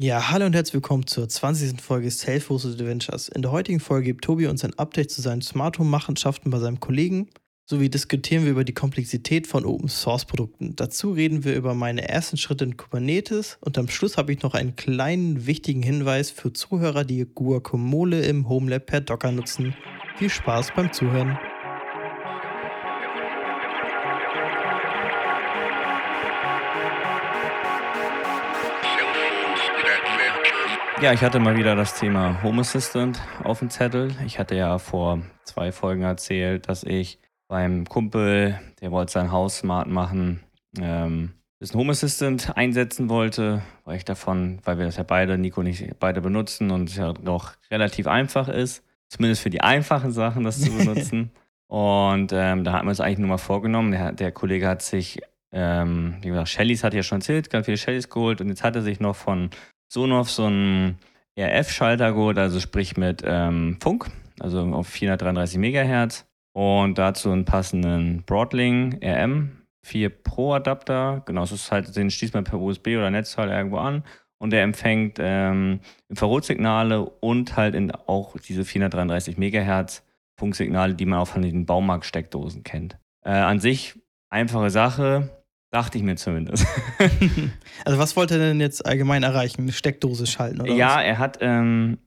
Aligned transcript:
Ja, 0.00 0.30
hallo 0.30 0.46
und 0.46 0.54
herzlich 0.54 0.74
willkommen 0.74 1.08
zur 1.08 1.28
20. 1.28 1.82
Folge 1.82 2.08
Self-Hosted 2.08 2.80
Adventures. 2.80 3.26
In 3.26 3.42
der 3.42 3.50
heutigen 3.50 3.80
Folge 3.80 4.06
gibt 4.06 4.22
Tobi 4.22 4.46
uns 4.46 4.64
ein 4.64 4.78
Update 4.78 5.10
zu 5.10 5.20
seinen 5.20 5.42
Smart 5.42 5.80
Home 5.80 5.90
Machenschaften 5.90 6.52
bei 6.52 6.60
seinem 6.60 6.78
Kollegen. 6.78 7.28
Sowie 7.66 7.88
diskutieren 7.90 8.44
wir 8.44 8.52
über 8.52 8.62
die 8.62 8.74
Komplexität 8.74 9.48
von 9.48 9.64
Open 9.64 9.88
Source 9.88 10.24
Produkten. 10.24 10.76
Dazu 10.76 11.10
reden 11.10 11.42
wir 11.42 11.56
über 11.56 11.74
meine 11.74 12.08
ersten 12.08 12.36
Schritte 12.36 12.62
in 12.62 12.76
Kubernetes 12.76 13.58
und 13.60 13.76
am 13.76 13.88
Schluss 13.88 14.16
habe 14.16 14.32
ich 14.32 14.42
noch 14.42 14.54
einen 14.54 14.76
kleinen 14.76 15.48
wichtigen 15.48 15.82
Hinweis 15.82 16.30
für 16.30 16.52
Zuhörer, 16.52 17.02
die 17.02 17.26
Guacamole 17.26 18.24
im 18.24 18.48
Homelab 18.48 18.86
per 18.86 19.00
Docker 19.00 19.32
nutzen. 19.32 19.74
Viel 20.16 20.30
Spaß 20.30 20.74
beim 20.76 20.92
Zuhören. 20.92 21.36
Ja, 31.00 31.12
ich 31.12 31.22
hatte 31.22 31.38
mal 31.38 31.56
wieder 31.56 31.76
das 31.76 31.96
Thema 31.96 32.42
Home 32.42 32.62
Assistant 32.62 33.20
auf 33.44 33.60
dem 33.60 33.70
Zettel. 33.70 34.10
Ich 34.26 34.40
hatte 34.40 34.56
ja 34.56 34.78
vor 34.78 35.20
zwei 35.44 35.70
Folgen 35.70 36.02
erzählt, 36.02 36.68
dass 36.68 36.82
ich 36.82 37.20
beim 37.46 37.84
Kumpel, 37.86 38.58
der 38.80 38.90
wollte 38.90 39.12
sein 39.12 39.30
Haus 39.30 39.58
smart 39.58 39.86
machen, 39.86 40.42
ähm, 40.76 41.34
ein 41.60 41.74
Home 41.74 41.92
Assistant 41.92 42.56
einsetzen 42.56 43.08
wollte, 43.08 43.62
weil 43.84 43.96
ich 43.96 44.04
davon, 44.04 44.58
weil 44.64 44.78
wir 44.78 44.86
das 44.86 44.96
ja 44.96 45.04
beide, 45.04 45.38
Nico 45.38 45.60
und 45.60 45.68
ich, 45.68 45.88
beide 46.00 46.20
benutzen 46.20 46.72
und 46.72 46.88
es 46.88 46.96
ja 46.96 47.12
doch 47.12 47.52
relativ 47.70 48.08
einfach 48.08 48.48
ist, 48.48 48.82
zumindest 49.06 49.42
für 49.42 49.50
die 49.50 49.60
einfachen 49.60 50.10
Sachen 50.10 50.42
das 50.42 50.60
zu 50.60 50.72
benutzen. 50.72 51.30
und 51.68 52.32
ähm, 52.32 52.64
da 52.64 52.72
hatten 52.72 52.86
wir 52.86 52.92
es 52.92 53.00
eigentlich 53.00 53.18
nur 53.18 53.28
mal 53.28 53.38
vorgenommen. 53.38 53.92
Der, 53.92 54.10
der 54.10 54.32
Kollege 54.32 54.66
hat 54.66 54.82
sich, 54.82 55.20
ähm, 55.52 56.16
wie 56.22 56.28
gesagt, 56.28 56.48
Shellys 56.48 56.82
hat 56.82 56.92
ja 56.92 57.04
schon 57.04 57.18
erzählt, 57.18 57.50
ganz 57.50 57.66
viele 57.66 57.78
Shellys 57.78 58.10
geholt 58.10 58.40
und 58.40 58.48
jetzt 58.48 58.64
hat 58.64 58.74
er 58.74 58.82
sich 58.82 58.98
noch 58.98 59.14
von 59.14 59.50
Sonoff 59.88 60.30
so 60.30 60.44
einen 60.44 60.98
RF-Schalter 61.38 62.12
geholt, 62.12 62.38
also 62.38 62.60
sprich 62.60 62.96
mit 62.96 63.22
ähm, 63.24 63.78
Funk, 63.80 64.10
also 64.40 64.60
auf 64.60 64.88
433 64.88 65.58
Megahertz. 65.58 66.26
Und 66.52 66.98
dazu 66.98 67.30
einen 67.30 67.44
passenden 67.44 68.24
Broadlink 68.24 69.02
RM 69.04 69.58
4 69.84 70.08
Pro 70.10 70.54
Adapter. 70.54 71.22
Genau, 71.24 71.42
das 71.42 71.52
ist 71.52 71.70
halt, 71.70 71.94
den 71.94 72.10
schließt 72.10 72.34
man 72.34 72.44
per 72.44 72.58
USB 72.58 72.88
oder 72.88 73.10
Netzteil 73.10 73.50
irgendwo 73.50 73.78
an. 73.78 74.02
Und 74.38 74.50
der 74.50 74.62
empfängt 74.62 75.18
ähm, 75.20 75.80
Infrarotsignale 76.08 77.04
und 77.04 77.56
halt 77.56 77.74
in 77.74 77.90
auch 77.92 78.36
diese 78.38 78.64
433 78.64 79.36
Megahertz 79.36 80.04
Funksignale, 80.38 80.94
die 80.94 81.06
man 81.06 81.18
auch 81.18 81.28
von 81.28 81.42
den 81.42 81.66
Baumarktsteckdosen 81.66 82.62
kennt. 82.62 82.98
Äh, 83.24 83.30
an 83.30 83.58
sich 83.58 83.94
einfache 84.30 84.70
Sache, 84.70 85.37
Dachte 85.70 85.98
ich 85.98 86.04
mir 86.04 86.16
zumindest. 86.16 86.66
also 87.84 87.98
was 87.98 88.16
wollte 88.16 88.34
er 88.34 88.40
denn 88.40 88.60
jetzt 88.60 88.86
allgemein 88.86 89.22
erreichen? 89.22 89.62
Eine 89.62 89.72
Steckdose 89.72 90.26
schalten 90.26 90.60
oder 90.62 90.72
Ja, 90.72 90.96
was? 90.96 91.04
er 91.04 91.18
hat, 91.18 91.38
ähm, 91.40 91.98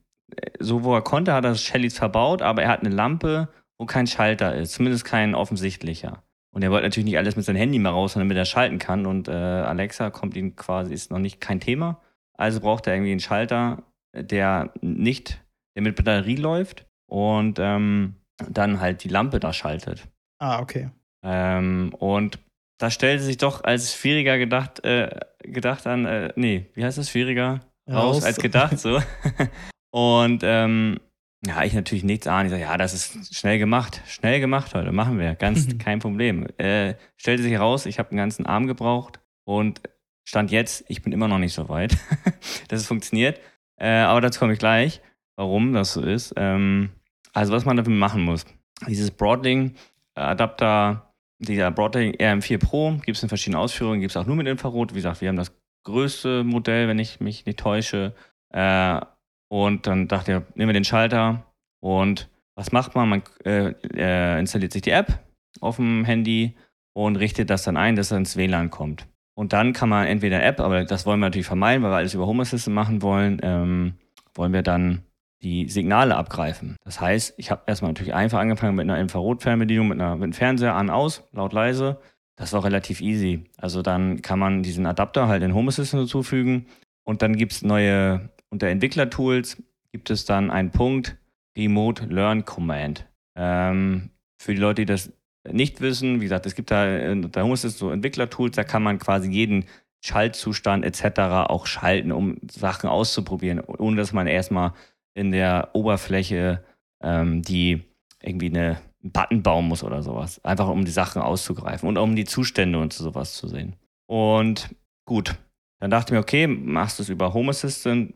so 0.58 0.82
wo 0.82 0.94
er 0.94 1.02
konnte, 1.02 1.32
hat 1.32 1.44
er 1.44 1.54
Shellys 1.54 1.96
verbaut, 1.96 2.42
aber 2.42 2.62
er 2.62 2.68
hat 2.70 2.80
eine 2.80 2.94
Lampe, 2.94 3.48
wo 3.78 3.86
kein 3.86 4.06
Schalter 4.06 4.54
ist. 4.56 4.72
Zumindest 4.72 5.04
kein 5.04 5.34
offensichtlicher. 5.34 6.22
Und 6.54 6.62
er 6.62 6.70
wollte 6.70 6.86
natürlich 6.86 7.06
nicht 7.06 7.18
alles 7.18 7.36
mit 7.36 7.44
seinem 7.44 7.56
Handy 7.56 7.78
mehr 7.78 7.92
raus, 7.92 8.14
damit 8.14 8.36
er 8.36 8.44
schalten 8.44 8.78
kann. 8.78 9.06
Und 9.06 9.28
äh, 9.28 9.32
Alexa 9.32 10.10
kommt 10.10 10.36
ihm 10.36 10.56
quasi, 10.56 10.92
ist 10.92 11.10
noch 11.10 11.18
nicht 11.18 11.40
kein 11.40 11.60
Thema. 11.60 12.00
Also 12.36 12.60
braucht 12.60 12.86
er 12.86 12.94
irgendwie 12.94 13.12
einen 13.12 13.20
Schalter, 13.20 13.84
der 14.14 14.72
nicht, 14.80 15.40
der 15.76 15.82
mit 15.82 15.96
Batterie 15.96 16.36
läuft 16.36 16.86
und 17.08 17.58
ähm, 17.60 18.16
dann 18.48 18.80
halt 18.80 19.04
die 19.04 19.08
Lampe 19.08 19.38
da 19.38 19.52
schaltet. 19.52 20.08
Ah, 20.40 20.60
okay. 20.60 20.90
Ähm, 21.22 21.94
und 21.98 22.38
da 22.82 22.90
stellte 22.90 23.22
sich 23.22 23.36
doch 23.36 23.62
als 23.62 23.94
schwieriger 23.94 24.38
gedacht, 24.38 24.84
äh, 24.84 25.08
gedacht 25.44 25.86
an, 25.86 26.04
äh, 26.04 26.32
nee, 26.34 26.66
wie 26.74 26.84
heißt 26.84 26.98
das, 26.98 27.10
schwieriger 27.10 27.60
raus, 27.88 28.16
raus 28.16 28.24
als 28.24 28.38
gedacht, 28.38 28.80
so. 28.80 29.00
Und 29.92 30.42
ähm, 30.42 30.98
ja, 31.46 31.62
ich 31.62 31.74
natürlich 31.74 32.02
nichts 32.02 32.26
ahnen. 32.26 32.46
Ich 32.46 32.50
sage, 32.50 32.62
ja, 32.62 32.76
das 32.76 32.92
ist 32.92 33.36
schnell 33.36 33.60
gemacht. 33.60 34.00
Schnell 34.08 34.40
gemacht 34.40 34.74
heute, 34.74 34.90
machen 34.90 35.20
wir. 35.20 35.36
Ganz 35.36 35.78
kein 35.78 36.00
Problem. 36.00 36.48
Äh, 36.58 36.94
stellte 37.16 37.44
sich 37.44 37.52
heraus, 37.52 37.86
ich 37.86 38.00
habe 38.00 38.10
einen 38.10 38.18
ganzen 38.18 38.46
Arm 38.46 38.66
gebraucht 38.66 39.20
und 39.44 39.80
stand 40.24 40.50
jetzt, 40.50 40.84
ich 40.88 41.02
bin 41.02 41.12
immer 41.12 41.28
noch 41.28 41.38
nicht 41.38 41.54
so 41.54 41.68
weit, 41.68 41.96
dass 42.68 42.80
es 42.80 42.86
funktioniert. 42.86 43.38
Äh, 43.76 43.90
aber 43.90 44.20
dazu 44.20 44.40
komme 44.40 44.54
ich 44.54 44.58
gleich, 44.58 45.02
warum 45.36 45.72
das 45.72 45.92
so 45.92 46.02
ist. 46.02 46.34
Ähm, 46.36 46.90
also, 47.32 47.52
was 47.52 47.64
man 47.64 47.76
dafür 47.76 47.94
machen 47.94 48.22
muss. 48.22 48.44
Dieses 48.88 49.12
Broadlink-Adapter 49.12 51.11
dieser 51.42 51.70
Broadlink 51.70 52.20
RM4 52.20 52.58
Pro 52.58 52.92
gibt 53.04 53.16
es 53.16 53.22
in 53.22 53.28
verschiedenen 53.28 53.60
Ausführungen, 53.60 54.00
gibt 54.00 54.12
es 54.12 54.16
auch 54.16 54.26
nur 54.26 54.36
mit 54.36 54.46
Infrarot. 54.46 54.92
Wie 54.92 54.96
gesagt, 54.96 55.20
wir 55.20 55.28
haben 55.28 55.36
das 55.36 55.52
größte 55.84 56.44
Modell, 56.44 56.88
wenn 56.88 56.98
ich 56.98 57.20
mich 57.20 57.44
nicht 57.46 57.58
täusche. 57.58 58.14
Äh, 58.50 59.00
und 59.48 59.86
dann 59.86 60.08
dachte 60.08 60.32
ich, 60.32 60.56
nehmen 60.56 60.70
wir 60.70 60.74
den 60.74 60.84
Schalter 60.84 61.44
und 61.80 62.28
was 62.54 62.72
macht 62.72 62.94
man? 62.94 63.08
Man 63.08 63.22
äh, 63.44 63.74
äh, 63.94 64.38
installiert 64.38 64.72
sich 64.72 64.82
die 64.82 64.90
App 64.90 65.20
auf 65.60 65.76
dem 65.76 66.04
Handy 66.04 66.54
und 66.94 67.16
richtet 67.16 67.50
das 67.50 67.64
dann 67.64 67.76
ein, 67.76 67.96
dass 67.96 68.10
er 68.10 68.18
ins 68.18 68.36
WLAN 68.36 68.70
kommt. 68.70 69.06
Und 69.34 69.52
dann 69.52 69.72
kann 69.72 69.88
man 69.88 70.06
entweder 70.06 70.42
App, 70.42 70.60
aber 70.60 70.84
das 70.84 71.06
wollen 71.06 71.20
wir 71.20 71.26
natürlich 71.26 71.46
vermeiden, 71.46 71.82
weil 71.82 71.90
wir 71.90 71.96
alles 71.96 72.14
über 72.14 72.26
Home 72.26 72.42
Assistant 72.42 72.74
machen 72.74 73.00
wollen, 73.02 73.40
ähm, 73.42 73.94
wollen 74.34 74.52
wir 74.52 74.62
dann 74.62 75.02
die 75.42 75.68
Signale 75.68 76.16
abgreifen. 76.16 76.76
Das 76.84 77.00
heißt, 77.00 77.34
ich 77.36 77.50
habe 77.50 77.62
erstmal 77.66 77.90
natürlich 77.90 78.14
einfach 78.14 78.38
angefangen 78.38 78.76
mit 78.76 78.84
einer 78.84 78.98
Infrarotfernbedienung, 78.98 79.88
mit, 79.88 80.00
einer, 80.00 80.14
mit 80.14 80.24
einem 80.24 80.32
Fernseher 80.32 80.74
an, 80.74 80.90
aus, 80.90 81.24
laut, 81.32 81.52
leise. 81.52 81.98
Das 82.36 82.52
war 82.52 82.64
relativ 82.64 83.00
easy. 83.00 83.44
Also 83.56 83.82
dann 83.82 84.22
kann 84.22 84.38
man 84.38 84.62
diesen 84.62 84.86
Adapter 84.86 85.28
halt 85.28 85.42
in 85.42 85.54
Home 85.54 85.68
Assistant 85.68 86.02
hinzufügen 86.02 86.66
und 87.04 87.22
dann 87.22 87.36
gibt 87.36 87.52
es 87.52 87.62
neue, 87.62 88.30
unter 88.50 88.68
Entwicklertools 88.68 89.62
gibt 89.90 90.10
es 90.10 90.24
dann 90.24 90.50
einen 90.50 90.70
Punkt 90.70 91.16
Remote 91.56 92.06
Learn 92.06 92.44
Command. 92.44 93.06
Ähm, 93.36 94.10
für 94.38 94.54
die 94.54 94.60
Leute, 94.60 94.82
die 94.82 94.86
das 94.86 95.12
nicht 95.50 95.80
wissen, 95.80 96.20
wie 96.20 96.24
gesagt, 96.24 96.46
es 96.46 96.54
gibt 96.54 96.70
da 96.70 97.10
unter 97.10 97.42
Home 97.42 97.54
Assistant 97.54 97.78
so 97.78 97.90
Entwicklertools, 97.90 98.54
da 98.54 98.64
kann 98.64 98.82
man 98.82 98.98
quasi 98.98 99.30
jeden 99.30 99.64
Schaltzustand 100.04 100.84
etc. 100.84 101.20
auch 101.48 101.66
schalten, 101.66 102.12
um 102.12 102.38
Sachen 102.50 102.88
auszuprobieren, 102.88 103.60
ohne 103.60 103.96
dass 103.96 104.12
man 104.12 104.26
erstmal 104.26 104.72
in 105.14 105.32
der 105.32 105.70
Oberfläche, 105.74 106.64
ähm, 107.02 107.42
die 107.42 107.82
irgendwie 108.22 108.46
eine, 108.46 108.78
einen 109.02 109.12
Button 109.12 109.42
bauen 109.42 109.68
muss 109.68 109.84
oder 109.84 110.02
sowas. 110.02 110.42
Einfach 110.44 110.68
um 110.68 110.84
die 110.84 110.90
Sachen 110.90 111.22
auszugreifen 111.22 111.88
und 111.88 111.98
um 111.98 112.16
die 112.16 112.24
Zustände 112.24 112.78
und 112.78 112.92
sowas 112.92 113.34
zu 113.34 113.48
sehen. 113.48 113.76
Und 114.06 114.74
gut, 115.04 115.36
dann 115.80 115.90
dachte 115.90 116.10
ich 116.10 116.12
mir, 116.12 116.20
okay, 116.20 116.46
machst 116.46 116.98
du 116.98 117.02
es 117.02 117.08
über 117.08 117.34
Home 117.34 117.50
Assistant. 117.50 118.14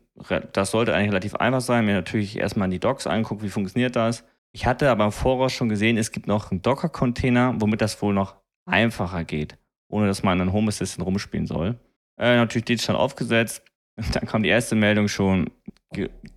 Das 0.52 0.70
sollte 0.70 0.94
eigentlich 0.94 1.10
relativ 1.10 1.34
einfach 1.34 1.60
sein. 1.60 1.84
Mir 1.84 1.94
natürlich 1.94 2.38
erstmal 2.38 2.68
die 2.68 2.78
Docs 2.78 3.06
angucken, 3.06 3.42
wie 3.42 3.50
funktioniert 3.50 3.96
das. 3.96 4.24
Ich 4.52 4.66
hatte 4.66 4.88
aber 4.90 5.04
im 5.04 5.12
Voraus 5.12 5.52
schon 5.52 5.68
gesehen, 5.68 5.98
es 5.98 6.12
gibt 6.12 6.28
noch 6.28 6.50
einen 6.50 6.62
Docker-Container, 6.62 7.56
womit 7.58 7.80
das 7.80 8.00
wohl 8.00 8.14
noch 8.14 8.36
einfacher 8.64 9.24
geht, 9.24 9.58
ohne 9.88 10.06
dass 10.06 10.22
man 10.22 10.40
in 10.40 10.52
Home 10.52 10.68
Assistant 10.68 11.04
rumspielen 11.06 11.46
soll. 11.46 11.78
Äh, 12.18 12.36
natürlich 12.36 12.64
die 12.64 12.78
schon 12.78 12.96
aufgesetzt. 12.96 13.62
Dann 14.12 14.26
kam 14.26 14.42
die 14.42 14.48
erste 14.48 14.74
Meldung 14.74 15.08
schon, 15.08 15.50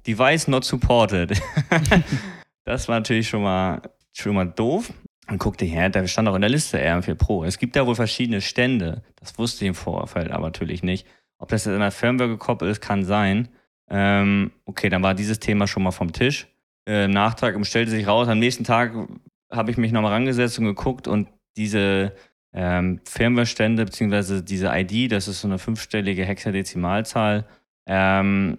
Device 0.06 0.48
not 0.48 0.64
supported. 0.64 1.40
das 2.66 2.88
war 2.88 3.00
natürlich 3.00 3.28
schon 3.28 3.44
mal, 3.44 3.82
schon 4.14 4.36
mal 4.36 4.46
doof. 4.46 4.94
Und 5.30 5.38
guckte 5.38 5.66
her, 5.66 5.90
da 5.90 6.08
stand 6.08 6.28
auch 6.28 6.36
in 6.36 6.42
der 6.42 6.50
Liste 6.50 6.80
RM4 6.80 7.16
Pro. 7.16 7.44
Es 7.44 7.60
gibt 7.60 7.76
da 7.76 7.86
wohl 7.86 7.94
verschiedene 7.94 8.42
Stände. 8.42 9.04
Das 9.16 9.38
wusste 9.38 9.64
ich 9.64 9.70
im 9.70 9.76
Vorfeld 9.76 10.32
aber 10.32 10.48
natürlich 10.48 10.82
nicht. 10.82 11.06
Ob 11.38 11.50
das 11.50 11.66
jetzt 11.66 11.74
in 11.74 11.80
der 11.80 11.92
Firmware 11.92 12.30
gekoppelt 12.30 12.72
ist, 12.72 12.82
kann 12.82 13.06
sein. 13.06 13.50
Ähm, 13.90 14.52
okay, 14.66 14.90
dann 14.90 15.04
war 15.04 15.14
dieses 15.14 15.40
Thema 15.40 15.68
schon 15.68 15.84
mal 15.84 15.92
vom 15.92 16.14
Tisch. 16.14 16.48
Äh, 16.88 17.08
Nachtrag 17.08 17.64
stellte 17.66 17.92
sich 17.92 18.08
raus. 18.08 18.28
Am 18.28 18.40
nächsten 18.40 18.64
Tag 18.64 18.94
habe 19.52 19.72
ich 19.72 19.78
mich 19.78 19.92
nochmal 19.92 20.14
rangesetzt 20.14 20.58
und 20.58 20.66
geguckt 20.66 21.08
und 21.08 21.28
diese 21.58 22.14
ähm, 22.54 23.00
Firmware-Stände, 23.06 23.86
beziehungsweise 23.86 24.44
diese 24.44 24.72
ID, 24.74 25.12
das 25.12 25.28
ist 25.28 25.42
so 25.42 25.48
eine 25.48 25.60
fünfstellige 25.60 26.26
Hexadezimalzahl, 26.26 27.46
ähm, 27.86 28.58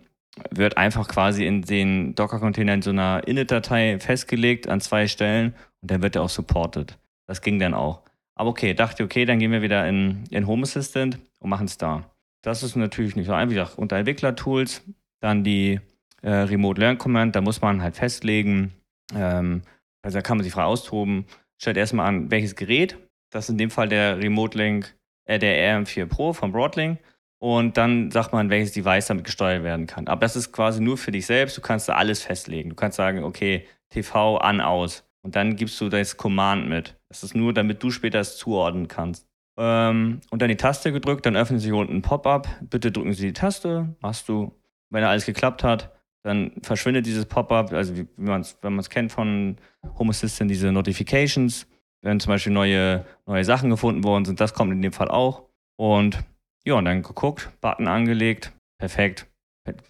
wird 0.51 0.77
einfach 0.77 1.09
quasi 1.09 1.47
in 1.47 1.63
den 1.63 2.15
Docker-Container 2.15 2.75
in 2.75 2.83
so 2.83 2.91
einer 2.91 3.27
Init-Datei 3.27 3.99
festgelegt 3.99 4.69
an 4.69 4.81
zwei 4.81 5.07
Stellen 5.07 5.55
und 5.81 5.91
dann 5.91 6.03
wird 6.03 6.17
er 6.17 6.23
auch 6.23 6.29
supported. 6.29 6.99
Das 7.27 7.43
ging 7.43 7.59
dann 7.59 7.75
auch. 7.75 8.03
Aber 8.35 8.51
okay, 8.51 8.75
dachte, 8.75 9.05
okay, 9.05 9.25
dann 9.25 9.39
gehen 9.39 9.53
wir 9.53 9.63
wieder 9.63 9.87
in, 9.89 10.25
in 10.31 10.47
Home 10.47 10.63
Assistant 10.63 11.19
und 11.39 11.51
machen 11.51 11.67
es 11.67 11.79
da. 11.79 12.11
Das 12.43 12.63
ist 12.63 12.77
natürlich 12.77 13.17
nicht 13.17 13.27
so 13.27 13.33
einfach. 13.33 13.77
Unter 13.77 13.97
Entwickler-Tools, 13.97 14.83
dann 15.21 15.45
die 15.45 15.81
äh, 16.23 16.31
Remote 16.31 16.81
Learn 16.81 16.99
Command, 16.99 17.37
da 17.37 17.41
muss 17.41 17.61
man 17.61 17.83
halt 17.83 17.97
festlegen, 17.97 18.73
ähm, 19.15 19.63
also 20.03 20.19
da 20.19 20.23
kann 20.23 20.39
man 20.39 20.45
sich 20.45 20.53
frei 20.53 20.65
austoben. 20.65 21.27
Stellt 21.61 21.77
erstmal 21.77 22.07
an, 22.07 22.31
welches 22.31 22.57
Gerät. 22.57 22.97
Das 23.31 23.45
ist 23.45 23.51
in 23.51 23.59
dem 23.59 23.71
Fall 23.71 23.89
der 23.89 24.19
Remote 24.19 24.57
Link, 24.57 24.97
äh, 25.27 25.39
der 25.39 25.79
RM4 25.79 26.07
Pro 26.07 26.33
von 26.33 26.53
Broadlink 26.53 26.99
und 27.41 27.77
dann 27.77 28.11
sagt 28.11 28.33
man, 28.33 28.51
welches 28.51 28.73
Device 28.73 29.07
damit 29.07 29.25
gesteuert 29.25 29.65
werden 29.65 29.87
kann. 29.87 30.07
Aber 30.07 30.21
das 30.21 30.37
ist 30.37 30.53
quasi 30.53 30.81
nur 30.81 30.97
für 30.97 31.11
dich 31.11 31.27
selbst. 31.27 31.57
Du 31.57 31.61
kannst 31.61 31.89
da 31.89 31.95
alles 31.95 32.23
festlegen. 32.23 32.71
Du 32.71 32.77
kannst 32.77 32.97
sagen, 32.97 33.25
okay, 33.25 33.67
TV 33.89 34.37
an, 34.37 34.61
aus. 34.61 35.05
Und 35.23 35.37
dann 35.37 35.57
gibst 35.57 35.81
du 35.81 35.89
das 35.89 36.17
Command 36.17 36.69
mit. 36.69 36.97
Das 37.09 37.25
ist 37.25 37.35
nur, 37.35 37.53
damit 37.53 37.83
du 37.83 37.91
später 37.91 38.21
es 38.21 38.37
zuordnen 38.37 38.89
kannst. 38.89 39.27
Ähm, 39.59 40.21
und 40.31 40.41
dann 40.41 40.49
die 40.49 40.57
Taste 40.57 40.93
gedrückt, 40.93 41.27
dann 41.27 41.37
öffnet 41.37 41.61
sich 41.61 41.73
unten 41.73 41.97
ein 41.97 42.03
Pop-up. 42.03 42.49
Bitte 42.61 42.93
drücken 42.93 43.13
Sie 43.15 43.27
die 43.27 43.33
Taste. 43.33 43.95
Machst 44.01 44.29
du 44.29 44.55
wenn 44.91 45.05
alles 45.05 45.25
geklappt 45.25 45.65
hat, 45.65 45.93
dann 46.23 46.53
verschwindet 46.63 47.07
dieses 47.07 47.25
Pop-up, 47.25 47.73
also 47.73 47.97
wie, 47.97 48.07
wie 48.17 48.29
man's, 48.29 48.59
wenn 48.61 48.75
man 48.75 48.81
es 48.81 48.91
kennt 48.91 49.13
von 49.13 49.57
Home 49.99 50.11
Assistant, 50.11 50.51
diese 50.51 50.71
Notifications, 50.71 51.67
wenn 52.03 52.21
zum 52.21 52.31
Beispiel 52.31 52.53
neue, 52.53 53.07
neue 53.27 53.45
Sachen 53.45 53.71
gefunden 53.71 54.05
worden 54.05 54.25
sind, 54.25 54.41
das 54.41 54.53
kommt 54.53 54.73
in 54.73 54.83
dem 54.83 54.93
Fall 54.93 55.09
auch. 55.09 55.45
Und 55.77 56.19
ja, 56.65 56.75
und 56.75 56.85
dann 56.85 57.03
geguckt, 57.03 57.51
Button 57.61 57.89
angelegt, 57.89 58.53
perfekt, 58.79 59.27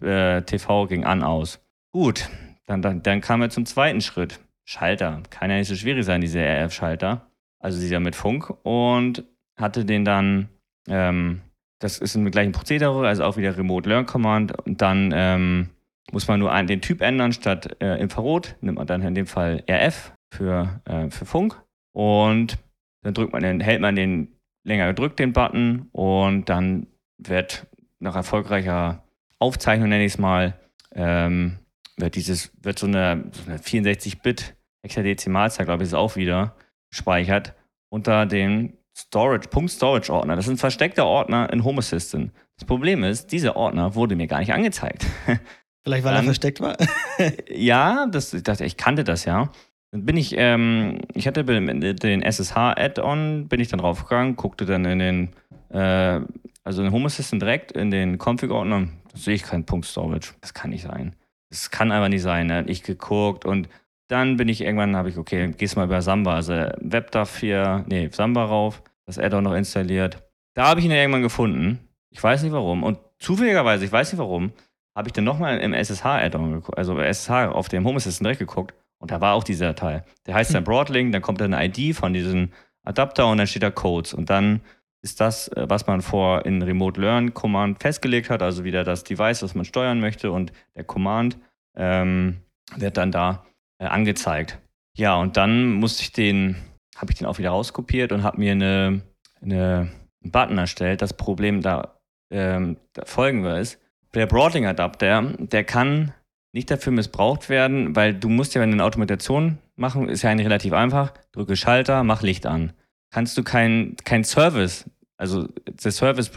äh, 0.01 0.43
TV 0.43 0.87
ging 0.87 1.05
an, 1.05 1.23
aus. 1.23 1.61
Gut, 1.93 2.29
dann, 2.67 2.83
dann, 2.83 3.03
dann 3.03 3.21
kam 3.21 3.43
er 3.43 3.51
zum 3.51 3.67
zweiten 3.67 4.01
Schritt. 4.01 4.41
Schalter. 4.71 5.21
Kann 5.31 5.51
ja 5.51 5.57
nicht 5.57 5.67
so 5.67 5.75
schwierig 5.75 6.05
sein, 6.05 6.21
dieser 6.21 6.43
RF-Schalter. 6.43 7.27
Also 7.59 7.81
dieser 7.81 7.99
mit 7.99 8.15
Funk. 8.15 8.55
Und 8.63 9.25
hatte 9.59 9.85
den 9.85 10.05
dann, 10.05 10.49
ähm, 10.89 11.41
das 11.81 11.99
ist 11.99 12.15
im 12.15 12.31
gleichen 12.31 12.53
Prozedere, 12.53 13.07
also 13.07 13.25
auch 13.25 13.37
wieder 13.37 13.57
Remote 13.57 13.89
Learn 13.89 14.07
Command. 14.07 14.57
Und 14.65 14.81
dann 14.81 15.13
ähm, 15.13 15.71
muss 16.13 16.29
man 16.29 16.39
nur 16.39 16.53
einen, 16.53 16.69
den 16.69 16.81
Typ 16.81 17.01
ändern, 17.01 17.33
statt 17.33 17.77
äh, 17.81 18.01
Infrarot 18.01 18.55
nimmt 18.61 18.79
man 18.79 18.87
dann 18.87 19.03
in 19.03 19.15
dem 19.17 19.27
Fall 19.27 19.65
RF 19.69 20.13
für, 20.33 20.81
äh, 20.85 21.11
für 21.11 21.27
Funk. 21.27 21.61
Und 21.93 22.59
dann 23.03 23.15
drückt 23.15 23.33
man 23.33 23.43
den, 23.43 23.59
hält 23.59 23.81
man 23.81 23.97
den 23.97 24.37
länger 24.65 24.89
gedrückt, 24.89 25.19
den 25.19 25.33
Button, 25.33 25.89
und 25.93 26.49
dann 26.49 26.87
wird 27.19 27.67
nach 27.99 28.17
erfolgreicher 28.17 29.05
Aufzeichnung, 29.39 29.89
nenne 29.89 30.05
ich 30.05 30.15
es 30.15 30.19
mal, 30.19 30.59
ähm, 30.93 31.59
wird 31.97 32.17
dieses, 32.17 32.53
wird 32.63 32.79
so 32.79 32.87
eine, 32.87 33.31
so 33.33 33.51
eine 33.51 33.59
64-Bit 33.59 34.57
Hexadezimalzahl, 34.83 35.67
glaube 35.67 35.83
ich, 35.83 35.89
ist 35.89 35.95
auch 35.95 36.17
wieder 36.17 36.55
gespeichert 36.91 37.55
unter 37.91 38.27
den 38.27 38.79
Storage, 38.97 39.49
Punkt 39.49 39.71
Storage 39.71 40.13
Ordner. 40.13 40.37
Das 40.37 40.47
ist 40.47 40.51
ein 40.51 40.57
versteckter 40.57 41.07
Ordner 41.07 41.53
in 41.53 41.65
Home 41.65 41.79
Assistant. 41.79 42.33
Das 42.57 42.67
Problem 42.67 43.05
ist, 43.05 43.33
dieser 43.33 43.57
Ordner 43.57 43.95
wurde 43.95 44.17
mir 44.17 44.27
gar 44.27 44.41
nicht 44.41 44.53
angezeigt. 44.53 45.07
Vielleicht, 45.83 46.05
weil 46.05 46.13
Dann, 46.13 46.25
er 46.25 46.25
versteckt 46.25 46.61
war? 46.61 46.77
ja, 47.49 48.07
das, 48.07 48.35
ich 48.35 48.43
dachte, 48.43 48.65
ich 48.65 48.77
kannte 48.77 49.05
das 49.05 49.25
ja. 49.25 49.51
Dann 49.93 50.07
bin 50.07 50.17
ich, 50.17 50.35
ähm, 50.37 51.01
ich 51.15 51.27
hatte 51.27 51.45
den 51.45 52.23
SSH-Add-on, 52.23 53.49
bin 53.49 53.61
ich 53.61 53.69
dann 53.69 53.81
draufgegangen, 53.81 54.37
guckte 54.37 54.65
dann 54.65 54.85
in 54.85 54.99
den, 54.99 55.29
äh, 55.71 56.21
also 56.63 56.83
in 56.83 56.93
Home 56.93 57.07
Assistant 57.07 57.43
direkt 57.43 57.73
in 57.73 57.91
den 57.91 58.19
Config-Ordner, 58.19 58.89
sehe 59.15 59.35
ich 59.35 59.43
keinen 59.43 59.67
Punkt 59.67 59.87
Storage. 59.87 60.35
Das 60.41 60.55
kann 60.55 60.71
nicht 60.71 60.83
sein. 60.83 61.17
Das 61.49 61.71
kann 61.71 61.91
einfach 61.91 62.09
nicht 62.09 62.23
sein. 62.23 62.47
Ne? 62.47 62.65
Ich 62.69 62.85
geguckt 62.85 63.45
und 63.45 63.69
dann 64.07 64.37
bin 64.37 64.49
ich 64.49 64.61
irgendwann, 64.61 64.97
habe 64.97 65.09
ich, 65.09 65.17
okay, 65.17 65.53
gehst 65.57 65.77
mal 65.77 65.85
über 65.85 66.03
Samba, 66.03 66.35
also 66.35 66.53
WebDAV 66.81 67.39
hier, 67.39 67.85
nee, 67.89 68.09
Samba 68.13 68.45
rauf, 68.45 68.83
das 69.07 69.19
Add-on 69.19 69.45
noch 69.45 69.55
installiert. 69.55 70.23
Da 70.55 70.67
habe 70.67 70.81
ich 70.81 70.87
ihn 70.87 70.93
irgendwann 70.93 71.23
gefunden. 71.23 71.79
Ich 72.11 72.23
weiß 72.23 72.43
nicht 72.43 72.53
warum. 72.53 72.83
Und 72.83 72.99
zufälligerweise, 73.19 73.85
ich 73.85 73.93
weiß 73.93 74.13
nicht 74.13 74.19
warum, 74.19 74.53
habe 74.97 75.09
ich 75.09 75.13
dann 75.13 75.25
nochmal 75.25 75.59
im 75.59 75.73
SSH-Add-on 75.73 76.53
geguckt, 76.53 76.77
also 76.77 76.99
SSH 76.99 77.53
auf 77.53 77.69
dem 77.69 77.85
Home 77.85 77.97
Assistant 77.97 78.27
direkt 78.27 78.41
geguckt. 78.41 78.75
Und 79.01 79.11
da 79.11 79.21
war 79.21 79.35
auch 79.35 79.45
dieser 79.45 79.75
Teil. 79.75 80.05
Der 80.27 80.35
heißt 80.35 80.51
dann 80.51 80.61
hm. 80.61 80.65
Broadlink, 80.65 81.13
dann 81.13 81.23
kommt 81.23 81.41
dann 81.41 81.55
eine 81.55 81.73
ID 81.73 81.97
von 81.97 82.13
diesem 82.13 82.51
Adapter 82.85 83.27
und 83.29 83.39
dann 83.39 83.47
steht 83.47 83.63
da 83.63 83.71
Codes. 83.71 84.15
Und 84.15 84.31
dann 84.31 84.61
ist 85.03 85.21
das, 85.21 85.49
äh, 85.49 85.67
was 85.69 85.87
man 85.87 86.03
vor 86.03 86.45
in 86.45 86.63
Remote 86.63 87.01
Learn 87.01 87.35
Command 87.35 87.81
festgelegt 87.81 88.31
hat, 88.31 88.43
also 88.43 88.65
wieder 88.65 88.85
das 88.85 89.05
Device, 89.05 89.43
was 89.43 89.55
man 89.55 89.65
steuern 89.65 90.01
möchte 90.01 90.31
und 90.31 90.53
der 90.77 90.85
Command 90.85 91.39
ähm, 91.77 92.43
wird 92.77 92.97
dann 92.97 93.11
da 93.11 93.45
äh, 93.79 93.87
angezeigt. 93.87 94.59
Ja, 94.97 95.17
und 95.17 95.37
dann 95.37 95.73
musste 95.73 96.03
ich 96.03 96.13
den, 96.13 96.57
habe 96.97 97.13
ich 97.13 97.19
den 97.19 97.27
auch 97.27 97.39
wieder 97.39 97.51
rauskopiert 97.51 98.13
und 98.13 98.23
habe 98.23 98.39
mir 98.39 98.53
eine, 98.53 99.01
eine, 99.41 99.91
einen 100.23 100.33
Button 100.33 100.59
erstellt. 100.59 101.01
Das 101.01 101.15
Problem 101.15 101.63
da, 101.63 101.99
ähm, 102.31 102.77
da 102.93 103.05
folgende 103.07 103.59
ist, 103.59 103.81
der 104.13 104.27
Broadlink-Adapter, 104.27 105.23
der 105.39 105.65
kann 105.65 106.13
nicht 106.53 106.71
dafür 106.71 106.93
missbraucht 106.93 107.49
werden, 107.49 107.95
weil 107.95 108.15
du 108.15 108.29
musst 108.29 108.55
ja, 108.55 108.61
wenn 108.61 108.71
du 108.71 108.77
eine 108.77 108.85
Automation 108.85 109.59
machen, 109.77 110.09
ist 110.09 110.23
ja 110.23 110.31
eigentlich 110.31 110.47
relativ 110.47 110.73
einfach, 110.73 111.13
drücke 111.33 111.57
Schalter, 111.57 112.03
mach 112.05 112.23
Licht 112.23 112.47
an. 112.47 112.73
Kannst 113.11 113.37
du 113.39 113.43
kein, 113.43 113.97
kein 114.05 114.25
Service, 114.25 114.89
also 115.17 115.49
der 115.67 115.93
Service 115.93 116.31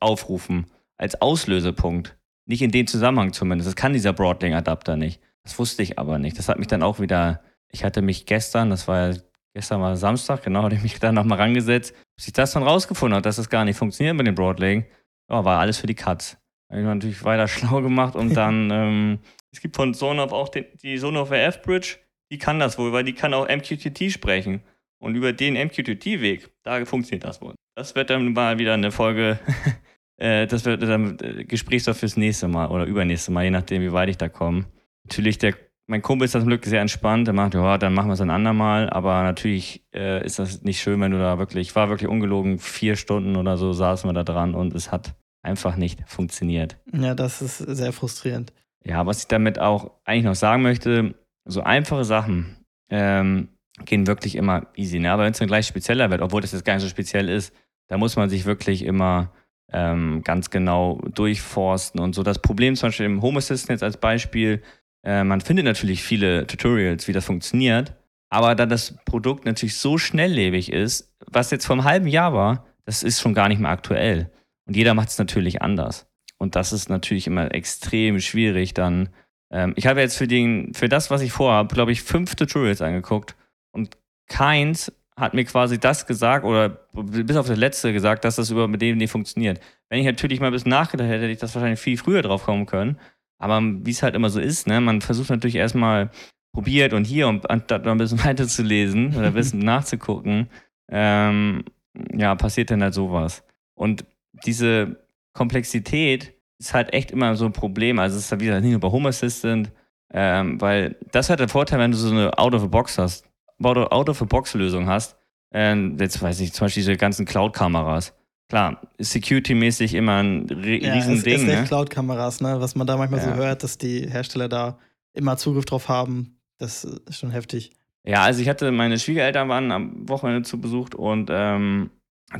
aufrufen 0.00 0.66
als 0.96 1.20
Auslösepunkt. 1.20 2.16
Nicht 2.46 2.62
in 2.62 2.70
dem 2.70 2.86
Zusammenhang 2.86 3.32
zumindest. 3.32 3.68
Das 3.68 3.76
kann 3.76 3.92
dieser 3.92 4.12
Broadlink-Adapter 4.12 4.96
nicht. 4.96 5.20
Das 5.44 5.58
wusste 5.58 5.82
ich 5.82 5.98
aber 5.98 6.18
nicht. 6.18 6.38
Das 6.38 6.48
hat 6.48 6.58
mich 6.58 6.66
dann 6.66 6.82
auch 6.82 7.00
wieder, 7.00 7.42
ich 7.70 7.84
hatte 7.84 8.02
mich 8.02 8.26
gestern, 8.26 8.70
das 8.70 8.88
war 8.88 9.10
ja, 9.10 9.18
gestern 9.54 9.80
war 9.80 9.96
Samstag, 9.96 10.42
genau, 10.42 10.62
hatte 10.62 10.74
ich 10.74 10.82
mich 10.82 10.98
da 10.98 11.12
nochmal 11.12 11.38
rangesetzt, 11.38 11.94
bis 12.16 12.26
ich 12.26 12.32
das 12.32 12.52
dann 12.52 12.62
rausgefunden 12.62 13.14
habe, 13.14 13.22
dass 13.22 13.36
das 13.36 13.48
gar 13.48 13.64
nicht 13.64 13.78
funktioniert 13.78 14.16
mit 14.16 14.26
dem 14.26 14.34
Broadlink. 14.34 14.86
Ja, 15.30 15.44
war 15.44 15.60
alles 15.60 15.78
für 15.78 15.86
die 15.86 15.94
Katz. 15.94 16.36
Habe 16.70 16.80
ich 16.80 16.86
natürlich 16.86 17.24
weiter 17.24 17.48
schlau 17.48 17.80
gemacht 17.82 18.16
und 18.16 18.34
dann, 18.36 18.70
ähm, 18.70 19.18
es 19.54 19.60
gibt 19.60 19.76
von 19.76 19.94
Sonoff 19.94 20.32
auch 20.32 20.48
den, 20.48 20.66
die 20.82 20.98
Sonoff 20.98 21.30
RF 21.30 21.62
Bridge, 21.62 21.96
die 22.30 22.38
kann 22.38 22.58
das 22.58 22.78
wohl, 22.78 22.92
weil 22.92 23.04
die 23.04 23.14
kann 23.14 23.34
auch 23.34 23.48
MQTT 23.48 24.10
sprechen. 24.10 24.62
Und 24.98 25.16
über 25.16 25.32
den 25.32 25.54
MQTT-Weg, 25.54 26.50
da 26.62 26.84
funktioniert 26.84 27.24
das 27.24 27.42
wohl. 27.42 27.54
Das 27.76 27.94
wird 27.94 28.10
dann 28.10 28.32
mal 28.32 28.58
wieder 28.58 28.74
eine 28.74 28.90
Folge, 28.90 29.38
äh, 30.16 30.46
das 30.46 30.64
wird 30.64 30.82
dann 30.82 31.18
äh, 31.20 31.44
Gesprächsstoff 31.44 31.98
fürs 31.98 32.16
nächste 32.16 32.48
Mal 32.48 32.68
oder 32.68 32.84
übernächste 32.86 33.30
Mal, 33.30 33.44
je 33.44 33.50
nachdem, 33.50 33.82
wie 33.82 33.92
weit 33.92 34.08
ich 34.08 34.16
da 34.16 34.28
komme 34.28 34.66
natürlich 35.04 35.38
der 35.38 35.54
mein 35.86 36.00
Kumpel 36.00 36.24
ist 36.24 36.34
das 36.34 36.42
zum 36.42 36.48
Glück 36.48 36.64
sehr 36.64 36.80
entspannt. 36.80 37.26
Der 37.26 37.34
macht, 37.34 37.52
ja, 37.52 37.76
dann 37.76 37.92
machen 37.92 38.08
wir 38.08 38.14
es 38.14 38.20
ein 38.22 38.30
andermal. 38.30 38.88
Aber 38.88 39.22
natürlich 39.22 39.84
äh, 39.94 40.24
ist 40.24 40.38
das 40.38 40.62
nicht 40.62 40.80
schön, 40.80 40.98
wenn 41.02 41.12
du 41.12 41.18
da 41.18 41.38
wirklich, 41.38 41.68
ich 41.68 41.76
war 41.76 41.90
wirklich 41.90 42.08
ungelogen, 42.08 42.58
vier 42.58 42.96
Stunden 42.96 43.36
oder 43.36 43.58
so 43.58 43.74
saßen 43.74 44.08
wir 44.08 44.14
da 44.14 44.24
dran 44.24 44.54
und 44.54 44.74
es 44.74 44.90
hat 44.90 45.14
einfach 45.42 45.76
nicht 45.76 46.00
funktioniert. 46.06 46.78
Ja, 46.90 47.14
das 47.14 47.42
ist 47.42 47.58
sehr 47.58 47.92
frustrierend. 47.92 48.54
Ja, 48.86 49.06
was 49.06 49.20
ich 49.20 49.28
damit 49.28 49.58
auch 49.58 49.90
eigentlich 50.04 50.24
noch 50.24 50.34
sagen 50.34 50.62
möchte, 50.62 51.14
so 51.44 51.62
einfache 51.62 52.04
Sachen 52.04 52.64
ähm, 52.90 53.48
gehen 53.84 54.06
wirklich 54.06 54.36
immer 54.36 54.66
easy. 54.76 54.98
Ne? 54.98 55.10
Aber 55.10 55.24
wenn 55.24 55.32
es 55.32 55.38
dann 55.38 55.48
gleich 55.48 55.66
spezieller 55.66 56.10
wird, 56.10 56.20
obwohl 56.20 56.42
das 56.42 56.52
jetzt 56.52 56.64
gar 56.64 56.74
nicht 56.74 56.82
so 56.82 56.88
speziell 56.88 57.28
ist, 57.28 57.54
da 57.88 57.98
muss 57.98 58.16
man 58.16 58.28
sich 58.28 58.44
wirklich 58.44 58.84
immer 58.84 59.32
ähm, 59.72 60.22
ganz 60.22 60.50
genau 60.50 61.00
durchforsten 61.14 62.00
und 62.00 62.14
so. 62.14 62.22
Das 62.22 62.40
Problem 62.40 62.76
zum 62.76 62.88
Beispiel 62.88 63.06
im 63.06 63.22
Home 63.22 63.38
Assistant 63.38 63.70
jetzt 63.70 63.82
als 63.82 63.96
Beispiel, 63.96 64.62
äh, 65.02 65.24
man 65.24 65.40
findet 65.40 65.64
natürlich 65.64 66.02
viele 66.02 66.46
Tutorials, 66.46 67.08
wie 67.08 67.12
das 67.12 67.24
funktioniert, 67.24 67.94
aber 68.30 68.54
da 68.54 68.66
das 68.66 68.96
Produkt 69.04 69.44
natürlich 69.44 69.76
so 69.76 69.98
schnelllebig 69.98 70.72
ist, 70.72 71.14
was 71.26 71.50
jetzt 71.50 71.66
vor 71.66 71.74
einem 71.74 71.84
halben 71.84 72.06
Jahr 72.06 72.32
war, 72.32 72.66
das 72.84 73.02
ist 73.02 73.20
schon 73.20 73.34
gar 73.34 73.48
nicht 73.48 73.60
mehr 73.60 73.70
aktuell. 73.70 74.30
Und 74.66 74.76
jeder 74.76 74.94
macht 74.94 75.08
es 75.08 75.18
natürlich 75.18 75.62
anders. 75.62 76.06
Und 76.38 76.56
das 76.56 76.72
ist 76.72 76.88
natürlich 76.88 77.26
immer 77.26 77.54
extrem 77.54 78.20
schwierig 78.20 78.74
dann. 78.74 79.08
Ähm, 79.50 79.72
ich 79.76 79.86
habe 79.86 80.00
jetzt 80.00 80.16
für, 80.16 80.26
den, 80.26 80.74
für 80.74 80.88
das, 80.88 81.10
was 81.10 81.22
ich 81.22 81.32
vorhabe, 81.32 81.74
glaube 81.74 81.92
ich, 81.92 82.02
fünf 82.02 82.34
Tutorials 82.34 82.82
angeguckt 82.82 83.36
und 83.72 83.96
keins 84.28 84.92
hat 85.16 85.34
mir 85.34 85.44
quasi 85.44 85.78
das 85.78 86.06
gesagt 86.06 86.44
oder 86.44 86.68
bis 86.92 87.36
auf 87.36 87.46
das 87.46 87.56
letzte 87.56 87.92
gesagt, 87.92 88.24
dass 88.24 88.36
das 88.36 88.50
über 88.50 88.66
mit 88.66 88.82
dem 88.82 88.96
nicht 88.96 89.12
funktioniert. 89.12 89.60
Wenn 89.88 90.00
ich 90.00 90.06
natürlich 90.06 90.40
mal 90.40 90.48
ein 90.48 90.52
bisschen 90.52 90.70
nachgedacht 90.70 91.08
hätte, 91.08 91.22
hätte 91.22 91.32
ich 91.32 91.38
das 91.38 91.54
wahrscheinlich 91.54 91.78
viel 91.78 91.96
früher 91.96 92.22
drauf 92.22 92.44
kommen 92.44 92.66
können. 92.66 92.98
Aber 93.38 93.60
wie 93.62 93.90
es 93.90 94.02
halt 94.02 94.14
immer 94.14 94.30
so 94.30 94.40
ist, 94.40 94.66
ne, 94.66 94.80
man 94.80 95.00
versucht 95.00 95.30
natürlich 95.30 95.56
erstmal 95.56 96.10
probiert 96.52 96.92
und 96.92 97.04
hier, 97.04 97.28
und 97.28 97.48
anstatt 97.50 97.84
noch 97.84 97.92
ein 97.92 97.98
bisschen 97.98 98.24
weiter 98.24 98.48
zu 98.48 98.62
lesen 98.62 99.14
oder 99.14 99.28
ein 99.28 99.34
bisschen 99.34 99.60
nachzugucken, 99.60 100.48
ähm, 100.90 101.64
ja, 102.12 102.34
passiert 102.34 102.70
dann 102.70 102.82
halt 102.82 102.94
sowas. 102.94 103.44
Und 103.74 104.04
diese 104.44 105.03
Komplexität 105.34 106.34
ist 106.58 106.72
halt 106.72 106.92
echt 106.94 107.10
immer 107.10 107.36
so 107.36 107.44
ein 107.44 107.52
Problem. 107.52 107.98
Also 107.98 108.16
es 108.16 108.24
ist 108.24 108.32
halt 108.32 108.40
wieder 108.40 108.60
nicht 108.60 108.70
nur 108.70 108.80
bei 108.80 108.88
Home 108.88 109.10
Assistant, 109.10 109.70
ähm, 110.12 110.60
weil 110.60 110.96
das 111.12 111.28
hat 111.28 111.40
der 111.40 111.48
Vorteil, 111.48 111.78
wenn 111.78 111.90
du 111.90 111.96
so 111.98 112.10
eine 112.10 112.38
Out-of-a-Box 112.38 112.98
hast, 112.98 113.26
Out-of-a-Box-Lösung 113.62 114.88
hast, 114.88 115.16
äh, 115.52 115.74
jetzt 115.98 116.22
weiß 116.22 116.40
ich, 116.40 116.52
zum 116.52 116.66
Beispiel 116.66 116.82
diese 116.82 116.96
ganzen 116.96 117.26
Cloud-Kameras 117.26 118.14
klar, 118.48 118.80
Security-mäßig 118.98 119.94
immer 119.94 120.22
ein 120.22 120.46
ja, 120.48 120.92
Riesending. 120.92 121.34
Es, 121.34 121.42
es 121.42 121.46
ne? 121.46 121.64
Cloud-Kameras, 121.64 122.40
ne? 122.40 122.60
Was 122.60 122.74
man 122.74 122.86
da 122.86 122.96
manchmal 122.96 123.20
ja. 123.20 123.30
so 123.30 123.34
hört, 123.34 123.62
dass 123.62 123.78
die 123.78 124.08
Hersteller 124.08 124.48
da 124.48 124.78
immer 125.12 125.36
Zugriff 125.36 125.64
drauf 125.64 125.88
haben, 125.88 126.38
das 126.58 126.84
ist 126.84 127.18
schon 127.18 127.30
heftig. 127.30 127.72
Ja, 128.06 128.22
also 128.22 128.40
ich 128.40 128.48
hatte, 128.48 128.70
meine 128.70 128.98
Schwiegereltern 128.98 129.48
waren 129.48 129.72
am 129.72 130.08
Wochenende 130.08 130.42
zu 130.42 130.60
besucht 130.60 130.94
und 130.94 131.30
ähm, 131.32 131.90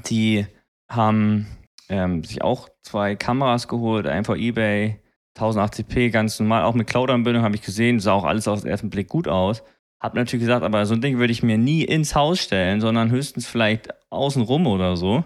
die 0.06 0.46
haben 0.88 1.46
ähm, 1.88 2.24
sich 2.24 2.42
auch 2.42 2.68
zwei 2.82 3.16
Kameras 3.16 3.68
geholt, 3.68 4.06
einfach 4.06 4.36
eBay, 4.36 5.00
1080p, 5.36 6.10
ganz 6.10 6.38
normal, 6.38 6.64
auch 6.64 6.74
mit 6.74 6.86
Cloud-Anbindung 6.86 7.42
habe 7.42 7.56
ich 7.56 7.62
gesehen, 7.62 8.00
sah 8.00 8.12
auch 8.12 8.24
alles 8.24 8.48
auf 8.48 8.60
den 8.60 8.70
ersten 8.70 8.90
Blick 8.90 9.08
gut 9.08 9.28
aus. 9.28 9.62
Hab 10.00 10.14
natürlich 10.14 10.42
gesagt, 10.42 10.64
aber 10.64 10.86
so 10.86 10.94
ein 10.94 11.00
Ding 11.00 11.18
würde 11.18 11.32
ich 11.32 11.42
mir 11.42 11.58
nie 11.58 11.82
ins 11.82 12.14
Haus 12.14 12.38
stellen, 12.40 12.80
sondern 12.80 13.10
höchstens 13.10 13.46
vielleicht 13.46 13.88
außenrum 14.10 14.66
oder 14.66 14.96
so 14.96 15.24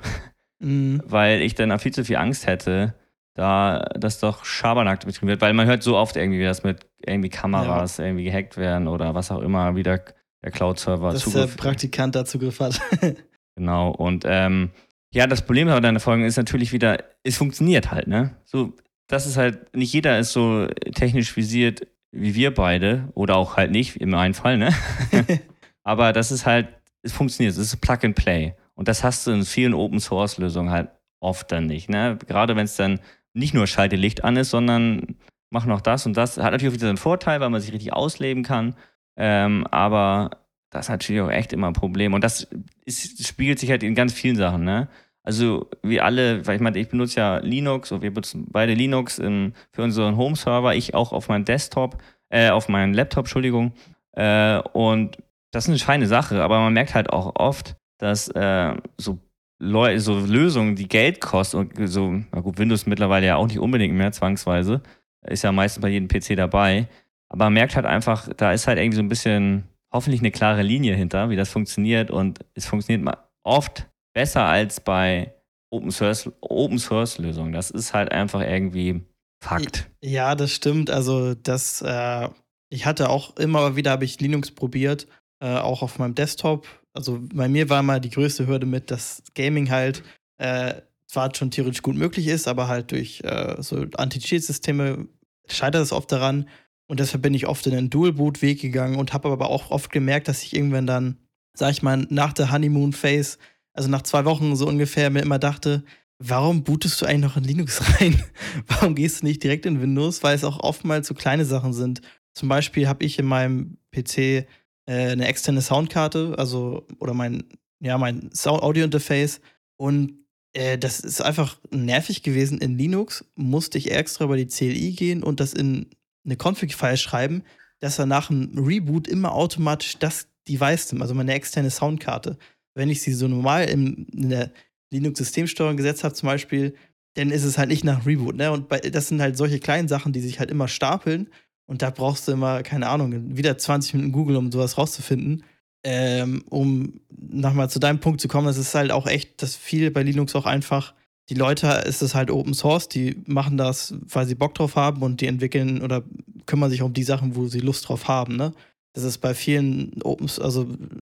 mhm. 0.61 1.03
weil 1.07 1.43
ich 1.43 1.55
dann 1.55 1.77
viel 1.79 1.93
zu 1.93 2.05
viel 2.05 2.17
Angst 2.17 2.47
hätte, 2.47 2.95
da 3.35 3.81
das 3.95 4.19
doch 4.19 4.45
Schabernack 4.45 5.05
betrieben 5.05 5.29
wird, 5.29 5.41
weil 5.41 5.53
man 5.53 5.67
hört 5.67 5.83
so 5.83 5.97
oft 5.97 6.17
irgendwie, 6.17 6.43
dass 6.43 6.65
mit 6.65 6.87
irgendwie 7.05 7.29
Kameras 7.29 7.99
ja. 7.99 8.07
irgendwie 8.07 8.25
gehackt 8.25 8.57
werden 8.57 8.89
oder 8.89 9.15
was 9.15 9.31
auch 9.31 9.41
immer 9.41 9.77
wieder 9.77 10.01
der 10.43 10.51
Cloud-Server 10.51 11.13
Dass 11.13 11.23
Zugriff. 11.23 11.55
der 11.55 11.63
Praktikant 11.63 12.15
da 12.15 12.25
Zugriff 12.25 12.61
hat. 12.61 12.81
genau, 13.57 13.91
und 13.91 14.25
ähm, 14.27 14.71
ja, 15.19 15.27
das 15.27 15.43
Problem 15.43 15.67
bei 15.67 15.81
deiner 15.81 15.99
Folgen 15.99 16.23
ist 16.23 16.37
natürlich 16.37 16.73
wieder, 16.73 17.03
es 17.25 17.37
funktioniert 17.37 17.91
halt, 17.91 18.07
ne? 18.07 18.37
So, 18.45 18.75
das 19.09 19.27
ist 19.27 19.37
halt, 19.37 19.75
nicht 19.75 19.93
jeder 19.93 20.17
ist 20.17 20.33
so 20.33 20.69
technisch 20.95 21.37
visiert 21.37 21.89
wie 22.13 22.37
wir 22.37 22.55
beide 22.55 23.09
oder 23.15 23.37
auch 23.37 23.57
halt 23.57 23.73
nicht, 23.73 23.97
in 23.97 24.11
meinem 24.11 24.33
Fall, 24.33 24.59
ne? 24.59 24.73
Aber 25.83 26.13
das 26.13 26.31
ist 26.31 26.47
halt, 26.47 26.69
es 27.03 27.13
funktioniert, 27.13 27.53
es 27.53 27.59
ist 27.59 27.81
Plug 27.81 27.99
and 28.05 28.15
Play. 28.15 28.55
Und 28.77 28.87
das 28.87 29.03
hast 29.03 29.27
du 29.27 29.33
in 29.33 29.45
vielen 29.45 29.75
Open 29.75 29.99
Source 29.99 30.39
Lösungen 30.39 30.71
halt 30.71 30.89
oft 31.19 31.51
dann 31.51 31.67
nicht, 31.67 31.91
ne? 31.91 32.17
Gerade 32.29 32.55
wenn 32.55 32.67
es 32.67 32.77
dann 32.77 33.01
nicht 33.33 33.55
nur 33.55 33.67
Schalte 33.67 33.97
Licht 33.97 34.23
an 34.23 34.37
ist, 34.37 34.51
sondern 34.51 35.17
mach 35.51 35.67
noch 35.67 35.81
das 35.81 36.07
und 36.07 36.17
das. 36.17 36.37
Hat 36.37 36.53
natürlich 36.53 36.73
auch 36.73 36.79
wieder 36.79 36.89
einen 36.91 36.97
Vorteil, 36.97 37.41
weil 37.41 37.51
man 37.51 37.61
sich 37.61 37.73
richtig 37.73 37.93
ausleben 37.93 38.45
kann. 38.45 38.77
Ähm, 39.17 39.67
aber 39.67 40.31
das 40.71 40.87
ist 40.87 40.91
natürlich 40.91 41.23
auch 41.23 41.31
echt 41.31 41.53
immer 41.53 41.67
ein 41.67 41.73
Problem. 41.73 42.15
Und 42.15 42.23
das 42.23 42.47
ist, 42.85 43.27
spiegelt 43.27 43.59
sich 43.59 43.71
halt 43.71 43.83
in 43.83 43.97
ganz 43.97 44.13
vielen 44.13 44.37
Sachen, 44.37 44.63
ne? 44.63 44.89
Also 45.29 45.69
wir 45.83 46.07
alle, 46.07 46.47
weil 46.47 46.57
ich 46.57 46.63
meine, 46.63 46.79
ich 46.79 46.89
benutze 46.89 47.21
ja 47.21 47.37
Linux 47.37 47.93
und 47.93 48.01
wir 48.01 48.09
benutzen 48.09 48.47
beide 48.51 48.73
Linux 48.73 49.19
im, 49.19 49.53
für 49.73 49.83
unseren 49.83 50.17
Home-Server, 50.17 50.75
ich 50.75 50.95
auch 50.95 51.13
auf 51.13 51.29
meinem 51.29 51.45
Desktop, 51.45 51.99
äh, 52.31 52.49
auf 52.49 52.71
meinem 52.71 52.95
Laptop, 52.95 53.27
Entschuldigung. 53.27 53.75
Äh, 54.13 54.57
und 54.73 55.19
das 55.51 55.65
ist 55.65 55.69
eine 55.69 55.79
feine 55.81 56.07
Sache, 56.07 56.43
aber 56.43 56.61
man 56.61 56.73
merkt 56.73 56.95
halt 56.95 57.11
auch 57.11 57.37
oft, 57.37 57.77
dass 57.99 58.29
äh, 58.29 58.75
so, 58.97 59.19
Leu 59.59 59.99
so 59.99 60.19
Lösungen, 60.19 60.77
die 60.77 60.89
Geld 60.89 61.21
kosten, 61.21 61.59
und 61.59 61.89
so, 61.89 62.11
na 62.33 62.41
gut, 62.41 62.59
Windows 62.59 62.87
mittlerweile 62.87 63.27
ja 63.27 63.37
auch 63.37 63.49
nicht 63.49 63.59
unbedingt 63.59 63.95
mehr 63.95 64.13
zwangsweise, 64.13 64.81
ist 65.27 65.45
ja 65.45 65.53
meistens 65.53 65.83
bei 65.83 65.91
jedem 65.91 66.09
PC 66.09 66.37
dabei. 66.37 66.89
Aber 67.29 67.45
man 67.45 67.53
merkt 67.53 67.77
halt 67.77 67.85
einfach, 67.85 68.31
da 68.35 68.53
ist 68.53 68.67
halt 68.67 68.79
irgendwie 68.79 68.97
so 68.97 69.03
ein 69.03 69.11
bisschen 69.11 69.65
hoffentlich 69.93 70.23
eine 70.23 70.31
klare 70.31 70.63
Linie 70.63 70.95
hinter, 70.95 71.29
wie 71.29 71.37
das 71.37 71.51
funktioniert. 71.51 72.11
Und 72.11 72.39
es 72.55 72.65
funktioniert 72.65 73.15
oft 73.43 73.87
besser 74.19 74.47
als 74.47 74.81
bei 74.81 75.33
Open 75.71 75.93
Source, 75.93 76.29
Open 76.41 76.81
Source 76.81 77.19
Lösungen. 77.19 77.53
Das 77.53 77.71
ist 77.71 77.95
halt 77.95 78.11
einfach 78.11 78.41
irgendwie 78.41 79.03
Fakt. 79.41 79.89
Ja, 80.03 80.35
das 80.35 80.51
stimmt. 80.51 80.91
Also 80.91 81.37
das, 81.37 81.83
äh, 81.83 82.29
ich 82.69 82.85
hatte 82.85 83.11
auch 83.11 83.37
immer 83.37 83.77
wieder, 83.77 83.93
habe 83.93 84.05
ich 84.05 84.19
Linux 84.19 84.51
probiert, 84.51 85.07
äh, 85.41 85.55
auch 85.55 85.83
auf 85.83 86.01
meinem 86.01 86.17
Desktop. 86.17 86.67
Also 86.93 87.21
bei 87.33 87.49
mir 87.49 87.71
war 87.71 87.85
mal 87.85 88.01
die 88.01 88.11
größte 88.11 88.49
Hürde 88.49 88.67
mit, 88.67 88.91
dass 88.91 89.23
Gaming 89.37 89.71
halt 89.71 90.03
äh, 90.39 90.75
zwar 91.07 91.33
schon 91.33 91.53
theoretisch 91.53 91.83
gut 91.83 91.95
möglich 91.95 92.27
ist, 92.27 92.49
aber 92.49 92.67
halt 92.67 92.91
durch 92.91 93.21
äh, 93.23 93.63
so 93.63 93.87
Anti-Cheat-Systeme 93.97 95.07
scheitert 95.47 95.83
es 95.83 95.93
oft 95.93 96.11
daran. 96.11 96.49
Und 96.89 96.99
deshalb 96.99 97.23
bin 97.23 97.35
ich 97.35 97.47
oft 97.47 97.65
in 97.69 97.73
den 97.73 97.89
Dual-Boot-Weg 97.89 98.61
gegangen 98.61 98.97
und 98.97 99.13
habe 99.13 99.29
aber 99.29 99.49
auch 99.49 99.71
oft 99.71 99.93
gemerkt, 99.93 100.27
dass 100.27 100.43
ich 100.43 100.57
irgendwann 100.57 100.89
dann, 100.89 101.19
sag 101.57 101.71
ich 101.71 101.85
mal, 101.85 102.05
nach 102.11 102.33
der 102.33 102.51
Honeymoon-Phase, 102.51 103.39
also 103.79 103.89
nach 103.91 104.03
zwei 104.03 104.25
Wochen 104.25 104.57
so 104.57 104.67
ungefähr, 104.67 105.09
mir 105.09 105.21
immer 105.23 105.39
dachte, 105.39 105.85
warum 106.19 106.65
bootest 106.65 107.01
du 107.01 107.07
eigentlich 107.07 107.31
noch 107.31 107.37
in 107.37 107.45
Linux 107.45 107.81
rein? 108.01 108.21
warum 108.67 108.97
gehst 108.97 109.23
du 109.23 109.27
nicht 109.27 109.43
direkt 109.45 109.67
in 109.67 109.81
Windows? 109.81 110.25
Weil 110.25 110.35
es 110.35 110.43
auch 110.43 110.59
oftmals 110.59 111.07
so 111.07 111.15
kleine 111.15 111.45
Sachen 111.45 111.73
sind. 111.73 112.03
Zum 112.35 112.49
Beispiel 112.49 112.89
habe 112.89 113.05
ich 113.05 113.21
in 113.21 113.27
meinem 113.27 113.79
PC 113.93 114.19
äh, 114.19 114.45
eine 114.87 115.29
externe 115.29 115.63
Soundkarte, 115.63 116.35
also 116.39 116.89
oder 116.99 117.15
mein, 117.15 117.45
ja, 117.79 117.97
mein 117.99 118.31
Audio-Interface 118.45 119.41
und 119.77 120.25
äh, 120.55 120.77
das 120.77 120.99
ist 120.99 121.21
einfach 121.21 121.61
nervig 121.71 122.25
gewesen. 122.25 122.59
In 122.59 122.77
Linux 122.77 123.25
musste 123.37 123.79
ich 123.79 123.93
extra 123.93 124.25
über 124.25 124.37
die 124.37 124.49
CLI 124.49 124.91
gehen 124.93 125.23
und 125.23 125.39
das 125.39 125.55
in 125.55 125.87
eine 126.25 126.37
Config-File 126.37 126.97
schreiben, 126.97 127.45
dass 127.79 128.01
er 128.01 128.07
nach 128.07 128.29
einem 128.29 128.59
Reboot 128.59 129.07
immer 129.07 129.35
automatisch 129.35 129.99
das 129.99 130.27
Device 130.49 130.91
nimmt, 130.91 131.03
also 131.03 131.15
meine 131.15 131.35
externe 131.35 131.71
Soundkarte. 131.71 132.39
Wenn 132.79 132.91
ich 132.91 133.03
sie 133.03 133.13
so 133.13 133.29
normal 133.29 133.69
in, 133.69 134.07
in 134.13 134.31
der 134.31 134.51
Linux-Systemsteuerung 134.91 135.77
gesetzt 135.77 136.05
habe, 136.05 136.15
zum 136.15 136.29
Beispiel, 136.29 136.75
dann 137.15 137.31
ist 137.31 137.45
es 137.45 137.59
halt 137.59 137.69
nicht 137.69 137.85
nach 137.85 138.07
Reboot. 138.07 138.37
Ne? 138.37 138.51
Und 138.51 138.69
bei, 138.69 138.79
das 138.79 139.09
sind 139.09 139.21
halt 139.21 139.37
solche 139.37 139.59
kleinen 139.59 139.89
Sachen, 139.89 140.13
die 140.13 140.21
sich 140.21 140.39
halt 140.39 140.51
immer 140.51 140.69
stapeln. 140.69 141.29
Und 141.67 141.83
da 141.83 141.91
brauchst 141.91 142.29
du 142.29 142.33
immer, 142.33 142.63
keine 142.63 142.89
Ahnung, 142.89 143.37
wieder 143.37 143.59
20 143.59 143.95
Minuten 143.95 144.13
Google, 144.13 144.37
um 144.37 144.51
sowas 144.51 144.79
rauszufinden. 144.79 145.45
Ähm, 145.85 146.43
um 146.49 147.01
nochmal 147.11 147.71
zu 147.71 147.79
deinem 147.79 148.01
Punkt 148.01 148.21
zu 148.21 148.29
kommen, 148.29 148.47
das 148.47 148.57
ist 148.57 148.75
halt 148.75 148.91
auch 148.91 149.07
echt, 149.07 149.43
dass 149.43 149.55
viel 149.55 149.91
bei 149.91 150.03
Linux 150.03 150.35
auch 150.35 150.47
einfach 150.47 150.95
die 151.29 151.35
Leute 151.35 151.67
ist 151.87 152.03
es 152.03 152.15
halt 152.15 152.31
Open 152.31 152.55
Source, 152.55 152.89
die 152.89 153.17
machen 153.27 153.59
das, 153.59 153.95
weil 154.07 154.27
sie 154.27 154.35
Bock 154.35 154.55
drauf 154.55 154.77
haben 154.77 155.03
und 155.03 155.21
die 155.21 155.27
entwickeln 155.27 155.83
oder 155.83 156.03
kümmern 156.47 156.71
sich 156.71 156.83
um 156.83 156.95
die 156.95 157.03
Sachen, 157.03 157.37
wo 157.37 157.47
sie 157.49 157.61
Lust 157.61 157.89
drauf 157.89 158.09
haben. 158.09 158.37
Ne? 158.37 158.55
Das 158.95 159.05
ist 159.05 159.19
bei 159.19 159.35
vielen 159.35 160.01
Open, 160.03 160.31
also 160.41 160.67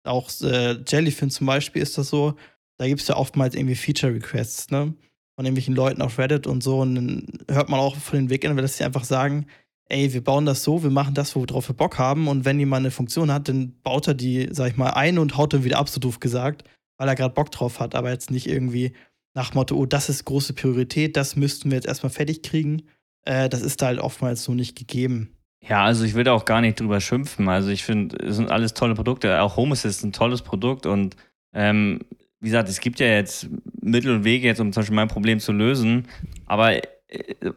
auch 0.04 0.30
äh, 0.42 0.78
Jellyfin 0.86 1.30
zum 1.30 1.46
Beispiel 1.46 1.82
ist 1.82 1.98
das 1.98 2.08
so. 2.08 2.34
Da 2.78 2.86
gibt 2.86 3.00
es 3.02 3.08
ja 3.08 3.16
oftmals 3.16 3.54
irgendwie 3.54 3.74
Feature 3.74 4.14
Requests, 4.14 4.70
ne? 4.70 4.94
Von 5.36 5.44
irgendwelchen 5.44 5.74
Leuten 5.74 6.02
auf 6.02 6.18
Reddit 6.18 6.46
und 6.46 6.62
so. 6.62 6.80
Und 6.80 6.94
dann 6.94 7.26
hört 7.50 7.68
man 7.68 7.80
auch 7.80 7.96
von 7.96 8.18
den 8.18 8.30
Wegenden, 8.30 8.58
dass 8.58 8.76
sie 8.76 8.84
einfach 8.84 9.04
sagen, 9.04 9.46
ey, 9.90 10.12
wir 10.12 10.22
bauen 10.22 10.46
das 10.46 10.62
so, 10.62 10.82
wir 10.82 10.90
machen 10.90 11.14
das, 11.14 11.34
worauf 11.34 11.68
wir 11.68 11.76
Bock 11.76 11.98
haben. 11.98 12.28
Und 12.28 12.44
wenn 12.44 12.58
jemand 12.58 12.84
eine 12.84 12.90
Funktion 12.90 13.32
hat, 13.32 13.48
dann 13.48 13.74
baut 13.82 14.06
er 14.08 14.14
die, 14.14 14.48
sag 14.52 14.70
ich 14.70 14.76
mal, 14.76 14.90
ein 14.90 15.18
und 15.18 15.36
haut 15.36 15.52
dann 15.52 15.64
wieder 15.64 15.78
ab, 15.78 15.88
so 15.88 16.00
doof 16.00 16.20
gesagt, 16.20 16.64
weil 16.96 17.08
er 17.08 17.14
gerade 17.14 17.34
Bock 17.34 17.50
drauf 17.50 17.80
hat, 17.80 17.94
aber 17.94 18.10
jetzt 18.10 18.30
nicht 18.30 18.46
irgendwie 18.46 18.92
nach 19.34 19.54
Motto, 19.54 19.76
oh, 19.76 19.86
das 19.86 20.08
ist 20.08 20.24
große 20.24 20.54
Priorität, 20.54 21.16
das 21.16 21.36
müssten 21.36 21.70
wir 21.70 21.76
jetzt 21.76 21.86
erstmal 21.86 22.10
fertig 22.10 22.42
kriegen. 22.42 22.82
Äh, 23.24 23.48
das 23.48 23.62
ist 23.62 23.82
da 23.82 23.86
halt 23.86 24.00
oftmals 24.00 24.44
so 24.44 24.54
nicht 24.54 24.76
gegeben. 24.76 25.36
Ja, 25.62 25.84
also 25.84 26.04
ich 26.04 26.14
will 26.14 26.24
da 26.24 26.32
auch 26.32 26.44
gar 26.44 26.60
nicht 26.60 26.80
drüber 26.80 27.00
schimpfen. 27.00 27.48
Also 27.48 27.68
ich 27.70 27.84
finde, 27.84 28.16
es 28.24 28.36
sind 28.36 28.50
alles 28.50 28.74
tolle 28.74 28.94
Produkte. 28.94 29.40
Auch 29.40 29.56
Home 29.56 29.72
Assist 29.72 29.98
ist 29.98 30.04
ein 30.04 30.12
tolles 30.12 30.42
Produkt 30.42 30.86
und 30.86 31.16
ähm, 31.52 32.00
wie 32.40 32.46
gesagt, 32.48 32.68
es 32.68 32.80
gibt 32.80 33.00
ja 33.00 33.06
jetzt 33.06 33.48
Mittel 33.82 34.14
und 34.14 34.24
Wege 34.24 34.46
jetzt, 34.46 34.60
um 34.60 34.72
zum 34.72 34.80
Beispiel 34.80 34.96
mein 34.96 35.08
Problem 35.08 35.40
zu 35.40 35.52
lösen. 35.52 36.08
Aber 36.46 36.74
äh, 36.74 36.82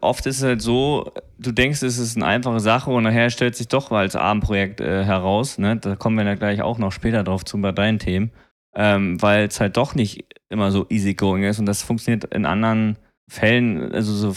oft 0.00 0.26
ist 0.26 0.38
es 0.38 0.42
halt 0.42 0.62
so, 0.62 1.10
du 1.38 1.52
denkst, 1.52 1.82
es 1.82 1.98
ist 1.98 2.16
eine 2.16 2.26
einfache 2.26 2.60
Sache 2.60 2.90
und 2.90 3.04
nachher 3.04 3.30
stellt 3.30 3.56
sich 3.56 3.68
doch 3.68 3.90
als 3.90 4.16
Abendprojekt 4.16 4.80
äh, 4.80 5.04
heraus. 5.04 5.58
Ne? 5.58 5.76
Da 5.76 5.96
kommen 5.96 6.18
wir 6.18 6.24
ja 6.24 6.34
gleich 6.34 6.60
auch 6.60 6.78
noch 6.78 6.92
später 6.92 7.24
drauf 7.24 7.44
zu 7.44 7.58
bei 7.60 7.72
deinen 7.72 7.98
Themen. 7.98 8.30
Ähm, 8.76 9.22
weil 9.22 9.46
es 9.46 9.60
halt 9.60 9.76
doch 9.76 9.94
nicht 9.94 10.24
immer 10.48 10.72
so 10.72 10.86
easygoing 10.88 11.44
ist 11.44 11.60
und 11.60 11.66
das 11.66 11.82
funktioniert 11.82 12.24
in 12.34 12.44
anderen 12.44 12.98
Fällen, 13.28 13.92
also 13.92 14.12
so 14.12 14.32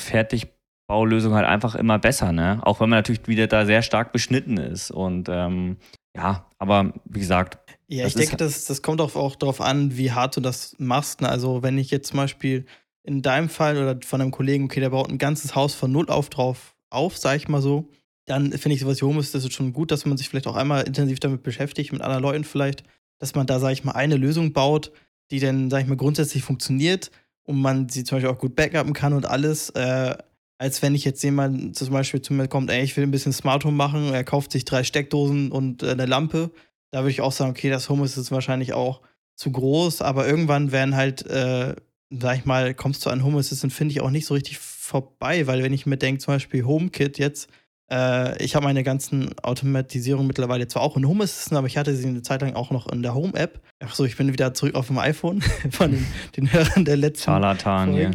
Fertigbaulösungen 0.88 1.36
halt 1.36 1.48
einfach 1.48 1.76
immer 1.76 2.00
besser, 2.00 2.32
ne? 2.32 2.60
Auch 2.64 2.80
wenn 2.80 2.90
man 2.90 3.00
natürlich 3.00 3.28
wieder 3.28 3.48
da 3.48 3.66
sehr 3.66 3.82
stark 3.82 4.12
beschnitten 4.12 4.58
ist 4.58 4.90
und 4.90 5.28
ähm, 5.30 5.78
ja, 6.16 6.46
aber 6.58 6.94
wie 7.06 7.20
gesagt. 7.20 7.60
Ja, 7.88 8.08
ich 8.08 8.16
denke, 8.16 8.38
das, 8.38 8.66
das 8.66 8.82
kommt 8.82 9.02
auch, 9.02 9.16
auch 9.16 9.36
darauf 9.36 9.62
an, 9.62 9.98
wie 9.98 10.12
hart 10.12 10.36
du 10.36 10.42
das 10.42 10.76
machst. 10.80 11.22
Ne? 11.22 11.30
Also, 11.30 11.62
wenn 11.62 11.78
ich 11.78 11.92
jetzt 11.92 12.10
zum 12.10 12.18
Beispiel 12.18 12.66
in 13.04 13.22
deinem 13.22 13.50
Fall 13.50 13.78
oder 13.78 14.00
von 14.04 14.22
einem 14.22 14.32
Kollegen, 14.32 14.66
okay, 14.66 14.80
der 14.80 14.90
baut 14.90 15.10
ein 15.10 15.18
ganzes 15.18 15.56
Haus 15.56 15.74
von 15.74 15.92
null 15.92 16.10
auf 16.10 16.30
drauf 16.30 16.76
auf, 16.90 17.18
sag 17.18 17.36
ich 17.36 17.48
mal 17.48 17.62
so, 17.62 17.90
dann 18.26 18.52
finde 18.54 18.76
ich 18.76 18.82
sowas 18.82 19.02
wie 19.02 19.06
Home 19.06 19.20
ist, 19.20 19.36
das 19.36 19.44
ist 19.44 19.54
schon 19.54 19.74
gut, 19.74 19.92
dass 19.92 20.06
man 20.06 20.18
sich 20.18 20.28
vielleicht 20.30 20.48
auch 20.48 20.56
einmal 20.56 20.84
intensiv 20.84 21.20
damit 21.20 21.44
beschäftigt, 21.44 21.92
mit 21.92 22.02
anderen 22.02 22.24
Leuten 22.24 22.44
vielleicht, 22.44 22.84
dass 23.20 23.36
man 23.36 23.46
da, 23.46 23.60
sag 23.60 23.72
ich 23.72 23.84
mal, 23.84 23.94
eine 23.94 24.16
Lösung 24.16 24.54
baut, 24.54 24.92
die 25.32 25.40
dann, 25.40 25.70
sag 25.70 25.82
ich 25.82 25.88
mal, 25.88 25.98
grundsätzlich 25.98 26.44
funktioniert 26.44 27.12
und 27.44 27.62
man 27.62 27.90
sie 27.90 28.04
zum 28.04 28.18
Beispiel 28.18 28.34
auch 28.34 28.40
gut 28.40 28.56
backuppen 28.56 28.94
kann 28.94 29.14
und 29.14 29.26
alles, 29.26 29.70
äh, 29.72 30.16
als 30.58 30.82
wenn 30.82 30.96
ich 30.96 31.06
jetzt 31.06 31.24
jemand 31.24 31.76
zum 31.76 31.92
Beispiel 31.92 32.22
zu 32.22 32.34
mir 32.34 32.48
kommt, 32.48 32.72
ey, 32.72 32.84
ich 32.84 32.96
will 32.98 33.04
ein 33.04 33.12
bisschen 33.12 33.34
Smart 33.34 33.64
Home 33.66 33.78
machen, 33.78 34.14
er 34.14 34.24
kauft 34.24 34.52
sich 34.52 34.66
drei 34.66 34.84
Steckdosen 34.84 35.52
und 35.52 35.84
äh, 35.84 35.92
eine 35.92 36.06
Lampe. 36.06 36.52
Da 36.92 37.02
würde 37.02 37.12
ich 37.12 37.22
auch 37.22 37.32
sagen, 37.32 37.52
okay, 37.52 37.70
das 37.70 37.90
Home 37.90 38.06
ist 38.06 38.18
jetzt 38.18 38.32
wahrscheinlich 38.32 38.74
auch 38.74 39.02
zu 39.36 39.52
groß, 39.52 40.02
aber 40.02 40.28
irgendwann 40.28 40.72
werden 40.72 40.96
halt, 40.96 41.26
äh, 41.28 41.76
sag 42.10 42.38
ich 42.38 42.46
mal, 42.46 42.74
kommst 42.74 43.06
du 43.06 43.10
an 43.10 43.24
Home 43.24 43.40
Assistant, 43.40 43.72
finde 43.72 43.92
ich 43.92 44.02
auch 44.02 44.10
nicht 44.10 44.26
so 44.26 44.34
richtig 44.34 44.58
vorbei, 44.58 45.46
weil 45.48 45.64
wenn 45.64 45.74
ich 45.74 45.86
mir 45.86 45.98
denke, 45.98 46.22
zum 46.22 46.34
Beispiel 46.34 46.66
HomeKit 46.66 47.20
jetzt, 47.20 47.50
äh, 47.92 48.44
ich 48.44 48.56
habe 48.56 48.66
meine 48.66 48.84
ganzen 48.84 49.38
Automatisierungen 49.40 50.28
mittlerweile 50.28 50.68
zwar 50.68 50.82
auch 50.82 50.98
in 50.98 51.08
Home 51.08 51.24
Assistant, 51.24 51.58
aber 51.58 51.68
ich 51.68 51.78
hatte 51.78 51.96
sie 51.96 52.08
eine 52.08 52.22
Zeit 52.22 52.42
lang 52.42 52.56
auch 52.56 52.72
noch 52.72 52.92
in 52.92 53.04
der 53.04 53.14
Home 53.14 53.34
App. 53.36 53.62
Achso, 53.80 54.06
ich 54.06 54.18
bin 54.18 54.32
wieder 54.32 54.54
zurück 54.54 54.76
auf 54.76 54.88
dem 54.88 54.98
iPhone 54.98 55.42
von 55.72 55.92
den, 55.92 56.08
den 56.36 56.52
Hörern 56.52 56.84
der 56.84 56.98
letzten. 56.98 57.26
Charlatan, 57.26 57.94
ja. 57.94 58.12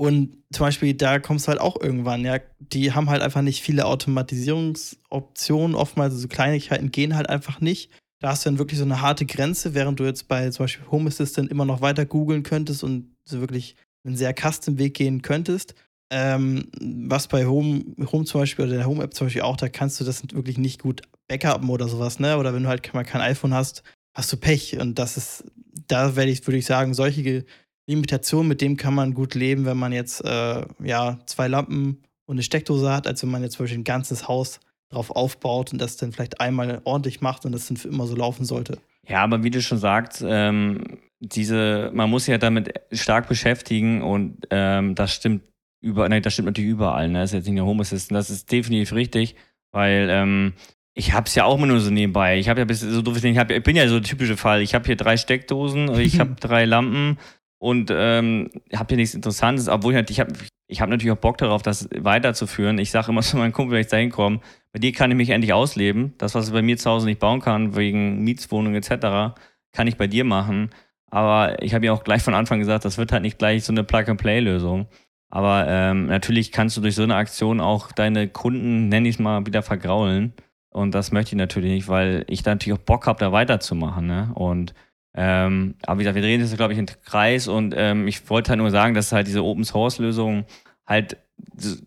Und 0.00 0.44
zum 0.52 0.66
Beispiel, 0.66 0.94
da 0.94 1.18
kommst 1.18 1.46
du 1.46 1.48
halt 1.48 1.60
auch 1.60 1.80
irgendwann, 1.80 2.24
ja. 2.24 2.38
Die 2.60 2.92
haben 2.92 3.10
halt 3.10 3.20
einfach 3.20 3.42
nicht 3.42 3.62
viele 3.62 3.84
Automatisierungsoptionen. 3.84 5.74
Oftmals 5.74 6.14
so 6.14 6.28
Kleinigkeiten 6.28 6.92
gehen 6.92 7.16
halt 7.16 7.28
einfach 7.28 7.60
nicht. 7.60 7.90
Da 8.20 8.30
hast 8.30 8.44
du 8.44 8.50
dann 8.50 8.58
wirklich 8.58 8.78
so 8.78 8.84
eine 8.84 9.00
harte 9.00 9.26
Grenze, 9.26 9.74
während 9.74 9.98
du 9.98 10.04
jetzt 10.04 10.28
bei 10.28 10.48
zum 10.50 10.64
Beispiel 10.64 10.86
Home 10.90 11.08
Assistant 11.08 11.50
immer 11.50 11.64
noch 11.64 11.80
weiter 11.80 12.06
googeln 12.06 12.44
könntest 12.44 12.84
und 12.84 13.16
so 13.24 13.40
wirklich 13.40 13.74
einen 14.04 14.16
sehr 14.16 14.34
Custom-Weg 14.34 14.94
gehen 14.94 15.22
könntest. 15.22 15.74
Ähm, 16.10 16.70
was 16.80 17.26
bei 17.26 17.46
Home, 17.46 17.84
Home 18.12 18.24
zum 18.24 18.40
Beispiel 18.40 18.66
oder 18.66 18.76
der 18.76 18.86
Home-App 18.86 19.14
zum 19.14 19.26
Beispiel 19.26 19.42
auch, 19.42 19.56
da 19.56 19.68
kannst 19.68 20.00
du 20.00 20.04
das 20.04 20.22
wirklich 20.32 20.58
nicht 20.58 20.80
gut 20.80 21.02
backuppen 21.26 21.68
oder 21.68 21.88
sowas, 21.88 22.20
ne? 22.20 22.38
Oder 22.38 22.54
wenn 22.54 22.62
du 22.62 22.68
halt 22.68 22.94
mal 22.94 23.04
kein 23.04 23.20
iPhone 23.20 23.52
hast, 23.52 23.82
hast 24.14 24.32
du 24.32 24.36
Pech. 24.36 24.78
Und 24.78 24.98
das 24.98 25.16
ist, 25.16 25.44
da 25.88 26.14
werde 26.16 26.30
ich, 26.30 26.46
würde 26.46 26.58
ich 26.58 26.66
sagen, 26.66 26.94
solche 26.94 27.44
Limitationen, 27.88 28.48
mit 28.48 28.60
dem 28.60 28.76
kann 28.76 28.94
man 28.94 29.14
gut 29.14 29.34
leben, 29.34 29.64
wenn 29.64 29.78
man 29.78 29.92
jetzt 29.92 30.24
äh, 30.24 30.62
ja 30.84 31.18
zwei 31.26 31.48
Lampen 31.48 32.02
und 32.26 32.34
eine 32.34 32.42
Steckdose 32.42 32.92
hat, 32.92 33.06
als 33.06 33.22
wenn 33.22 33.30
man 33.30 33.42
jetzt 33.42 33.54
zum 33.54 33.64
Beispiel 33.64 33.80
ein 33.80 33.84
ganzes 33.84 34.28
Haus 34.28 34.60
drauf 34.90 35.10
aufbaut 35.10 35.72
und 35.72 35.80
das 35.80 35.96
dann 35.96 36.12
vielleicht 36.12 36.40
einmal 36.40 36.80
ordentlich 36.84 37.20
macht 37.20 37.44
und 37.44 37.52
das 37.52 37.66
dann 37.66 37.76
für 37.76 37.88
immer 37.88 38.06
so 38.06 38.14
laufen 38.14 38.44
sollte. 38.44 38.78
Ja, 39.06 39.22
aber 39.22 39.42
wie 39.42 39.50
du 39.50 39.62
schon 39.62 39.78
sagst, 39.78 40.22
ähm, 40.26 40.98
diese, 41.20 41.90
man 41.94 42.10
muss 42.10 42.26
sich 42.26 42.32
ja 42.32 42.38
damit 42.38 42.74
stark 42.92 43.28
beschäftigen 43.28 44.02
und 44.02 44.46
ähm, 44.50 44.94
das 44.94 45.14
stimmt 45.14 45.42
überall, 45.80 46.10
nein, 46.10 46.22
das 46.22 46.34
stimmt 46.34 46.46
natürlich 46.46 46.70
überall, 46.70 47.08
ne? 47.08 47.20
Das 47.20 47.30
ist 47.30 47.34
jetzt 47.34 47.44
nicht 47.46 47.56
nur 47.56 47.66
Home 47.66 47.80
Assistant, 47.80 48.18
das 48.18 48.30
ist 48.30 48.52
definitiv 48.52 48.92
richtig, 48.92 49.34
weil 49.72 50.08
ähm, 50.10 50.52
ich 50.94 51.12
habe 51.12 51.26
es 51.26 51.34
ja 51.34 51.44
auch 51.44 51.56
immer 51.56 51.66
nur 51.66 51.80
so 51.80 51.90
nebenbei. 51.90 52.38
Ich 52.38 52.48
habe 52.48 52.60
ja 52.60 52.64
bis 52.64 52.80
so 52.80 53.02
doof 53.02 53.22
ich, 53.22 53.38
hab, 53.38 53.50
ich 53.50 53.62
bin 53.62 53.76
ja 53.76 53.86
so 53.86 54.00
der 54.00 54.08
typische 54.08 54.36
Fall. 54.36 54.62
Ich 54.62 54.74
habe 54.74 54.84
hier 54.84 54.96
drei 54.96 55.16
Steckdosen, 55.16 55.98
ich 56.00 56.18
habe 56.18 56.34
drei 56.40 56.64
Lampen 56.64 57.18
und 57.58 57.90
ähm, 57.92 58.50
habe 58.74 58.88
hier 58.88 58.96
nichts 58.96 59.14
Interessantes, 59.14 59.68
obwohl 59.68 59.94
ich 59.94 60.10
ich 60.10 60.20
habe 60.20 60.32
ich 60.68 60.80
hab 60.80 60.88
natürlich 60.90 61.12
auch 61.12 61.20
Bock 61.20 61.38
darauf, 61.38 61.62
das 61.62 61.88
weiterzuführen. 61.96 62.78
Ich 62.78 62.90
sage 62.90 63.10
immer 63.10 63.22
zu 63.22 63.36
meinem 63.36 63.52
Kumpel, 63.52 63.74
wenn 63.74 63.80
ich 63.80 63.88
da 63.88 63.96
hinkomme, 63.96 64.40
bei 64.72 64.78
dir 64.78 64.92
kann 64.92 65.10
ich 65.10 65.16
mich 65.16 65.30
endlich 65.30 65.52
ausleben. 65.52 66.14
Das, 66.18 66.34
was 66.34 66.48
ich 66.48 66.52
bei 66.52 66.62
mir 66.62 66.76
zu 66.76 66.90
Hause 66.90 67.06
nicht 67.06 67.20
bauen 67.20 67.40
kann, 67.40 67.74
wegen 67.74 68.22
Mietswohnung 68.22 68.74
etc., 68.74 69.34
kann 69.72 69.86
ich 69.86 69.96
bei 69.96 70.06
dir 70.06 70.24
machen. 70.24 70.70
Aber 71.10 71.62
ich 71.62 71.74
habe 71.74 71.86
ja 71.86 71.92
auch 71.92 72.04
gleich 72.04 72.22
von 72.22 72.34
Anfang 72.34 72.58
gesagt, 72.58 72.84
das 72.84 72.98
wird 72.98 73.12
halt 73.12 73.22
nicht 73.22 73.38
gleich 73.38 73.64
so 73.64 73.72
eine 73.72 73.82
Plug-and-Play-Lösung. 73.82 74.88
Aber 75.30 75.66
ähm, 75.68 76.06
natürlich 76.06 76.52
kannst 76.52 76.76
du 76.76 76.80
durch 76.82 76.94
so 76.94 77.02
eine 77.02 77.16
Aktion 77.16 77.60
auch 77.60 77.92
deine 77.92 78.28
Kunden, 78.28 78.88
nenne 78.88 79.08
ich 79.08 79.16
es 79.16 79.18
mal, 79.18 79.46
wieder 79.46 79.62
vergraulen. 79.62 80.34
Und 80.70 80.94
das 80.94 81.12
möchte 81.12 81.34
ich 81.34 81.38
natürlich 81.38 81.70
nicht, 81.70 81.88
weil 81.88 82.24
ich 82.28 82.42
da 82.42 82.52
natürlich 82.52 82.78
auch 82.78 82.84
Bock 82.84 83.06
habe, 83.06 83.20
da 83.20 83.32
weiterzumachen. 83.32 84.06
Ne? 84.06 84.30
Und 84.34 84.74
ähm, 85.20 85.74
aber 85.82 85.98
wie 85.98 86.04
gesagt, 86.04 86.14
wir 86.14 86.22
drehen 86.22 86.40
jetzt, 86.40 86.56
glaube 86.56 86.74
ich, 86.74 86.78
im 86.78 86.86
Kreis 86.86 87.48
und 87.48 87.74
ähm, 87.76 88.06
ich 88.06 88.30
wollte 88.30 88.50
halt 88.50 88.60
nur 88.60 88.70
sagen, 88.70 88.94
dass 88.94 89.10
halt 89.10 89.26
diese 89.26 89.42
Open 89.42 89.64
Source 89.64 89.98
Lösungen 89.98 90.44
halt, 90.86 91.16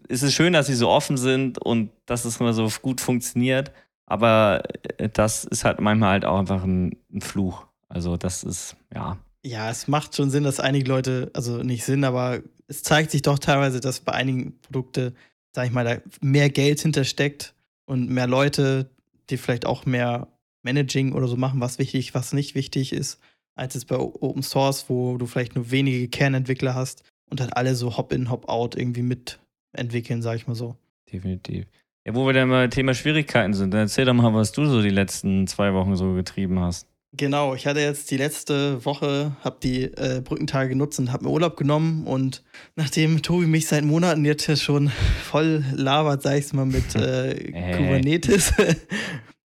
es 0.10 0.22
ist 0.22 0.34
schön, 0.34 0.52
dass 0.52 0.68
sie 0.68 0.76
so 0.76 0.90
offen 0.90 1.16
sind 1.16 1.58
und 1.58 1.92
dass 2.06 2.26
es 2.26 2.42
immer 2.42 2.52
so 2.52 2.70
gut 2.82 3.00
funktioniert, 3.00 3.72
aber 4.06 4.64
äh, 4.98 5.08
das 5.08 5.46
ist 5.46 5.64
halt 5.64 5.80
manchmal 5.80 6.10
halt 6.10 6.26
auch 6.26 6.40
einfach 6.40 6.66
ein, 6.66 6.98
ein 7.14 7.22
Fluch. 7.22 7.66
Also 7.88 8.18
das 8.18 8.44
ist, 8.44 8.76
ja. 8.94 9.18
Ja, 9.46 9.70
es 9.70 9.88
macht 9.88 10.14
schon 10.14 10.30
Sinn, 10.30 10.44
dass 10.44 10.60
einige 10.60 10.90
Leute, 10.90 11.32
also 11.34 11.64
nicht 11.64 11.86
Sinn, 11.86 12.04
aber 12.04 12.42
es 12.68 12.84
zeigt 12.84 13.12
sich 13.12 13.22
doch 13.22 13.40
teilweise, 13.40 13.80
dass 13.80 14.02
bei 14.02 14.12
einigen 14.12 14.60
Produkten, 14.60 15.16
sag 15.56 15.68
ich 15.68 15.72
mal, 15.72 15.86
da 15.86 15.96
mehr 16.20 16.50
Geld 16.50 16.82
hintersteckt 16.82 17.54
und 17.86 18.10
mehr 18.10 18.28
Leute, 18.28 18.90
die 19.30 19.38
vielleicht 19.38 19.66
auch 19.66 19.86
mehr 19.86 20.28
Managing 20.64 21.14
oder 21.14 21.28
so 21.28 21.38
machen, 21.38 21.62
was 21.62 21.80
wichtig, 21.80 22.14
was 22.14 22.34
nicht 22.34 22.56
wichtig 22.56 22.94
ist, 22.94 23.20
als 23.56 23.76
es 23.76 23.86
bei 23.86 23.98
Open 23.98 24.44
Source, 24.44 24.86
wo 24.90 25.18
du 25.18 25.26
vielleicht 25.26 25.56
nur 25.56 25.72
wenige 25.72 26.08
Kernentwickler 26.08 26.76
hast 26.76 27.04
und 27.30 27.42
halt 27.42 27.56
alle 27.56 27.76
so 27.76 27.98
Hop-in, 27.98 28.30
Hop-out 28.30 28.76
irgendwie 28.76 29.04
mitentwickeln, 29.04 30.22
sag 30.22 30.36
ich 30.36 30.48
mal 30.48 30.56
so. 30.56 30.76
Definitiv. 31.12 31.66
Ja, 32.06 32.16
wo 32.16 32.26
wir 32.26 32.34
dann 32.34 32.50
mal 32.50 32.70
Thema 32.70 32.94
Schwierigkeiten 32.94 33.54
sind, 33.54 33.72
dann 33.74 33.82
erzähl 33.82 34.06
doch 34.06 34.14
mal, 34.14 34.34
was 34.34 34.52
du 34.52 34.66
so 34.66 34.82
die 34.82 34.90
letzten 34.90 35.46
zwei 35.48 35.74
Wochen 35.74 35.96
so 35.96 36.14
getrieben 36.14 36.60
hast. 36.60 36.88
Genau, 37.14 37.56
ich 37.56 37.68
hatte 37.68 37.82
jetzt 37.82 38.10
die 38.10 38.18
letzte 38.18 38.86
Woche, 38.86 39.36
habe 39.44 39.58
die 39.62 39.84
äh, 39.84 40.22
Brückentage 40.24 40.70
genutzt 40.70 40.98
und 40.98 41.12
habe 41.12 41.26
mir 41.26 41.32
Urlaub 41.32 41.58
genommen. 41.58 42.08
Und 42.08 42.42
nachdem 42.78 43.22
Tobi 43.22 43.48
mich 43.48 43.68
seit 43.68 43.84
Monaten 43.84 44.24
jetzt 44.24 44.62
schon 44.62 44.90
voll 45.24 45.66
labert, 45.74 46.22
sag 46.22 46.38
ich 46.38 46.54
mal, 46.54 46.66
mit 46.66 46.96
äh, 46.96 47.52
hey. 47.52 47.72
Kubernetes. 47.78 48.54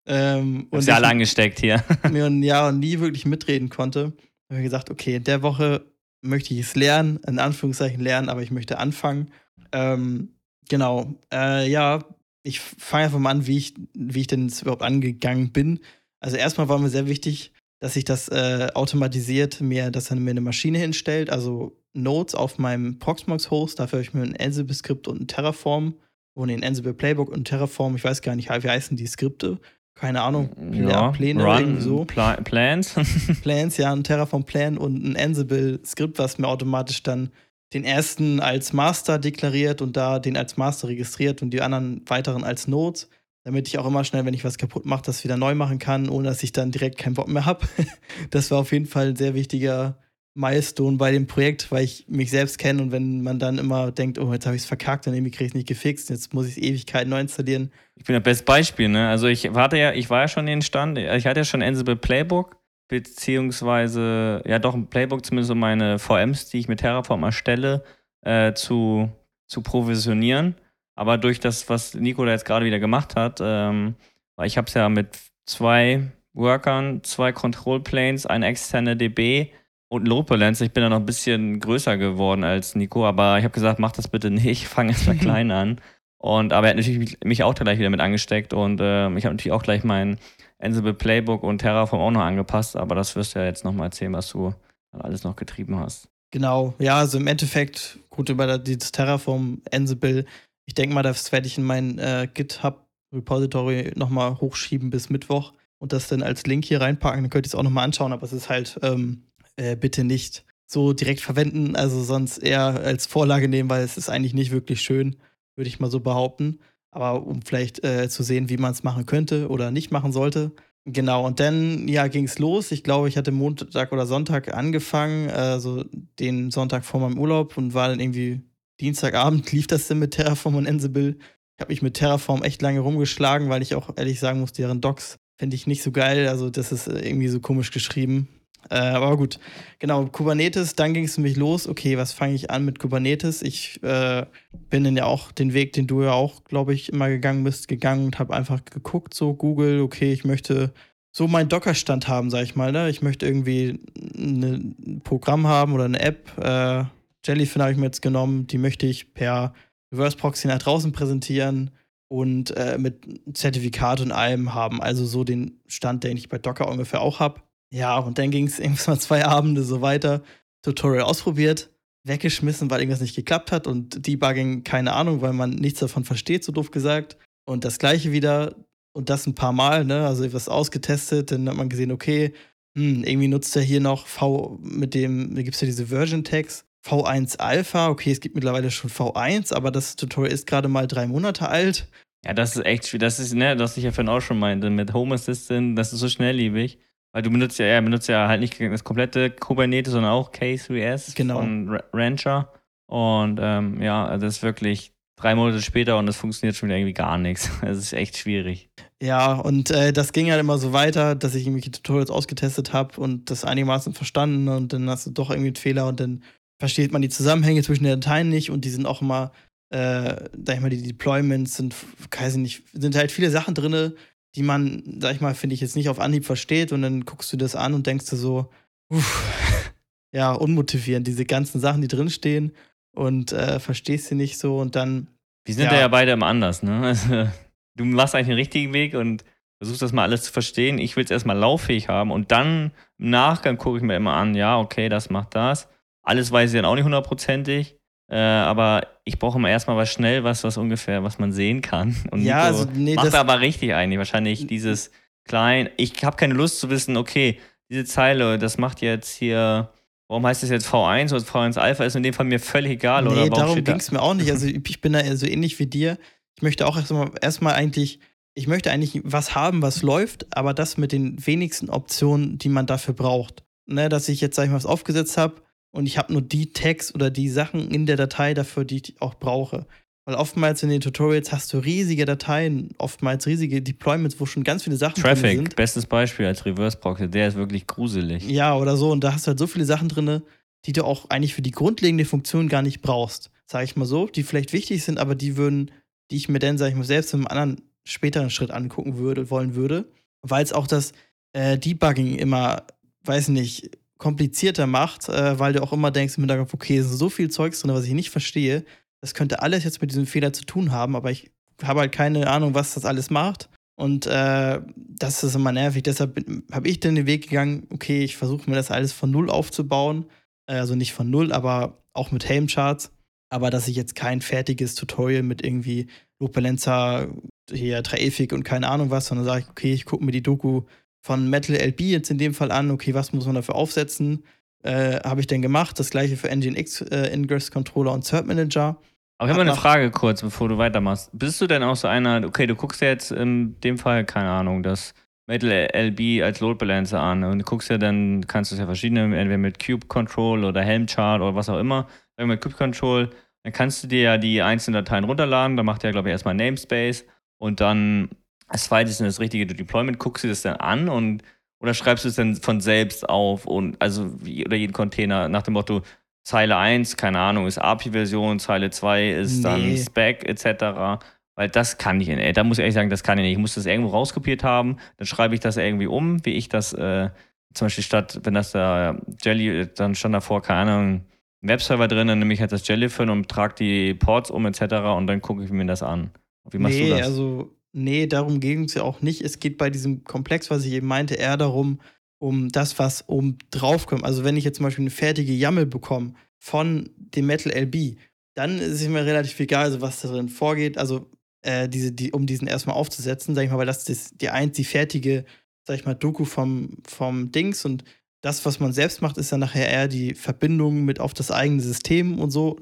Ähm, 0.06 0.66
und 0.70 0.84
ja 0.84 0.96
alle 0.96 1.08
angesteckt 1.08 1.60
hier. 1.60 1.82
mir 2.10 2.26
ein 2.26 2.42
Jahr 2.42 2.68
und 2.68 2.80
nie 2.80 3.00
wirklich 3.00 3.26
mitreden 3.26 3.68
konnte, 3.68 4.12
habe 4.50 4.60
ich 4.60 4.64
gesagt, 4.64 4.90
okay, 4.90 5.16
in 5.16 5.24
der 5.24 5.42
Woche 5.42 5.84
möchte 6.20 6.54
ich 6.54 6.60
es 6.60 6.74
lernen, 6.74 7.20
in 7.26 7.38
Anführungszeichen 7.38 8.00
lernen, 8.00 8.28
aber 8.28 8.42
ich 8.42 8.50
möchte 8.50 8.78
anfangen. 8.78 9.30
Ähm, 9.72 10.30
genau, 10.68 11.14
äh, 11.32 11.68
ja, 11.68 12.04
ich 12.42 12.60
fange 12.60 13.04
einfach 13.04 13.18
mal 13.18 13.30
an, 13.30 13.46
wie 13.46 13.56
ich, 13.56 13.74
wie 13.94 14.20
ich 14.20 14.26
denn 14.26 14.52
überhaupt 14.60 14.82
angegangen 14.82 15.52
bin. 15.52 15.80
Also 16.20 16.36
erstmal 16.36 16.68
war 16.68 16.78
mir 16.78 16.90
sehr 16.90 17.06
wichtig, 17.06 17.52
dass 17.80 17.94
sich 17.94 18.04
das 18.04 18.28
äh, 18.28 18.68
automatisiert 18.74 19.60
mir, 19.60 19.90
dass 19.90 20.10
er 20.10 20.16
mir 20.16 20.30
eine 20.30 20.40
Maschine 20.40 20.78
hinstellt, 20.78 21.30
also 21.30 21.76
Nodes 21.92 22.34
auf 22.34 22.58
meinem 22.58 22.98
Proxmox-Host. 22.98 23.78
Dafür 23.78 23.98
habe 23.98 24.02
ich 24.02 24.14
mir 24.14 24.22
ein 24.22 24.36
Ansible-Skript 24.36 25.08
und 25.08 25.20
ein 25.20 25.26
Terraform, 25.26 25.94
wo 26.34 26.44
ein 26.44 26.64
Ansible 26.64 26.94
Playbook 26.94 27.30
und 27.30 27.44
Terraform, 27.44 27.96
ich 27.96 28.04
weiß 28.04 28.22
gar 28.22 28.36
nicht, 28.36 28.48
wie 28.48 28.68
heißen 28.68 28.96
die 28.96 29.06
Skripte? 29.06 29.60
Keine 29.94 30.22
Ahnung. 30.22 30.50
Ja, 30.72 31.10
Pläne 31.10 31.44
Run, 31.44 31.80
so. 31.80 32.04
Pla 32.04 32.36
Plans. 32.42 32.94
Plans, 33.42 33.76
ja, 33.76 33.92
ein 33.92 34.04
Terraform-Plan 34.04 34.76
und 34.76 35.04
ein 35.04 35.16
Ansible-Skript, 35.16 36.18
was 36.18 36.38
mir 36.38 36.48
automatisch 36.48 37.02
dann 37.02 37.30
den 37.72 37.84
ersten 37.84 38.40
als 38.40 38.72
Master 38.72 39.18
deklariert 39.18 39.82
und 39.82 39.96
da 39.96 40.18
den 40.18 40.36
als 40.36 40.56
Master 40.56 40.88
registriert 40.88 41.42
und 41.42 41.50
die 41.50 41.62
anderen 41.62 42.02
weiteren 42.08 42.44
als 42.44 42.66
Nodes 42.68 43.08
damit 43.44 43.68
ich 43.68 43.78
auch 43.78 43.86
immer 43.86 44.04
schnell, 44.04 44.24
wenn 44.24 44.34
ich 44.34 44.44
was 44.44 44.58
kaputt 44.58 44.86
mache, 44.86 45.02
das 45.04 45.22
wieder 45.22 45.36
neu 45.36 45.54
machen 45.54 45.78
kann, 45.78 46.08
ohne 46.08 46.28
dass 46.28 46.42
ich 46.42 46.52
dann 46.52 46.72
direkt 46.72 46.98
keinen 46.98 47.14
Bock 47.14 47.28
mehr 47.28 47.44
habe. 47.44 47.66
das 48.30 48.50
war 48.50 48.58
auf 48.58 48.72
jeden 48.72 48.86
Fall 48.86 49.08
ein 49.08 49.16
sehr 49.16 49.34
wichtiger 49.34 49.98
Milestone 50.34 50.96
bei 50.96 51.12
dem 51.12 51.26
Projekt, 51.26 51.70
weil 51.70 51.84
ich 51.84 52.06
mich 52.08 52.30
selbst 52.30 52.58
kenne 52.58 52.82
und 52.82 52.90
wenn 52.90 53.22
man 53.22 53.38
dann 53.38 53.58
immer 53.58 53.92
denkt, 53.92 54.18
oh, 54.18 54.32
jetzt 54.32 54.46
habe 54.46 54.56
ich 54.56 54.62
es 54.62 54.68
verkackt 54.68 55.06
und 55.06 55.14
irgendwie 55.14 55.30
kriege 55.30 55.44
ich 55.44 55.50
es 55.50 55.54
nicht 55.54 55.68
gefixt, 55.68 56.10
jetzt 56.10 56.34
muss 56.34 56.46
ich 56.46 56.56
es 56.56 56.62
Ewigkeiten 56.62 57.10
neu 57.10 57.20
installieren. 57.20 57.70
Ich 57.94 58.04
bin 58.04 58.14
das 58.14 58.22
beste 58.24 58.44
Beispiel, 58.44 58.88
ne? 58.88 59.08
Also 59.08 59.28
ich 59.28 59.54
warte 59.54 59.78
ja, 59.78 59.92
ich 59.92 60.10
war 60.10 60.22
ja 60.22 60.28
schon 60.28 60.48
in 60.48 60.58
den 60.58 60.62
Stand, 60.62 60.98
ich 60.98 61.26
hatte 61.26 61.40
ja 61.40 61.44
schon 61.44 61.62
Ansible 61.62 61.94
Playbook, 61.94 62.56
beziehungsweise 62.88 64.42
ja 64.44 64.58
doch 64.58 64.74
ein 64.74 64.88
Playbook, 64.88 65.24
zumindest 65.24 65.52
um 65.52 65.60
meine 65.60 66.00
VMs, 66.00 66.48
die 66.48 66.58
ich 66.58 66.68
mit 66.68 66.80
Terraform 66.80 67.22
erstelle, 67.22 67.84
äh, 68.22 68.54
zu, 68.54 69.10
zu 69.46 69.62
provisionieren. 69.62 70.56
Aber 70.96 71.16
durch 71.16 71.38
das, 71.38 71.68
was 71.68 71.94
Nico 71.94 72.24
da 72.24 72.32
jetzt 72.32 72.44
gerade 72.44 72.66
wieder 72.66 72.80
gemacht 72.80 73.14
hat, 73.14 73.40
ähm, 73.40 73.94
weil 74.36 74.48
ich 74.48 74.56
habe 74.56 74.66
es 74.66 74.74
ja 74.74 74.88
mit 74.88 75.18
zwei 75.46 76.12
Workern, 76.32 77.04
zwei 77.04 77.32
Control 77.32 77.80
Planes, 77.80 78.26
eine 78.26 78.46
externe 78.46 78.96
DB 78.96 79.50
und 79.94 80.26
Balance. 80.26 80.64
Ich 80.64 80.72
bin 80.72 80.82
da 80.82 80.88
noch 80.88 80.98
ein 80.98 81.06
bisschen 81.06 81.60
größer 81.60 81.96
geworden 81.96 82.44
als 82.44 82.74
Nico, 82.74 83.06
aber 83.06 83.38
ich 83.38 83.44
habe 83.44 83.54
gesagt, 83.54 83.78
mach 83.78 83.92
das 83.92 84.08
bitte 84.08 84.30
nicht, 84.30 84.68
fang 84.68 84.88
erst 84.88 85.06
mal 85.06 85.16
klein 85.18 85.50
an. 85.50 85.80
Und 86.18 86.52
aber 86.52 86.68
er 86.68 86.70
hat 86.70 86.76
natürlich 86.78 87.18
mich 87.22 87.42
auch 87.42 87.54
gleich 87.54 87.78
wieder 87.78 87.90
mit 87.90 88.00
angesteckt 88.00 88.54
und 88.54 88.80
äh, 88.80 89.08
ich 89.16 89.24
habe 89.26 89.34
natürlich 89.34 89.52
auch 89.52 89.62
gleich 89.62 89.84
mein 89.84 90.18
Ansible 90.58 90.94
Playbook 90.94 91.42
und 91.42 91.58
Terraform 91.58 92.00
auch 92.00 92.10
noch 92.10 92.22
angepasst, 92.22 92.76
aber 92.76 92.94
das 92.94 93.14
wirst 93.14 93.34
du 93.34 93.40
ja 93.40 93.44
jetzt 93.44 93.64
nochmal 93.64 93.88
erzählen, 93.88 94.12
was 94.14 94.30
du 94.30 94.54
dann 94.92 95.02
alles 95.02 95.24
noch 95.24 95.36
getrieben 95.36 95.78
hast. 95.78 96.08
Genau, 96.30 96.74
ja, 96.78 96.96
also 96.96 97.18
im 97.18 97.26
Endeffekt, 97.26 97.98
gut, 98.08 98.30
über 98.30 98.46
das 98.46 98.92
Terraform, 98.92 99.60
Ansible 99.70 100.24
ich 100.66 100.74
denke 100.74 100.94
mal, 100.94 101.02
das 101.02 101.30
werde 101.32 101.46
ich 101.46 101.58
in 101.58 101.64
mein 101.64 101.98
äh, 101.98 102.28
GitHub-Repository 102.32 103.92
nochmal 103.96 104.40
hochschieben 104.40 104.90
bis 104.90 105.10
Mittwoch 105.10 105.52
und 105.78 105.92
das 105.92 106.08
dann 106.08 106.22
als 106.22 106.46
Link 106.46 106.64
hier 106.64 106.80
reinpacken. 106.80 107.22
Dann 107.22 107.30
könnt 107.30 107.46
ihr 107.46 107.48
es 107.48 107.54
auch 107.54 107.62
nochmal 107.62 107.84
anschauen, 107.84 108.12
aber 108.12 108.22
es 108.22 108.32
ist 108.32 108.48
halt 108.48 108.78
ähm, 108.82 109.24
äh, 109.56 109.76
bitte 109.76 110.04
nicht 110.04 110.44
so 110.66 110.92
direkt 110.92 111.20
verwenden, 111.20 111.76
also 111.76 112.02
sonst 112.02 112.38
eher 112.38 112.62
als 112.62 113.06
Vorlage 113.06 113.48
nehmen, 113.48 113.70
weil 113.70 113.84
es 113.84 113.96
ist 113.96 114.08
eigentlich 114.08 114.34
nicht 114.34 114.50
wirklich 114.50 114.80
schön, 114.80 115.16
würde 115.56 115.68
ich 115.68 115.80
mal 115.80 115.90
so 115.90 116.00
behaupten. 116.00 116.58
Aber 116.90 117.26
um 117.26 117.42
vielleicht 117.42 117.84
äh, 117.84 118.08
zu 118.08 118.22
sehen, 118.22 118.48
wie 118.48 118.56
man 118.56 118.72
es 118.72 118.82
machen 118.82 119.06
könnte 119.06 119.48
oder 119.48 119.70
nicht 119.70 119.90
machen 119.90 120.12
sollte. 120.12 120.52
Genau, 120.86 121.26
und 121.26 121.40
dann 121.40 121.88
ja, 121.88 122.08
ging 122.08 122.24
es 122.24 122.38
los. 122.38 122.70
Ich 122.70 122.82
glaube, 122.82 123.08
ich 123.08 123.16
hatte 123.16 123.32
Montag 123.32 123.92
oder 123.92 124.06
Sonntag 124.06 124.52
angefangen, 124.54 125.30
also 125.30 125.84
den 126.20 126.50
Sonntag 126.50 126.84
vor 126.84 127.00
meinem 127.00 127.18
Urlaub 127.18 127.56
und 127.56 127.72
war 127.72 127.88
dann 127.88 128.00
irgendwie 128.00 128.42
Dienstagabend 128.80 129.50
lief 129.52 129.66
das 129.66 129.88
denn 129.88 129.98
mit 129.98 130.12
Terraform 130.12 130.56
und 130.56 130.68
Ansible. 130.68 131.16
Ich 131.56 131.60
habe 131.60 131.72
mich 131.72 131.82
mit 131.82 131.94
Terraform 131.94 132.42
echt 132.42 132.60
lange 132.62 132.80
rumgeschlagen, 132.80 133.48
weil 133.48 133.62
ich 133.62 133.74
auch 133.74 133.90
ehrlich 133.96 134.20
sagen 134.20 134.40
muss, 134.40 134.52
deren 134.52 134.80
Docs 134.80 135.16
finde 135.38 135.56
ich 135.56 135.66
nicht 135.66 135.82
so 135.82 135.92
geil. 135.92 136.28
Also, 136.28 136.50
das 136.50 136.72
ist 136.72 136.88
äh, 136.88 137.08
irgendwie 137.08 137.28
so 137.28 137.40
komisch 137.40 137.70
geschrieben. 137.70 138.28
Äh, 138.70 138.76
aber 138.76 139.16
gut, 139.16 139.38
genau, 139.78 140.06
Kubernetes, 140.06 140.74
dann 140.74 140.94
ging 140.94 141.04
es 141.04 141.18
mich 141.18 141.36
los. 141.36 141.68
Okay, 141.68 141.98
was 141.98 142.12
fange 142.12 142.34
ich 142.34 142.50
an 142.50 142.64
mit 142.64 142.78
Kubernetes? 142.78 143.42
Ich 143.42 143.82
äh, 143.82 144.26
bin 144.70 144.84
dann 144.84 144.96
ja 144.96 145.04
auch 145.04 145.32
den 145.32 145.52
Weg, 145.52 145.72
den 145.72 145.86
du 145.86 146.02
ja 146.02 146.12
auch, 146.12 146.44
glaube 146.44 146.74
ich, 146.74 146.92
immer 146.92 147.08
gegangen 147.08 147.44
bist, 147.44 147.68
gegangen 147.68 148.06
und 148.06 148.18
habe 148.18 148.34
einfach 148.34 148.64
geguckt, 148.64 149.14
so 149.14 149.34
Google, 149.34 149.80
okay, 149.80 150.12
ich 150.12 150.24
möchte 150.24 150.72
so 151.12 151.28
meinen 151.28 151.48
Docker-Stand 151.48 152.08
haben, 152.08 152.30
sag 152.30 152.42
ich 152.42 152.56
mal. 152.56 152.72
Ne? 152.72 152.90
Ich 152.90 153.00
möchte 153.00 153.26
irgendwie 153.26 153.78
ein 153.96 155.00
Programm 155.04 155.46
haben 155.46 155.72
oder 155.72 155.84
eine 155.84 156.00
App, 156.00 156.32
äh, 156.38 156.84
Jellyfin 157.24 157.62
habe 157.62 157.72
ich 157.72 157.78
mir 157.78 157.86
jetzt 157.86 158.02
genommen, 158.02 158.46
die 158.46 158.58
möchte 158.58 158.86
ich 158.86 159.14
per 159.14 159.54
Reverse 159.92 160.16
Proxy 160.16 160.48
nach 160.48 160.58
draußen 160.58 160.92
präsentieren 160.92 161.70
und 162.08 162.56
äh, 162.56 162.76
mit 162.78 163.06
Zertifikat 163.32 164.00
und 164.00 164.12
allem 164.12 164.54
haben. 164.54 164.82
Also 164.82 165.06
so 165.06 165.24
den 165.24 165.60
Stand, 165.66 166.04
den 166.04 166.16
ich 166.16 166.28
bei 166.28 166.38
Docker 166.38 166.68
ungefähr 166.68 167.00
auch 167.00 167.20
habe. 167.20 167.40
Ja, 167.74 167.98
und 167.98 168.18
dann 168.18 168.30
ging 168.30 168.46
es 168.46 168.58
irgendwas 168.60 168.86
mal 168.86 169.00
zwei 169.00 169.24
Abende 169.24 169.64
so 169.64 169.82
weiter. 169.82 170.22
Tutorial 170.62 171.02
ausprobiert, 171.02 171.70
weggeschmissen, 172.04 172.70
weil 172.70 172.80
irgendwas 172.80 173.00
nicht 173.00 173.16
geklappt 173.16 173.52
hat 173.52 173.66
und 173.66 174.06
Debugging, 174.06 174.62
keine 174.64 174.92
Ahnung, 174.92 175.20
weil 175.20 175.32
man 175.32 175.50
nichts 175.50 175.80
davon 175.80 176.04
versteht, 176.04 176.44
so 176.44 176.52
doof 176.52 176.70
gesagt. 176.70 177.18
Und 177.46 177.64
das 177.64 177.78
gleiche 177.78 178.12
wieder 178.12 178.54
und 178.94 179.10
das 179.10 179.26
ein 179.26 179.34
paar 179.34 179.52
Mal, 179.52 179.84
ne? 179.84 180.06
Also 180.06 180.24
etwas 180.24 180.48
ausgetestet, 180.48 181.32
dann 181.32 181.48
hat 181.48 181.56
man 181.56 181.68
gesehen, 181.68 181.90
okay, 181.90 182.32
hm, 182.78 183.02
irgendwie 183.04 183.28
nutzt 183.28 183.54
er 183.56 183.62
hier 183.62 183.80
noch 183.80 184.06
V 184.06 184.58
mit 184.62 184.94
dem, 184.94 185.34
da 185.34 185.42
gibt 185.42 185.56
es 185.56 185.60
ja 185.60 185.66
diese 185.66 185.86
Version-Tags 185.88 186.64
V1 186.86 187.38
Alpha, 187.38 187.88
okay, 187.88 188.12
es 188.12 188.20
gibt 188.20 188.34
mittlerweile 188.34 188.70
schon 188.70 188.90
V1, 188.90 189.52
aber 189.52 189.70
das 189.70 189.96
Tutorial 189.96 190.32
ist 190.32 190.46
gerade 190.46 190.68
mal 190.68 190.86
drei 190.86 191.06
Monate 191.06 191.48
alt. 191.48 191.88
Ja, 192.24 192.34
das 192.34 192.56
ist 192.56 192.64
echt, 192.64 193.02
das 193.02 193.18
ist, 193.18 193.34
ne, 193.34 193.56
das 193.56 193.76
ich 193.76 193.84
ja 193.84 193.90
vorhin 193.90 194.10
auch 194.10 194.20
schon 194.20 194.38
meinte, 194.38 194.70
mit 194.70 194.92
Home 194.92 195.14
Assistant, 195.14 195.76
das 195.76 195.92
ist 195.92 196.00
so 196.00 196.08
schnellliebig. 196.08 196.78
Weil 197.14 197.22
du 197.22 197.30
benutzt 197.30 197.60
ja, 197.60 197.66
er 197.66 197.80
benutzt 197.80 198.08
ja 198.08 198.26
halt 198.26 198.40
nicht 198.40 198.60
das 198.60 198.82
komplette 198.82 199.30
Kubernetes, 199.30 199.92
sondern 199.92 200.10
auch 200.10 200.32
K3S 200.32 201.14
genau. 201.14 201.38
von 201.38 201.80
Rancher. 201.92 202.52
Und 202.86 203.38
ähm, 203.40 203.80
ja, 203.80 204.18
das 204.18 204.38
ist 204.38 204.42
wirklich 204.42 204.92
drei 205.16 205.36
Monate 205.36 205.62
später 205.62 205.96
und 205.96 206.08
es 206.08 206.16
funktioniert 206.16 206.56
schon 206.56 206.70
irgendwie 206.70 206.92
gar 206.92 207.16
nichts. 207.16 207.48
Es 207.62 207.78
ist 207.78 207.92
echt 207.92 208.16
schwierig. 208.16 208.68
Ja, 209.00 209.34
und 209.34 209.70
äh, 209.70 209.92
das 209.92 210.12
ging 210.12 210.32
halt 210.32 210.40
immer 210.40 210.58
so 210.58 210.72
weiter, 210.72 211.14
dass 211.14 211.36
ich 211.36 211.46
irgendwelche 211.46 211.70
Tutorials 211.70 212.10
ausgetestet 212.10 212.72
habe 212.72 213.00
und 213.00 213.30
das 213.30 213.44
einigermaßen 213.44 213.94
verstanden 213.94 214.48
und 214.48 214.72
dann 214.72 214.90
hast 214.90 215.06
du 215.06 215.12
doch 215.12 215.30
irgendwie 215.30 215.48
einen 215.48 215.56
Fehler 215.56 215.86
und 215.86 216.00
dann 216.00 216.24
versteht 216.58 216.90
man 216.90 217.00
die 217.00 217.10
Zusammenhänge 217.10 217.62
zwischen 217.62 217.84
den 217.84 218.00
Dateien 218.00 218.28
nicht 218.28 218.50
und 218.50 218.64
die 218.64 218.70
sind 218.70 218.86
auch 218.86 219.02
immer, 219.02 219.30
äh, 219.70 220.16
sag 220.44 220.56
ich 220.56 220.60
mal, 220.60 220.70
die 220.70 220.82
Deployments 220.82 221.54
sind, 221.54 221.76
weiß 222.10 222.34
ich 222.34 222.40
nicht, 222.40 222.62
sind 222.72 222.96
halt 222.96 223.12
viele 223.12 223.30
Sachen 223.30 223.54
drin, 223.54 223.92
die 224.36 224.42
man, 224.42 224.82
sag 225.00 225.14
ich 225.14 225.20
mal, 225.20 225.34
finde 225.34 225.54
ich 225.54 225.60
jetzt 225.60 225.76
nicht 225.76 225.88
auf 225.88 226.00
Anhieb 226.00 226.24
versteht 226.24 226.72
und 226.72 226.82
dann 226.82 227.04
guckst 227.04 227.32
du 227.32 227.36
das 227.36 227.54
an 227.54 227.74
und 227.74 227.86
denkst 227.86 228.06
du 228.06 228.16
so, 228.16 228.50
uff, 228.88 229.72
ja, 230.12 230.32
unmotivierend, 230.32 231.06
diese 231.06 231.24
ganzen 231.24 231.60
Sachen, 231.60 231.82
die 231.82 231.88
drinstehen 231.88 232.52
und 232.94 233.32
äh, 233.32 233.60
verstehst 233.60 234.06
sie 234.06 234.14
nicht 234.14 234.38
so 234.38 234.58
und 234.58 234.76
dann. 234.76 235.08
Wir 235.44 235.54
sind 235.54 235.64
ja, 235.64 235.80
ja 235.80 235.88
beide 235.88 236.12
immer 236.12 236.26
anders, 236.26 236.62
ne? 236.62 236.80
Also, 236.82 237.28
du 237.76 237.84
machst 237.84 238.14
eigentlich 238.14 238.28
den 238.28 238.36
richtigen 238.36 238.72
Weg 238.72 238.94
und 238.94 239.24
versuchst 239.58 239.82
das 239.82 239.92
mal 239.92 240.02
alles 240.02 240.22
zu 240.22 240.32
verstehen. 240.32 240.78
Ich 240.78 240.96
will 240.96 241.04
es 241.04 241.10
erstmal 241.10 241.36
lauffähig 241.36 241.88
haben 241.88 242.10
und 242.10 242.32
dann 242.32 242.72
im 242.98 243.10
Nachgang 243.10 243.58
gucke 243.58 243.78
ich 243.78 243.82
mir 243.82 243.96
immer 243.96 244.14
an, 244.14 244.34
ja, 244.34 244.58
okay, 244.58 244.88
das 244.88 245.10
macht 245.10 245.34
das. 245.34 245.68
Alles 246.02 246.30
weiß 246.30 246.50
ich 246.50 246.56
dann 246.56 246.66
auch 246.66 246.74
nicht 246.74 246.84
hundertprozentig. 246.84 247.76
Äh, 248.08 248.16
aber 248.16 248.86
ich 249.04 249.18
brauche 249.18 249.38
immer 249.38 249.50
erstmal 249.50 249.76
was 249.76 249.90
schnell, 249.90 250.24
was, 250.24 250.44
was 250.44 250.56
ungefähr, 250.56 251.02
was 251.02 251.18
man 251.18 251.32
sehen 251.32 251.60
kann. 251.60 251.96
Und 252.10 252.22
ja, 252.22 252.50
Nico 252.50 252.58
also, 252.58 252.68
nee, 252.74 252.94
macht 252.94 253.14
aber 253.14 253.40
richtig 253.40 253.74
eigentlich. 253.74 253.98
Wahrscheinlich 253.98 254.46
dieses 254.46 254.90
klein. 255.24 255.70
Ich 255.76 256.04
habe 256.04 256.16
keine 256.16 256.34
Lust 256.34 256.60
zu 256.60 256.70
wissen, 256.70 256.96
okay, 256.96 257.38
diese 257.70 257.84
Zeile, 257.84 258.38
das 258.38 258.58
macht 258.58 258.82
jetzt 258.82 259.16
hier 259.16 259.70
Warum 260.08 260.26
heißt 260.26 260.42
das 260.42 260.50
jetzt 260.50 260.68
V1 260.68 261.14
oder 261.14 261.24
V1 261.24 261.58
Alpha? 261.58 261.84
Ist 261.84 261.96
in 261.96 262.02
dem 262.02 262.12
Fall 262.12 262.26
mir 262.26 262.38
völlig 262.38 262.72
egal, 262.72 263.04
nee, 263.04 263.08
oder? 263.08 263.16
Warum 263.16 263.30
darum 263.30 263.64
ging 263.64 263.76
es 263.76 263.90
mir 263.90 264.02
auch 264.02 264.14
nicht. 264.14 264.30
Also 264.30 264.46
ich 264.68 264.80
bin 264.80 264.92
da 264.92 265.00
eher 265.00 265.16
so 265.16 265.26
ähnlich 265.26 265.58
wie 265.58 265.66
dir. 265.66 265.98
Ich 266.36 266.42
möchte 266.42 266.66
auch 266.66 266.76
erstmal, 266.76 267.10
erstmal 267.22 267.54
eigentlich, 267.54 268.00
ich 268.34 268.46
möchte 268.46 268.70
eigentlich 268.70 269.00
was 269.04 269.34
haben, 269.34 269.62
was 269.62 269.82
läuft, 269.82 270.36
aber 270.36 270.52
das 270.52 270.76
mit 270.76 270.92
den 270.92 271.24
wenigsten 271.26 271.70
Optionen, 271.70 272.38
die 272.38 272.48
man 272.48 272.66
dafür 272.66 272.94
braucht. 272.94 273.44
Ne, 273.66 273.88
dass 273.88 274.10
ich 274.10 274.20
jetzt, 274.20 274.36
sag 274.36 274.44
ich 274.44 274.50
mal, 274.50 274.56
was 274.56 274.66
aufgesetzt 274.66 275.16
habe 275.16 275.40
und 275.74 275.86
ich 275.86 275.98
habe 275.98 276.12
nur 276.12 276.22
die 276.22 276.52
Tags 276.52 276.94
oder 276.94 277.10
die 277.10 277.28
Sachen 277.28 277.68
in 277.70 277.84
der 277.84 277.96
Datei 277.96 278.32
dafür, 278.32 278.64
die 278.64 278.76
ich 278.76 278.94
auch 279.00 279.14
brauche. 279.14 279.66
Weil 280.04 280.14
oftmals 280.14 280.62
in 280.62 280.68
den 280.68 280.80
Tutorials 280.80 281.32
hast 281.32 281.52
du 281.52 281.58
riesige 281.58 282.04
Dateien, 282.04 282.70
oftmals 282.78 283.26
riesige 283.26 283.60
Deployments, 283.60 284.20
wo 284.20 284.26
schon 284.26 284.44
ganz 284.44 284.62
viele 284.62 284.76
Sachen 284.76 285.02
Traffic, 285.02 285.24
drin 285.24 285.36
sind. 285.38 285.56
bestes 285.56 285.86
Beispiel 285.86 286.26
als 286.26 286.46
Reverse 286.46 286.76
Proxy, 286.76 287.08
der 287.08 287.28
ist 287.28 287.34
wirklich 287.34 287.66
gruselig. 287.66 288.24
Ja, 288.28 288.56
oder 288.56 288.76
so. 288.76 288.92
Und 288.92 289.02
da 289.02 289.14
hast 289.14 289.26
du 289.26 289.30
halt 289.30 289.38
so 289.38 289.48
viele 289.48 289.64
Sachen 289.64 289.88
drin, 289.88 290.22
die 290.66 290.72
du 290.72 290.84
auch 290.84 291.10
eigentlich 291.10 291.34
für 291.34 291.42
die 291.42 291.50
grundlegende 291.50 292.04
Funktion 292.04 292.48
gar 292.48 292.62
nicht 292.62 292.80
brauchst. 292.80 293.30
Sag 293.46 293.64
ich 293.64 293.74
mal 293.74 293.86
so, 293.86 294.06
die 294.06 294.22
vielleicht 294.22 294.52
wichtig 294.52 294.84
sind, 294.84 294.98
aber 294.98 295.16
die 295.16 295.36
würden, 295.36 295.72
die 296.10 296.16
ich 296.16 296.28
mir 296.28 296.38
dann, 296.38 296.56
sag 296.56 296.68
ich 296.68 296.76
mal, 296.76 296.84
selbst 296.84 297.14
in 297.14 297.20
einem 297.20 297.26
anderen 297.26 297.62
späteren 297.84 298.30
Schritt 298.30 298.52
angucken 298.52 298.98
würde, 298.98 299.28
wollen 299.30 299.56
würde. 299.56 299.86
Weil 300.22 300.44
es 300.44 300.52
auch 300.52 300.68
das 300.68 300.92
äh, 301.32 301.58
Debugging 301.58 302.16
immer, 302.16 302.62
weiß 303.04 303.28
nicht, 303.28 303.70
komplizierter 304.04 304.66
macht, 304.66 305.08
äh, 305.08 305.38
weil 305.38 305.54
du 305.54 305.62
auch 305.62 305.72
immer 305.72 305.90
denkst 305.90 306.16
im 306.16 306.22
Hinterkopf, 306.22 306.54
okay, 306.54 306.76
es 306.76 306.86
ist 306.86 306.98
so 306.98 307.08
viel 307.08 307.30
Zeugs 307.30 307.60
drin, 307.60 307.74
was 307.74 307.84
ich 307.84 307.92
nicht 307.92 308.10
verstehe 308.10 308.64
das 309.04 309.12
könnte 309.12 309.42
alles 309.42 309.64
jetzt 309.64 309.82
mit 309.82 309.90
diesem 309.90 310.06
Fehler 310.06 310.32
zu 310.32 310.46
tun 310.46 310.72
haben, 310.72 310.96
aber 310.96 311.10
ich 311.10 311.30
habe 311.62 311.80
halt 311.80 311.92
keine 311.92 312.26
Ahnung, 312.26 312.54
was 312.54 312.72
das 312.72 312.86
alles 312.86 313.10
macht. 313.10 313.50
Und 313.76 314.06
äh, 314.06 314.62
das 314.76 315.22
ist 315.22 315.34
immer 315.34 315.52
nervig. 315.52 315.82
Deshalb 315.82 316.24
habe 316.50 316.68
ich 316.68 316.80
dann 316.80 316.94
den 316.94 317.06
Weg 317.06 317.28
gegangen, 317.28 317.66
okay, 317.68 318.02
ich 318.02 318.16
versuche 318.16 318.48
mir 318.48 318.56
das 318.56 318.70
alles 318.70 318.94
von 318.94 319.10
null 319.10 319.28
aufzubauen. 319.28 320.06
Äh, 320.46 320.54
also 320.54 320.74
nicht 320.74 320.94
von 320.94 321.10
null, 321.10 321.34
aber 321.34 321.84
auch 321.92 322.12
mit 322.12 322.26
Helmcharts. 322.26 322.92
Aber 323.28 323.50
dass 323.50 323.68
ich 323.68 323.76
jetzt 323.76 323.94
kein 323.94 324.22
fertiges 324.22 324.74
Tutorial 324.74 325.22
mit 325.22 325.44
irgendwie 325.44 325.88
Balancer, 326.18 327.08
hier 327.52 327.82
Traefik 327.82 328.32
und 328.32 328.42
keine 328.42 328.68
Ahnung 328.68 328.88
was, 328.88 329.04
sondern 329.04 329.26
sage 329.26 329.42
ich, 329.42 329.50
okay, 329.50 329.72
ich 329.74 329.84
gucke 329.84 330.02
mir 330.02 330.12
die 330.12 330.22
Doku 330.22 330.62
von 331.04 331.28
Metal 331.28 331.54
LB 331.54 331.80
jetzt 331.82 332.10
in 332.10 332.16
dem 332.16 332.32
Fall 332.32 332.50
an, 332.50 332.70
okay, 332.70 332.94
was 332.94 333.12
muss 333.12 333.26
man 333.26 333.34
dafür 333.34 333.56
aufsetzen? 333.56 334.24
Äh, 334.62 335.00
habe 335.00 335.20
ich 335.20 335.26
denn 335.26 335.42
gemacht. 335.42 335.78
Das 335.78 335.90
gleiche 335.90 336.16
für 336.16 336.34
Nginx 336.34 336.80
äh, 336.80 337.12
Ingress 337.12 337.50
Controller 337.50 337.92
und 337.92 338.06
Cert 338.06 338.26
Manager. 338.26 338.78
Aber 339.18 339.28
ich 339.28 339.34
habe 339.34 339.44
mal 339.44 339.50
eine 339.50 339.60
Frage 339.60 339.90
kurz, 339.90 340.22
bevor 340.22 340.48
du 340.48 340.56
weitermachst. 340.56 341.10
Bist 341.12 341.42
du 341.42 341.46
denn 341.46 341.62
auch 341.62 341.76
so 341.76 341.88
einer, 341.88 342.24
okay, 342.24 342.46
du 342.46 342.54
guckst 342.54 342.80
ja 342.80 342.88
jetzt 342.88 343.12
in 343.12 343.60
dem 343.60 343.76
Fall, 343.76 344.06
keine 344.06 344.30
Ahnung, 344.30 344.62
das 344.62 344.94
Metal 345.26 345.68
LB 345.74 346.22
als 346.22 346.40
Load 346.40 346.56
Balancer 346.56 347.00
an 347.00 347.22
und 347.22 347.40
du 347.40 347.44
guckst 347.44 347.68
ja 347.68 347.76
dann, 347.76 348.26
kannst 348.26 348.50
du 348.50 348.54
es 348.54 348.60
ja 348.60 348.64
verschiedene, 348.64 349.02
entweder 349.02 349.36
mit 349.36 349.62
Cube 349.62 349.86
Control 349.86 350.42
oder 350.42 350.62
Helm 350.62 350.86
Chart 350.86 351.20
oder 351.20 351.34
was 351.34 351.50
auch 351.50 351.58
immer, 351.58 351.86
mit 352.16 352.40
Cube 352.40 352.56
Control, 352.56 353.10
dann 353.42 353.52
kannst 353.52 353.84
du 353.84 353.88
dir 353.88 354.00
ja 354.00 354.16
die 354.16 354.40
einzelnen 354.40 354.82
Dateien 354.82 355.04
runterladen, 355.04 355.58
da 355.58 355.64
macht 355.64 355.84
er, 355.84 355.92
glaube 355.92 356.08
ich, 356.08 356.12
erstmal 356.12 356.34
Namespace 356.34 357.04
und 357.36 357.60
dann 357.60 358.08
als 358.54 358.64
zweites 358.64 359.00
in 359.00 359.06
das 359.06 359.18
richtige 359.18 359.46
Deployment 359.46 359.98
guckst 359.98 360.22
du 360.22 360.28
das 360.28 360.42
dann 360.42 360.56
an 360.56 360.88
und 360.88 361.22
oder 361.60 361.74
schreibst 361.74 362.04
du 362.04 362.08
es 362.08 362.14
dann 362.14 362.36
von 362.36 362.60
selbst 362.60 363.08
auf 363.08 363.46
und 363.46 363.80
also 363.82 364.08
wie, 364.24 364.46
oder 364.46 364.56
jeden 364.56 364.72
Container 364.72 365.28
nach 365.28 365.42
dem 365.42 365.54
Motto, 365.54 365.82
Zeile 366.22 366.56
1, 366.56 366.96
keine 366.96 367.18
Ahnung, 367.18 367.48
ist 367.48 367.58
API-Version, 367.58 368.38
Zeile 368.38 368.70
2 368.70 369.10
ist 369.10 369.38
nee. 369.38 369.42
dann 369.42 369.76
Spec 369.76 370.28
etc. 370.28 371.02
Weil 371.34 371.48
das 371.48 371.78
kann 371.78 372.00
ich, 372.00 372.08
ey, 372.08 372.32
da 372.32 372.44
muss 372.44 372.58
ich 372.58 372.62
ehrlich 372.62 372.74
sagen, 372.74 372.90
das 372.90 373.02
kann 373.02 373.18
ich 373.18 373.24
nicht. 373.24 373.32
Ich 373.32 373.38
muss 373.38 373.56
das 373.56 373.66
irgendwo 373.66 373.90
rauskopiert 373.90 374.44
haben, 374.44 374.76
dann 374.98 375.06
schreibe 375.06 375.34
ich 375.34 375.40
das 375.40 375.56
irgendwie 375.56 375.88
um, 375.88 376.24
wie 376.24 376.34
ich 376.34 376.48
das, 376.48 376.72
äh, 376.74 377.10
zum 377.54 377.66
Beispiel 377.66 377.84
statt, 377.84 378.20
wenn 378.22 378.34
das 378.34 378.52
da 378.52 379.00
Jelly, 379.22 379.66
dann 379.74 379.96
stand 379.96 380.14
davor, 380.14 380.42
keine 380.42 380.72
Ahnung, 380.72 381.04
ein 381.42 381.48
Webserver 381.48 381.88
drin, 381.88 382.06
dann 382.06 382.20
nehme 382.20 382.32
ich 382.32 382.40
halt 382.40 382.52
das 382.52 382.68
Jellyfin 382.68 383.10
und 383.10 383.28
trage 383.28 383.54
die 383.56 383.94
Ports 383.94 384.30
um 384.30 384.46
etc. 384.46 384.62
und 384.96 385.08
dann 385.08 385.20
gucke 385.20 385.42
ich 385.42 385.50
mir 385.50 385.66
das 385.66 385.82
an. 385.82 386.12
Wie 386.50 386.58
machst 386.58 386.78
nee, 386.78 386.90
du 386.90 386.96
das? 386.96 387.06
also, 387.08 387.50
nee, 387.74 388.06
darum 388.06 388.40
ging 388.40 388.64
es 388.64 388.74
ja 388.74 388.82
auch 388.82 389.02
nicht. 389.02 389.20
Es 389.20 389.40
geht 389.40 389.58
bei 389.58 389.70
diesem 389.70 390.04
Komplex, 390.04 390.50
was 390.50 390.64
ich 390.64 390.72
eben 390.72 390.86
meinte, 390.86 391.14
eher 391.14 391.36
darum, 391.36 391.80
um 392.18 392.48
das, 392.48 392.78
was 392.78 393.08
oben 393.08 393.38
drauf 393.50 393.86
kommt. 393.86 394.04
Also 394.04 394.24
wenn 394.24 394.36
ich 394.36 394.44
jetzt 394.44 394.56
zum 394.56 394.64
Beispiel 394.64 394.84
eine 394.84 394.90
fertige 394.90 395.32
YAML 395.32 395.66
bekomme 395.66 396.14
von 396.38 396.88
dem 396.96 397.26
Metal 397.26 397.52
LB, 397.52 397.96
dann 398.34 398.58
ist 398.58 398.80
es 398.80 398.88
mir 398.88 399.04
relativ 399.04 399.38
egal, 399.40 399.64
also 399.64 399.80
was 399.80 400.00
drin 400.00 400.28
vorgeht. 400.28 400.78
Also 400.78 401.10
äh, 401.42 401.68
diese, 401.68 401.92
die, 401.92 402.12
um 402.12 402.26
diesen 402.26 402.48
erstmal 402.48 402.76
aufzusetzen, 402.76 403.34
sag 403.34 403.42
ich 403.42 403.50
mal, 403.50 403.58
weil 403.58 403.66
das 403.66 403.88
ist 403.88 404.20
die 404.20 404.30
eins, 404.30 404.56
die 404.56 404.64
fertige, 404.64 405.24
sag 405.66 405.76
ich 405.76 405.84
mal, 405.84 405.94
Doku 405.94 406.24
vom, 406.24 406.78
vom 406.86 407.30
Dings 407.30 407.64
und 407.64 407.84
das, 408.22 408.46
was 408.46 408.58
man 408.58 408.72
selbst 408.72 409.02
macht, 409.02 409.18
ist 409.18 409.32
dann 409.32 409.40
nachher 409.40 409.68
eher 409.68 409.86
die 409.86 410.14
Verbindung 410.14 410.84
mit 410.86 410.98
auf 410.98 411.12
das 411.12 411.30
eigene 411.30 411.60
System 411.60 412.18
und 412.18 412.30
so. 412.30 412.58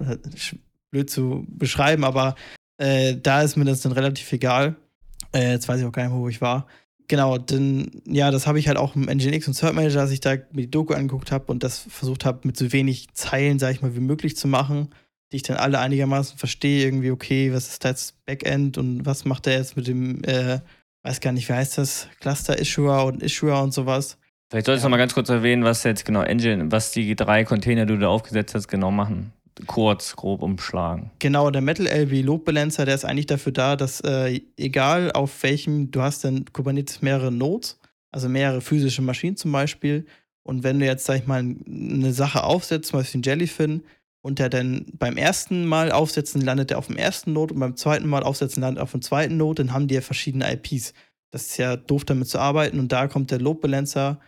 Blöd 0.90 1.08
zu 1.08 1.46
beschreiben, 1.48 2.02
aber 2.02 2.34
äh, 2.78 3.16
da 3.16 3.42
ist 3.42 3.56
mir 3.56 3.64
das 3.64 3.80
dann 3.80 3.92
relativ 3.92 4.30
egal. 4.32 4.76
Äh, 5.34 5.52
jetzt 5.52 5.68
weiß 5.68 5.80
ich 5.80 5.86
auch 5.86 5.92
gar 5.92 6.02
nicht 6.04 6.12
mehr, 6.12 6.20
wo 6.20 6.28
ich 6.28 6.40
war 6.40 6.66
genau, 7.12 7.36
denn 7.36 7.90
ja, 8.06 8.30
das 8.30 8.46
habe 8.46 8.58
ich 8.58 8.68
halt 8.68 8.78
auch 8.78 8.96
im 8.96 9.02
Nginx 9.02 9.46
und 9.46 9.52
Cert 9.52 9.74
Manager, 9.74 10.00
als 10.00 10.10
ich 10.12 10.20
da 10.20 10.30
mir 10.52 10.62
die 10.62 10.70
Doku 10.70 10.94
angeguckt 10.94 11.30
habe 11.30 11.44
und 11.52 11.62
das 11.62 11.78
versucht 11.78 12.24
habe, 12.24 12.40
mit 12.44 12.56
so 12.56 12.72
wenig 12.72 13.12
Zeilen, 13.12 13.58
sage 13.58 13.74
ich 13.74 13.82
mal, 13.82 13.94
wie 13.94 14.00
möglich 14.00 14.34
zu 14.34 14.48
machen, 14.48 14.88
die 15.30 15.36
ich 15.36 15.42
dann 15.42 15.58
alle 15.58 15.78
einigermaßen 15.78 16.38
verstehe, 16.38 16.84
irgendwie, 16.84 17.10
okay, 17.10 17.52
was 17.52 17.68
ist 17.68 17.84
da 17.84 17.90
jetzt 17.90 18.24
Backend 18.24 18.78
und 18.78 19.04
was 19.04 19.26
macht 19.26 19.44
der 19.44 19.58
jetzt 19.58 19.76
mit 19.76 19.88
dem, 19.88 20.24
äh, 20.24 20.60
weiß 21.02 21.20
gar 21.20 21.32
nicht, 21.32 21.50
wie 21.50 21.52
heißt 21.52 21.76
das, 21.76 22.08
Cluster-Issuer 22.20 23.04
und 23.04 23.22
Issuer 23.22 23.62
und 23.62 23.74
sowas. 23.74 24.16
Vielleicht 24.50 24.64
solltest 24.64 24.84
ja. 24.84 24.86
du 24.86 24.90
noch 24.90 24.96
mal 24.96 25.02
ganz 25.02 25.12
kurz 25.12 25.28
erwähnen, 25.28 25.64
was 25.64 25.82
jetzt 25.82 26.06
genau 26.06 26.22
Engine, 26.22 26.72
was 26.72 26.92
die 26.92 27.14
drei 27.14 27.44
Container, 27.44 27.84
die 27.84 27.92
du 27.92 28.00
da 28.00 28.08
aufgesetzt 28.08 28.54
hast, 28.54 28.68
genau 28.68 28.90
machen 28.90 29.34
kurz, 29.66 30.16
grob 30.16 30.42
umschlagen. 30.42 31.10
Genau, 31.18 31.50
der 31.50 31.62
Metal 31.62 31.86
LB 31.86 32.24
Load 32.24 32.44
Balancer, 32.44 32.84
der 32.84 32.94
ist 32.94 33.04
eigentlich 33.04 33.26
dafür 33.26 33.52
da, 33.52 33.76
dass 33.76 34.00
äh, 34.00 34.40
egal 34.56 35.12
auf 35.12 35.42
welchem, 35.42 35.90
du 35.90 36.02
hast 36.02 36.24
dann 36.24 36.44
Kubernetes 36.52 37.02
mehrere 37.02 37.32
Nodes, 37.32 37.78
also 38.10 38.28
mehrere 38.28 38.60
physische 38.60 39.02
Maschinen 39.02 39.36
zum 39.36 39.52
Beispiel. 39.52 40.06
Und 40.42 40.64
wenn 40.64 40.80
du 40.80 40.86
jetzt, 40.86 41.04
sag 41.04 41.18
ich 41.18 41.26
mal, 41.26 41.38
eine 41.38 42.12
Sache 42.12 42.44
aufsetzt, 42.44 42.90
zum 42.90 43.00
Beispiel 43.00 43.20
ein 43.20 43.24
Jellyfin, 43.24 43.82
und 44.22 44.38
der 44.38 44.48
dann 44.48 44.86
beim 44.98 45.16
ersten 45.16 45.66
Mal 45.66 45.90
aufsetzen 45.92 46.40
landet 46.40 46.70
er 46.70 46.78
auf 46.78 46.86
dem 46.86 46.96
ersten 46.96 47.32
Node 47.32 47.54
und 47.54 47.60
beim 47.60 47.76
zweiten 47.76 48.08
Mal 48.08 48.22
aufsetzen 48.22 48.62
landet 48.62 48.78
er 48.78 48.84
auf 48.84 48.92
dem 48.92 49.02
zweiten 49.02 49.36
Node, 49.36 49.64
dann 49.64 49.74
haben 49.74 49.88
die 49.88 49.96
ja 49.96 50.00
verschiedene 50.00 50.50
IPs. 50.52 50.94
Das 51.32 51.46
ist 51.46 51.56
ja 51.56 51.76
doof 51.76 52.04
damit 52.04 52.28
zu 52.28 52.38
arbeiten 52.38 52.78
und 52.78 52.92
da 52.92 53.08
kommt 53.08 53.30
der 53.30 53.40
Load 53.40 53.60
Balancer 53.60 54.20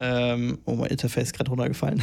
Ähm, 0.00 0.58
oh, 0.64 0.74
mein 0.74 0.88
Interface 0.88 1.24
ist 1.24 1.34
gerade 1.34 1.50
runtergefallen. 1.50 2.02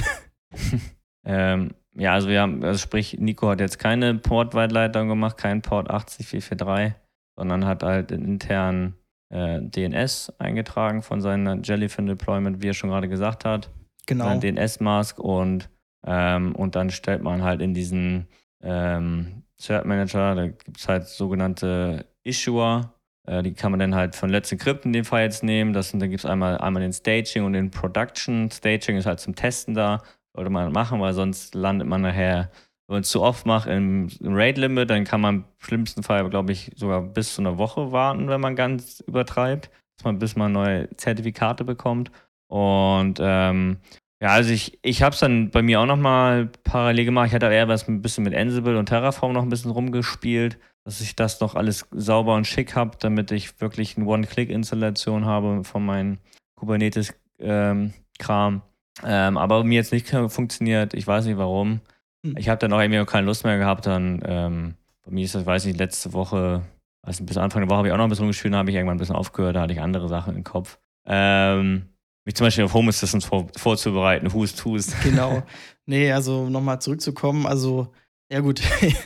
ähm, 1.25 1.71
ja, 1.95 2.13
also 2.13 2.29
wir 2.29 2.39
haben, 2.39 2.63
also 2.63 2.77
sprich, 2.77 3.17
Nico 3.19 3.49
hat 3.49 3.59
jetzt 3.59 3.79
keine 3.79 4.13
Port-Weitleitung 4.13 5.07
gemacht, 5.07 5.37
kein 5.37 5.63
Port 5.63 5.89
80443, 5.89 6.93
sondern 7.35 7.65
hat 7.65 7.81
halt 7.81 8.11
intern 8.11 8.93
äh, 9.29 9.59
DNS 9.59 10.33
eingetragen 10.37 11.01
von 11.01 11.19
seinem 11.19 11.63
Jellyfin-Deployment, 11.63 12.61
wie 12.61 12.69
er 12.69 12.73
schon 12.75 12.91
gerade 12.91 13.09
gesagt 13.09 13.45
hat. 13.45 13.71
Genau. 14.05 14.25
Sein 14.25 14.39
DNS-Mask 14.39 15.17
und, 15.17 15.67
ähm, 16.05 16.53
und 16.53 16.75
dann 16.75 16.91
stellt 16.91 17.23
man 17.23 17.41
halt 17.41 17.59
in 17.59 17.73
diesen 17.73 18.27
ähm, 18.61 19.45
Cert 19.59 19.87
Manager, 19.87 20.35
da 20.35 20.45
gibt 20.45 20.77
es 20.77 20.87
halt 20.87 21.07
sogenannte 21.07 22.05
Issuer, 22.23 22.92
äh, 23.25 23.41
die 23.43 23.53
kann 23.53 23.71
man 23.71 23.79
dann 23.79 23.95
halt 23.95 24.15
von 24.15 24.29
Let's 24.29 24.51
Encrypt 24.51 24.85
in 24.85 24.93
dem 24.93 25.05
Fall 25.05 25.23
jetzt 25.23 25.43
nehmen. 25.43 25.73
Das, 25.73 25.93
und 25.93 25.99
dann 25.99 26.09
gibt 26.09 26.23
es 26.23 26.25
einmal, 26.29 26.57
einmal 26.57 26.81
den 26.81 26.93
Staging 26.93 27.43
und 27.43 27.53
den 27.53 27.71
Production. 27.71 28.49
Staging 28.51 28.97
ist 28.97 29.05
halt 29.05 29.19
zum 29.19 29.35
Testen 29.35 29.73
da. 29.73 30.01
Sollte 30.35 30.49
man 30.49 30.71
machen, 30.71 30.99
weil 30.99 31.13
sonst 31.13 31.55
landet 31.55 31.87
man 31.87 32.01
nachher, 32.01 32.49
wenn 32.87 32.95
man 32.95 33.01
es 33.03 33.09
zu 33.09 33.21
oft 33.21 33.45
macht, 33.45 33.67
im, 33.67 34.09
im 34.19 34.33
Rate-Limit, 34.35 34.89
dann 34.89 35.03
kann 35.03 35.21
man 35.21 35.35
im 35.35 35.43
schlimmsten 35.59 36.03
Fall, 36.03 36.27
glaube 36.29 36.51
ich, 36.51 36.71
sogar 36.75 37.01
bis 37.01 37.35
zu 37.35 37.41
einer 37.41 37.57
Woche 37.57 37.91
warten, 37.91 38.27
wenn 38.27 38.41
man 38.41 38.55
ganz 38.55 39.01
übertreibt, 39.07 39.69
man, 40.03 40.19
bis 40.19 40.35
man 40.35 40.51
neue 40.51 40.89
Zertifikate 40.97 41.63
bekommt. 41.63 42.11
Und 42.47 43.19
ähm, 43.21 43.77
ja, 44.21 44.29
also 44.29 44.51
ich, 44.51 44.79
ich 44.81 45.03
habe 45.03 45.13
es 45.13 45.19
dann 45.19 45.51
bei 45.51 45.61
mir 45.61 45.79
auch 45.81 45.85
nochmal 45.85 46.49
parallel 46.63 47.05
gemacht. 47.05 47.27
Ich 47.27 47.33
hatte 47.33 47.45
eher 47.45 47.67
was 47.67 47.87
ein 47.87 48.01
bisschen 48.01 48.23
mit 48.23 48.35
Ansible 48.35 48.77
und 48.77 48.87
Terraform 48.87 49.33
noch 49.33 49.43
ein 49.43 49.49
bisschen 49.49 49.71
rumgespielt 49.71 50.57
dass 50.83 51.01
ich 51.01 51.15
das 51.15 51.39
noch 51.39 51.55
alles 51.55 51.87
sauber 51.91 52.35
und 52.35 52.45
schick 52.45 52.75
habe, 52.75 52.97
damit 52.99 53.31
ich 53.31 53.59
wirklich 53.61 53.97
eine 53.97 54.05
One-Click-Installation 54.05 55.25
habe 55.25 55.63
von 55.63 55.85
meinem 55.85 56.17
Kubernetes-Kram. 56.55 58.61
Ähm, 59.03 59.37
aber 59.37 59.63
mir 59.63 59.75
jetzt 59.75 59.91
nicht 59.91 60.09
funktioniert, 60.09 60.93
ich 60.93 61.07
weiß 61.07 61.25
nicht 61.25 61.37
warum. 61.37 61.81
Hm. 62.25 62.37
Ich 62.37 62.49
habe 62.49 62.59
dann 62.59 62.73
auch 62.73 62.79
irgendwie 62.79 63.03
keine 63.05 63.25
Lust 63.25 63.43
mehr 63.43 63.57
gehabt. 63.57 63.85
Dann 63.85 64.21
ähm, 64.25 64.75
bei 65.05 65.11
mir 65.11 65.25
ist 65.25 65.35
das, 65.35 65.45
weiß 65.45 65.65
ich, 65.65 65.77
letzte 65.77 66.13
Woche, 66.13 66.63
also 67.01 67.23
bis 67.23 67.37
Anfang 67.37 67.61
der 67.61 67.69
Woche 67.69 67.77
habe 67.77 67.87
ich 67.87 67.93
auch 67.93 67.97
noch 67.97 68.05
ein 68.05 68.09
bisschen 68.09 68.23
rumgespielt, 68.23 68.53
habe 68.53 68.69
ich 68.69 68.75
irgendwann 68.75 68.97
ein 68.97 68.99
bisschen 68.99 69.15
aufgehört, 69.15 69.55
da 69.55 69.61
hatte 69.61 69.73
ich 69.73 69.81
andere 69.81 70.07
Sachen 70.07 70.35
im 70.35 70.43
Kopf. 70.43 70.79
Ähm, 71.05 71.89
mich 72.25 72.35
zum 72.35 72.47
Beispiel 72.47 72.63
auf 72.63 72.73
Home 72.73 72.89
Assistance 72.89 73.27
vor, 73.27 73.47
vorzubereiten, 73.57 74.33
Hust, 74.33 74.63
Hust. 74.65 74.95
Genau. 75.03 75.43
Nee, 75.85 76.13
also 76.13 76.47
nochmal 76.47 76.79
zurückzukommen, 76.79 77.45
also 77.45 77.91
ja, 78.29 78.39
gut. 78.39 78.61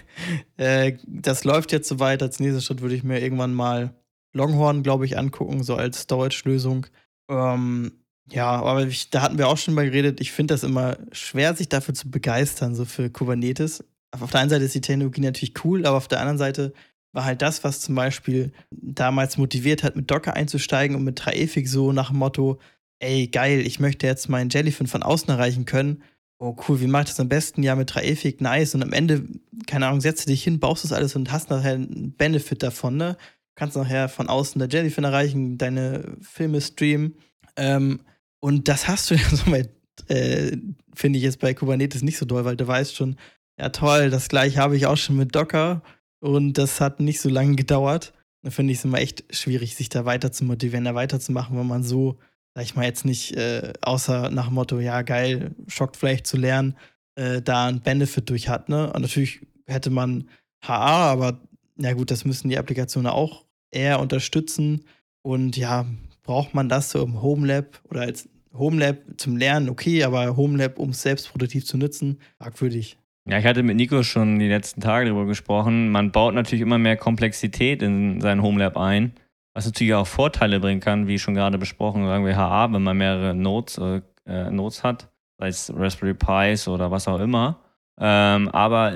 äh, 0.57 0.93
das 1.05 1.43
läuft 1.43 1.71
jetzt 1.71 1.87
soweit. 1.87 2.21
Als 2.21 2.39
nächster 2.39 2.61
Schritt 2.61 2.81
würde 2.81 2.95
ich 2.95 3.03
mir 3.03 3.21
irgendwann 3.21 3.53
mal 3.53 3.93
Longhorn, 4.33 4.83
glaube 4.83 5.05
ich, 5.05 5.17
angucken, 5.17 5.63
so 5.63 5.75
als 5.75 6.01
Storage-Lösung. 6.01 6.87
Ähm, 7.29 7.91
ja, 8.31 8.61
aber 8.61 8.85
ich, 8.85 9.09
da 9.09 9.21
hatten 9.21 9.37
wir 9.37 9.47
auch 9.47 9.57
schon 9.57 9.73
mal 9.73 9.85
geredet. 9.85 10.19
Ich 10.21 10.31
finde 10.31 10.53
das 10.53 10.63
immer 10.63 10.97
schwer, 11.11 11.55
sich 11.55 11.69
dafür 11.69 11.93
zu 11.93 12.09
begeistern, 12.09 12.75
so 12.75 12.85
für 12.85 13.09
Kubernetes. 13.09 13.83
Auf 14.11 14.31
der 14.31 14.41
einen 14.41 14.49
Seite 14.49 14.65
ist 14.65 14.75
die 14.75 14.81
Technologie 14.81 15.21
natürlich 15.21 15.53
cool, 15.63 15.85
aber 15.85 15.97
auf 15.97 16.07
der 16.07 16.19
anderen 16.19 16.37
Seite 16.37 16.73
war 17.13 17.25
halt 17.25 17.41
das, 17.41 17.63
was 17.63 17.81
zum 17.81 17.95
Beispiel 17.95 18.51
damals 18.71 19.37
motiviert 19.37 19.83
hat, 19.83 19.95
mit 19.95 20.11
Docker 20.11 20.33
einzusteigen 20.33 20.95
und 20.95 21.03
mit 21.03 21.17
Traefik 21.17 21.67
so 21.67 21.91
nach 21.91 22.09
dem 22.09 22.17
Motto, 22.19 22.59
ey, 22.99 23.27
geil, 23.27 23.65
ich 23.65 23.79
möchte 23.79 24.07
jetzt 24.07 24.29
meinen 24.29 24.49
Jellyfin 24.49 24.87
von 24.87 25.03
außen 25.03 25.29
erreichen 25.29 25.65
können 25.65 26.03
oh 26.39 26.55
cool, 26.67 26.79
wie 26.79 26.87
mache 26.87 27.03
ich 27.03 27.09
das 27.09 27.19
am 27.19 27.29
besten? 27.29 27.63
Ja, 27.63 27.75
mit 27.75 27.93
Dreieck, 27.93 28.41
nice. 28.41 28.75
Und 28.75 28.83
am 28.83 28.93
Ende, 28.93 29.23
keine 29.65 29.87
Ahnung, 29.87 30.01
setzt 30.01 30.25
du 30.25 30.31
dich 30.31 30.43
hin, 30.43 30.59
baust 30.59 30.83
das 30.83 30.91
alles 30.91 31.15
und 31.15 31.31
hast 31.31 31.49
nachher 31.49 31.73
einen 31.73 32.13
Benefit 32.13 32.63
davon, 32.63 32.97
ne? 32.97 33.17
Kannst 33.55 33.75
nachher 33.75 34.07
von 34.07 34.29
außen 34.29 34.59
der 34.59 34.69
Jellyfin 34.69 35.03
erreichen, 35.03 35.57
deine 35.57 36.17
Filme 36.21 36.61
streamen. 36.61 37.15
Ähm, 37.55 38.01
und 38.39 38.67
das 38.67 38.87
hast 38.87 39.09
du 39.09 39.15
ja 39.15 39.29
so 39.29 39.51
weit, 39.51 39.69
äh, 40.07 40.57
finde 40.93 41.17
ich 41.17 41.23
jetzt 41.23 41.39
bei 41.39 41.53
Kubernetes 41.53 42.03
nicht 42.03 42.17
so 42.17 42.25
doll, 42.25 42.45
weil 42.45 42.55
du 42.55 42.67
weißt 42.67 42.95
schon, 42.95 43.17
ja 43.59 43.69
toll, 43.69 44.11
das 44.11 44.29
gleiche 44.29 44.59
habe 44.59 44.77
ich 44.77 44.85
auch 44.85 44.97
schon 44.97 45.17
mit 45.17 45.35
Docker 45.35 45.81
und 46.19 46.53
das 46.53 46.79
hat 46.79 46.99
nicht 46.99 47.19
so 47.19 47.29
lange 47.29 47.55
gedauert. 47.55 48.13
Da 48.43 48.51
finde 48.51 48.71
ich 48.71 48.79
es 48.79 48.85
immer 48.85 48.99
echt 48.99 49.23
schwierig, 49.35 49.75
sich 49.75 49.89
da 49.89 50.05
weiter 50.05 50.31
zu 50.31 50.45
motivieren, 50.45 50.85
da 50.85 50.93
weiterzumachen, 50.93 51.57
wenn 51.57 51.67
man 51.67 51.83
so 51.83 52.19
sag 52.57 52.63
ich 52.63 52.75
mal 52.75 52.85
jetzt 52.85 53.05
nicht, 53.05 53.37
äh, 53.37 53.71
außer 53.83 54.31
nach 54.31 54.47
dem 54.47 54.55
Motto, 54.55 54.79
ja 54.79 55.03
geil, 55.03 55.51
schockt 55.67 55.95
vielleicht 55.95 56.25
zu 56.25 56.37
lernen, 56.37 56.75
äh, 57.13 57.39
da 57.39 57.67
einen 57.67 57.81
Benefit 57.81 58.31
durch 58.31 58.49
hat. 58.49 58.67
Ne? 58.67 58.91
Und 58.91 59.03
natürlich 59.03 59.41
hätte 59.67 59.91
man 59.91 60.27
HA, 60.65 61.11
aber 61.11 61.39
ja 61.77 61.93
gut, 61.93 62.09
das 62.09 62.25
müssen 62.25 62.49
die 62.49 62.57
Applikationen 62.57 63.11
auch 63.11 63.45
eher 63.69 63.99
unterstützen. 63.99 64.85
Und 65.21 65.55
ja, 65.55 65.85
braucht 66.23 66.55
man 66.55 66.67
das 66.67 66.89
so 66.89 67.03
im 67.03 67.21
Homelab 67.21 67.79
oder 67.91 68.01
als 68.01 68.27
Homelab 68.51 68.97
zum 69.17 69.37
Lernen, 69.37 69.69
okay, 69.69 70.03
aber 70.03 70.35
Homelab, 70.35 70.79
um 70.79 70.89
es 70.89 71.03
selbst 71.03 71.29
produktiv 71.29 71.63
zu 71.63 71.77
nutzen, 71.77 72.17
fragwürdig. 72.39 72.97
Ja, 73.29 73.37
ich 73.37 73.45
hatte 73.45 73.61
mit 73.61 73.75
Nico 73.75 74.01
schon 74.01 74.39
die 74.39 74.47
letzten 74.47 74.81
Tage 74.81 75.05
darüber 75.05 75.27
gesprochen. 75.27 75.91
Man 75.91 76.11
baut 76.11 76.33
natürlich 76.33 76.63
immer 76.63 76.79
mehr 76.79 76.97
Komplexität 76.97 77.83
in 77.83 78.19
sein 78.19 78.41
Homelab 78.41 78.77
ein 78.77 79.13
was 79.57 79.65
natürlich 79.65 79.95
auch 79.95 80.05
Vorteile 80.05 80.59
bringen 80.59 80.81
kann, 80.81 81.07
wie 81.07 81.17
schon 81.17 81.33
gerade 81.33 81.57
besprochen, 81.57 82.05
sagen 82.05 82.23
wir 82.27 82.37
HA, 82.37 82.71
wenn 82.71 82.83
man 82.83 82.95
mehrere 82.95 83.33
Nodes, 83.33 83.79
äh, 83.79 84.01
äh, 84.27 84.51
Nodes 84.51 84.83
hat, 84.83 85.09
sei 85.39 85.47
es 85.47 85.73
Raspberry 85.75 86.13
Pis 86.13 86.67
oder 86.67 86.91
was 86.91 87.07
auch 87.07 87.19
immer. 87.19 87.59
Ähm, 87.99 88.49
aber 88.49 88.93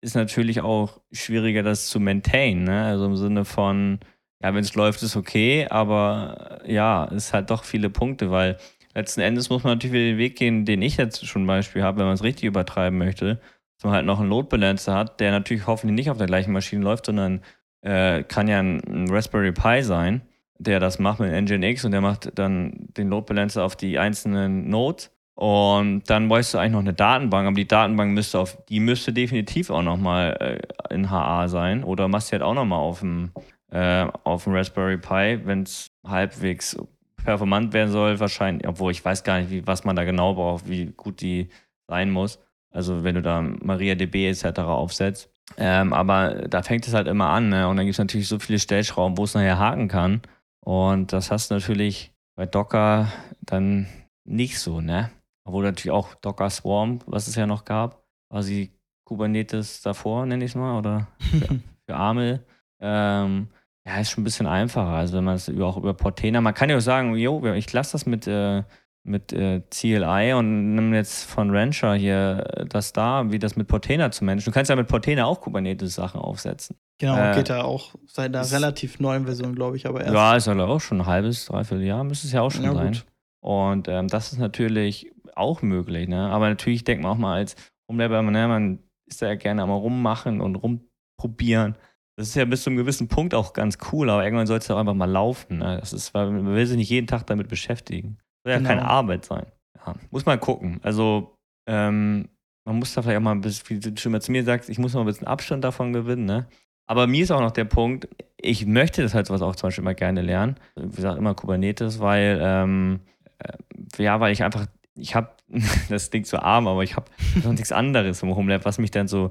ist 0.00 0.14
natürlich 0.14 0.60
auch 0.60 1.00
schwieriger, 1.10 1.64
das 1.64 1.88
zu 1.88 1.98
maintain. 1.98 2.62
Ne? 2.62 2.84
Also 2.84 3.06
im 3.06 3.16
Sinne 3.16 3.44
von, 3.44 3.98
ja, 4.40 4.54
wenn 4.54 4.62
es 4.62 4.76
läuft, 4.76 5.02
ist 5.02 5.16
okay, 5.16 5.66
aber 5.68 6.60
ja, 6.64 7.06
es 7.06 7.32
hat 7.32 7.50
doch 7.50 7.64
viele 7.64 7.90
Punkte, 7.90 8.30
weil 8.30 8.58
letzten 8.94 9.20
Endes 9.20 9.50
muss 9.50 9.64
man 9.64 9.72
natürlich 9.72 9.94
wieder 9.94 10.12
den 10.12 10.18
Weg 10.18 10.36
gehen, 10.36 10.64
den 10.64 10.80
ich 10.80 10.96
jetzt 10.96 11.26
schon 11.26 11.44
Beispiel 11.44 11.82
habe, 11.82 11.98
wenn 11.98 12.06
man 12.06 12.14
es 12.14 12.22
richtig 12.22 12.44
übertreiben 12.44 13.00
möchte, 13.00 13.40
dass 13.78 13.84
man 13.84 13.94
halt 13.94 14.06
noch 14.06 14.20
einen 14.20 14.28
Load 14.28 14.46
Balancer 14.48 14.94
hat, 14.94 15.18
der 15.18 15.32
natürlich 15.32 15.66
hoffentlich 15.66 15.96
nicht 15.96 16.10
auf 16.10 16.18
der 16.18 16.28
gleichen 16.28 16.52
Maschine 16.52 16.84
läuft, 16.84 17.06
sondern 17.06 17.40
äh, 17.84 18.22
kann 18.24 18.48
ja 18.48 18.58
ein, 18.58 18.80
ein, 18.84 19.10
Raspberry 19.10 19.52
Pi 19.52 19.82
sein, 19.82 20.22
der 20.58 20.80
das 20.80 20.98
macht 20.98 21.20
mit 21.20 21.30
Nginx 21.30 21.84
und 21.84 21.92
der 21.92 22.00
macht 22.00 22.36
dann 22.38 22.88
den 22.96 23.08
Load 23.10 23.26
Balancer 23.26 23.64
auf 23.64 23.76
die 23.76 23.98
einzelnen 23.98 24.68
Nodes. 24.68 25.10
Und 25.34 26.04
dann 26.08 26.28
bräuchst 26.28 26.54
du 26.54 26.58
eigentlich 26.58 26.72
noch 26.72 26.80
eine 26.80 26.94
Datenbank, 26.94 27.46
aber 27.48 27.56
die 27.56 27.66
Datenbank 27.66 28.14
müsste 28.14 28.38
auf, 28.38 28.56
die 28.68 28.78
müsste 28.78 29.12
definitiv 29.12 29.68
auch 29.70 29.82
nochmal 29.82 30.60
äh, 30.88 30.94
in 30.94 31.10
HA 31.10 31.48
sein. 31.48 31.82
Oder 31.82 32.08
machst 32.08 32.28
du 32.28 32.32
halt 32.32 32.42
auch 32.42 32.54
nochmal 32.54 32.78
auf 32.78 33.00
dem, 33.00 33.32
äh, 33.70 34.06
auf 34.22 34.44
dem 34.44 34.54
Raspberry 34.54 34.96
Pi, 34.96 35.40
wenn 35.44 35.64
es 35.64 35.90
halbwegs 36.06 36.76
performant 37.24 37.72
werden 37.72 37.90
soll, 37.90 38.20
wahrscheinlich, 38.20 38.68
obwohl 38.68 38.92
ich 38.92 39.04
weiß 39.04 39.24
gar 39.24 39.40
nicht, 39.40 39.50
wie, 39.50 39.66
was 39.66 39.84
man 39.84 39.96
da 39.96 40.04
genau 40.04 40.34
braucht, 40.34 40.68
wie 40.68 40.86
gut 40.96 41.20
die 41.20 41.48
sein 41.88 42.10
muss. 42.10 42.38
Also 42.70 43.02
wenn 43.02 43.16
du 43.16 43.22
da 43.22 43.40
MariaDB 43.40 44.28
etc. 44.28 44.60
aufsetzt. 44.60 45.33
Ähm, 45.56 45.92
aber 45.92 46.48
da 46.48 46.62
fängt 46.62 46.86
es 46.86 46.94
halt 46.94 47.06
immer 47.06 47.28
an, 47.28 47.48
ne? 47.48 47.68
Und 47.68 47.76
dann 47.76 47.86
gibt 47.86 47.94
es 47.94 47.98
natürlich 47.98 48.28
so 48.28 48.38
viele 48.38 48.58
Stellschrauben, 48.58 49.18
wo 49.18 49.24
es 49.24 49.34
nachher 49.34 49.58
haken 49.58 49.88
kann. 49.88 50.22
Und 50.64 51.12
das 51.12 51.30
hast 51.30 51.50
du 51.50 51.54
natürlich 51.54 52.12
bei 52.36 52.46
Docker 52.46 53.12
dann 53.40 53.86
nicht 54.24 54.58
so, 54.58 54.80
ne? 54.80 55.10
Obwohl 55.46 55.64
natürlich 55.64 55.92
auch 55.92 56.14
Docker 56.14 56.48
Swarm, 56.50 57.00
was 57.06 57.28
es 57.28 57.34
ja 57.34 57.46
noch 57.46 57.64
gab, 57.64 58.02
quasi 58.30 58.72
Kubernetes 59.04 59.82
davor, 59.82 60.24
nenne 60.26 60.44
ich 60.44 60.52
es 60.52 60.54
mal, 60.54 60.78
oder 60.78 61.08
für, 61.18 61.60
für 61.86 61.94
Amel. 61.94 62.44
Ähm, 62.80 63.48
ja, 63.86 63.98
ist 63.98 64.10
schon 64.10 64.22
ein 64.22 64.24
bisschen 64.24 64.46
einfacher. 64.46 64.88
Also 64.88 65.18
wenn 65.18 65.24
man 65.24 65.34
es 65.34 65.48
auch 65.60 65.76
über 65.76 65.92
Portainer, 65.92 66.40
man 66.40 66.54
kann 66.54 66.70
ja 66.70 66.78
auch 66.78 66.80
sagen, 66.80 67.14
jo, 67.16 67.44
ich 67.54 67.70
lasse 67.72 67.92
das 67.92 68.06
mit, 68.06 68.26
äh, 68.26 68.62
mit 69.04 69.32
äh, 69.32 69.60
CLI 69.70 70.32
und 70.32 70.74
nimm 70.74 70.94
jetzt 70.94 71.24
von 71.24 71.50
Rancher 71.50 71.94
hier 71.94 72.46
äh, 72.54 72.66
das 72.66 72.92
da, 72.92 73.30
wie 73.30 73.38
das 73.38 73.54
mit 73.54 73.68
Portainer 73.68 74.10
zu 74.10 74.24
managen. 74.24 74.50
Du 74.50 74.54
kannst 74.54 74.70
ja 74.70 74.76
mit 74.76 74.88
Portainer 74.88 75.26
auch 75.26 75.40
Kubernetes-Sachen 75.42 76.20
aufsetzen. 76.20 76.76
Genau, 76.98 77.16
äh, 77.16 77.34
geht 77.34 77.50
da 77.50 77.62
auch 77.62 77.94
seit 78.06 78.34
einer 78.34 78.50
relativ 78.50 79.00
neuen 79.00 79.26
Version, 79.26 79.54
glaube 79.54 79.76
ich, 79.76 79.86
aber 79.86 80.00
erst. 80.00 80.14
Ja, 80.14 80.36
ist 80.36 80.46
ja 80.46 80.58
auch 80.64 80.80
schon 80.80 81.02
ein 81.02 81.06
halbes, 81.06 81.44
dreiviertel 81.46 81.84
Jahr, 81.84 82.02
müsste 82.02 82.26
es 82.26 82.32
ja 82.32 82.40
auch 82.40 82.50
schon 82.50 82.64
ja, 82.64 82.72
sein. 82.72 82.92
Gut. 82.92 83.06
Und 83.40 83.88
ähm, 83.88 84.08
das 84.08 84.32
ist 84.32 84.38
natürlich 84.38 85.12
auch 85.34 85.60
möglich, 85.60 86.08
ne? 86.08 86.30
Aber 86.30 86.48
natürlich 86.48 86.84
denkt 86.84 87.02
man 87.02 87.12
auch 87.12 87.18
mal 87.18 87.34
als 87.34 87.56
Umleber, 87.86 88.22
ne, 88.22 88.48
man 88.48 88.78
ist 89.06 89.20
da 89.20 89.26
ja 89.26 89.34
gerne 89.34 89.62
am 89.62 89.70
rummachen 89.70 90.40
und 90.40 90.56
rumprobieren. 90.56 91.76
Das 92.16 92.28
ist 92.28 92.36
ja 92.36 92.44
bis 92.44 92.62
zu 92.62 92.70
einem 92.70 92.78
gewissen 92.78 93.08
Punkt 93.08 93.34
auch 93.34 93.52
ganz 93.52 93.78
cool, 93.92 94.08
aber 94.08 94.24
irgendwann 94.24 94.46
soll 94.46 94.58
es 94.58 94.68
ja 94.68 94.76
auch 94.76 94.80
einfach 94.80 94.94
mal 94.94 95.10
laufen. 95.10 95.58
Ne? 95.58 95.78
Das 95.80 95.92
ist, 95.92 96.14
weil 96.14 96.30
man 96.30 96.54
will 96.54 96.64
sich 96.64 96.76
nicht 96.76 96.88
jeden 96.88 97.08
Tag 97.08 97.26
damit 97.26 97.48
beschäftigen. 97.48 98.18
Soll 98.44 98.52
ja 98.52 98.58
genau. 98.58 98.68
keine 98.68 98.84
Arbeit 98.84 99.24
sein. 99.24 99.46
Ja, 99.74 99.94
muss 100.10 100.26
man 100.26 100.38
gucken. 100.38 100.80
Also, 100.82 101.36
ähm, 101.66 102.28
man 102.64 102.78
muss 102.78 102.94
da 102.94 103.02
vielleicht 103.02 103.18
auch 103.18 103.22
mal 103.22 103.32
ein 103.32 103.40
bisschen, 103.40 103.68
wie 103.68 103.80
du 103.90 104.00
schon 104.00 104.12
mal 104.12 104.22
zu 104.22 104.32
mir 104.32 104.44
sagst, 104.44 104.68
ich 104.68 104.78
muss 104.78 104.94
mal 104.94 105.00
ein 105.00 105.06
bisschen 105.06 105.26
Abstand 105.26 105.64
davon 105.64 105.92
gewinnen, 105.92 106.24
ne? 106.24 106.46
Aber 106.86 107.06
mir 107.06 107.22
ist 107.22 107.30
auch 107.30 107.40
noch 107.40 107.50
der 107.50 107.64
Punkt, 107.64 108.08
ich 108.36 108.66
möchte 108.66 109.02
das 109.02 109.14
halt 109.14 109.26
sowas 109.26 109.40
auch 109.40 109.56
zum 109.56 109.68
Beispiel 109.68 109.82
immer 109.82 109.94
gerne 109.94 110.20
lernen. 110.20 110.56
Wie 110.76 110.96
gesagt, 110.96 111.18
immer 111.18 111.34
Kubernetes, 111.34 111.98
weil, 111.98 112.38
ähm, 112.42 113.00
äh, 113.38 114.02
ja, 114.02 114.20
weil 114.20 114.32
ich 114.32 114.42
einfach, 114.42 114.66
ich 114.94 115.14
habe, 115.14 115.30
das 115.88 116.10
klingt 116.10 116.26
so 116.26 116.38
arm, 116.38 116.68
aber 116.68 116.82
ich 116.82 116.96
habe 116.96 117.10
noch 117.42 117.52
nichts 117.52 117.72
anderes 117.72 118.22
im 118.22 118.36
Homelab, 118.36 118.66
was 118.66 118.78
mich 118.78 118.90
dann 118.90 119.08
so, 119.08 119.30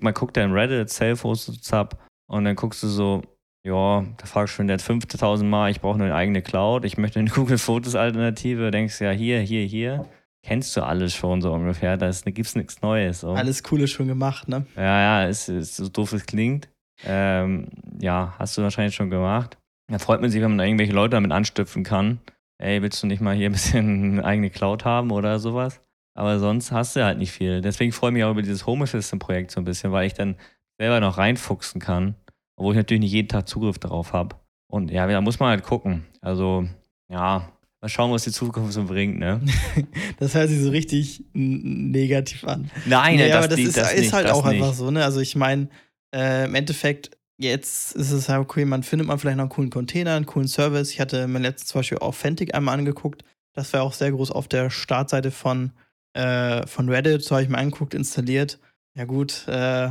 man 0.00 0.14
guckt 0.14 0.36
da 0.36 0.42
im 0.42 0.52
Reddit, 0.52 0.88
Salesforce, 0.88 1.58
Sub 1.60 1.98
und 2.26 2.44
dann 2.44 2.56
guckst 2.56 2.82
du 2.82 2.88
so, 2.88 3.22
ja, 3.68 4.04
da 4.16 4.26
fragst 4.26 4.54
du 4.54 4.56
schon 4.56 4.66
der 4.66 4.78
5000 4.78 5.48
Mal, 5.48 5.70
ich 5.70 5.80
brauche 5.80 6.02
eine 6.02 6.14
eigene 6.14 6.42
Cloud, 6.42 6.84
ich 6.84 6.96
möchte 6.96 7.18
eine 7.18 7.30
Google 7.34 7.58
Fotos 7.58 7.94
Alternative, 7.94 8.70
denkst 8.70 9.00
ja, 9.00 9.10
hier, 9.10 9.40
hier, 9.40 9.64
hier. 9.64 10.06
Kennst 10.42 10.76
du 10.76 10.82
alles 10.82 11.14
schon 11.14 11.42
so 11.42 11.52
ungefähr, 11.52 11.96
da 11.96 12.10
gibt 12.24 12.46
es 12.46 12.56
nichts 12.56 12.80
Neues. 12.80 13.20
So. 13.20 13.32
Alles 13.32 13.62
Coole 13.62 13.86
schon 13.86 14.08
gemacht, 14.08 14.48
ne? 14.48 14.66
Ja, 14.76 14.82
ja, 15.22 15.24
ist, 15.26 15.48
ist 15.48 15.76
so 15.76 15.88
doof 15.88 16.12
es 16.12 16.26
klingt. 16.26 16.68
Ähm, 17.04 17.68
ja, 18.00 18.34
hast 18.38 18.56
du 18.56 18.62
wahrscheinlich 18.62 18.94
schon 18.94 19.10
gemacht. 19.10 19.58
Da 19.88 19.98
freut 19.98 20.20
man 20.20 20.30
sich, 20.30 20.40
wenn 20.40 20.56
man 20.56 20.66
irgendwelche 20.66 20.92
Leute 20.92 21.10
damit 21.10 21.32
anstiften 21.32 21.82
kann. 21.82 22.20
Ey, 22.58 22.82
willst 22.82 23.02
du 23.02 23.06
nicht 23.06 23.20
mal 23.20 23.34
hier 23.34 23.50
ein 23.50 23.52
bisschen 23.52 24.12
eine 24.12 24.24
eigene 24.24 24.50
Cloud 24.50 24.84
haben 24.84 25.10
oder 25.10 25.38
sowas? 25.38 25.80
Aber 26.14 26.38
sonst 26.38 26.72
hast 26.72 26.96
du 26.96 27.04
halt 27.04 27.18
nicht 27.18 27.32
viel. 27.32 27.60
Deswegen 27.60 27.92
freue 27.92 28.10
ich 28.10 28.14
mich 28.14 28.24
auch 28.24 28.32
über 28.32 28.42
dieses 28.42 28.66
Home 28.66 28.84
Assistant-Projekt 28.84 29.50
so 29.50 29.60
ein 29.60 29.64
bisschen, 29.64 29.92
weil 29.92 30.06
ich 30.06 30.14
dann 30.14 30.36
selber 30.80 31.00
noch 31.00 31.18
reinfuchsen 31.18 31.80
kann, 31.80 32.14
obwohl 32.58 32.74
ich 32.74 32.78
natürlich 32.78 33.00
nicht 33.00 33.12
jeden 33.12 33.28
Tag 33.28 33.48
Zugriff 33.48 33.78
darauf 33.78 34.12
habe. 34.12 34.36
Und 34.66 34.90
ja, 34.90 35.06
da 35.06 35.20
muss 35.20 35.38
man 35.38 35.50
halt 35.50 35.62
gucken. 35.62 36.04
Also, 36.20 36.68
ja, 37.08 37.52
mal 37.80 37.88
schauen, 37.88 38.10
was 38.10 38.24
die 38.24 38.32
Zukunft 38.32 38.72
so 38.72 38.84
bringt, 38.84 39.18
ne? 39.18 39.40
das 40.18 40.34
hört 40.34 40.48
sich 40.48 40.60
so 40.60 40.70
richtig 40.70 41.24
negativ 41.32 42.44
an. 42.44 42.70
Nein, 42.84 43.16
nee, 43.16 43.28
das, 43.28 43.36
aber 43.36 43.48
das, 43.48 43.56
die, 43.56 43.62
ist, 43.62 43.76
das 43.76 43.94
ist, 43.94 44.12
halt 44.12 44.28
auch 44.28 44.44
nicht. 44.44 44.60
einfach 44.60 44.74
so, 44.74 44.90
ne? 44.90 45.04
Also 45.04 45.20
ich 45.20 45.36
meine, 45.36 45.68
äh, 46.12 46.46
im 46.46 46.54
Endeffekt, 46.56 47.16
jetzt 47.38 47.94
ist 47.94 48.10
es 48.10 48.28
halt 48.28 48.40
okay, 48.40 48.64
man 48.64 48.82
findet 48.82 49.06
man 49.06 49.20
vielleicht 49.20 49.36
noch 49.36 49.44
einen 49.44 49.50
coolen 49.50 49.70
Container, 49.70 50.16
einen 50.16 50.26
coolen 50.26 50.48
Service. 50.48 50.90
Ich 50.90 51.00
hatte 51.00 51.28
mir 51.28 51.38
letztens 51.38 51.68
zum 51.68 51.78
Beispiel 51.78 51.98
auch 51.98 52.14
Fentic 52.14 52.56
einmal 52.56 52.76
angeguckt. 52.76 53.24
Das 53.54 53.72
war 53.72 53.82
auch 53.82 53.92
sehr 53.92 54.10
groß 54.10 54.32
auf 54.32 54.48
der 54.48 54.68
Startseite 54.68 55.30
von, 55.30 55.70
äh, 56.12 56.66
von 56.66 56.88
Reddit. 56.88 57.22
So 57.22 57.36
habe 57.36 57.44
ich 57.44 57.48
mir 57.48 57.58
angeguckt, 57.58 57.94
installiert. 57.94 58.58
Ja, 58.96 59.04
gut, 59.04 59.46
äh, 59.46 59.90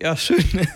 ja, 0.00 0.16
schön. 0.16 0.44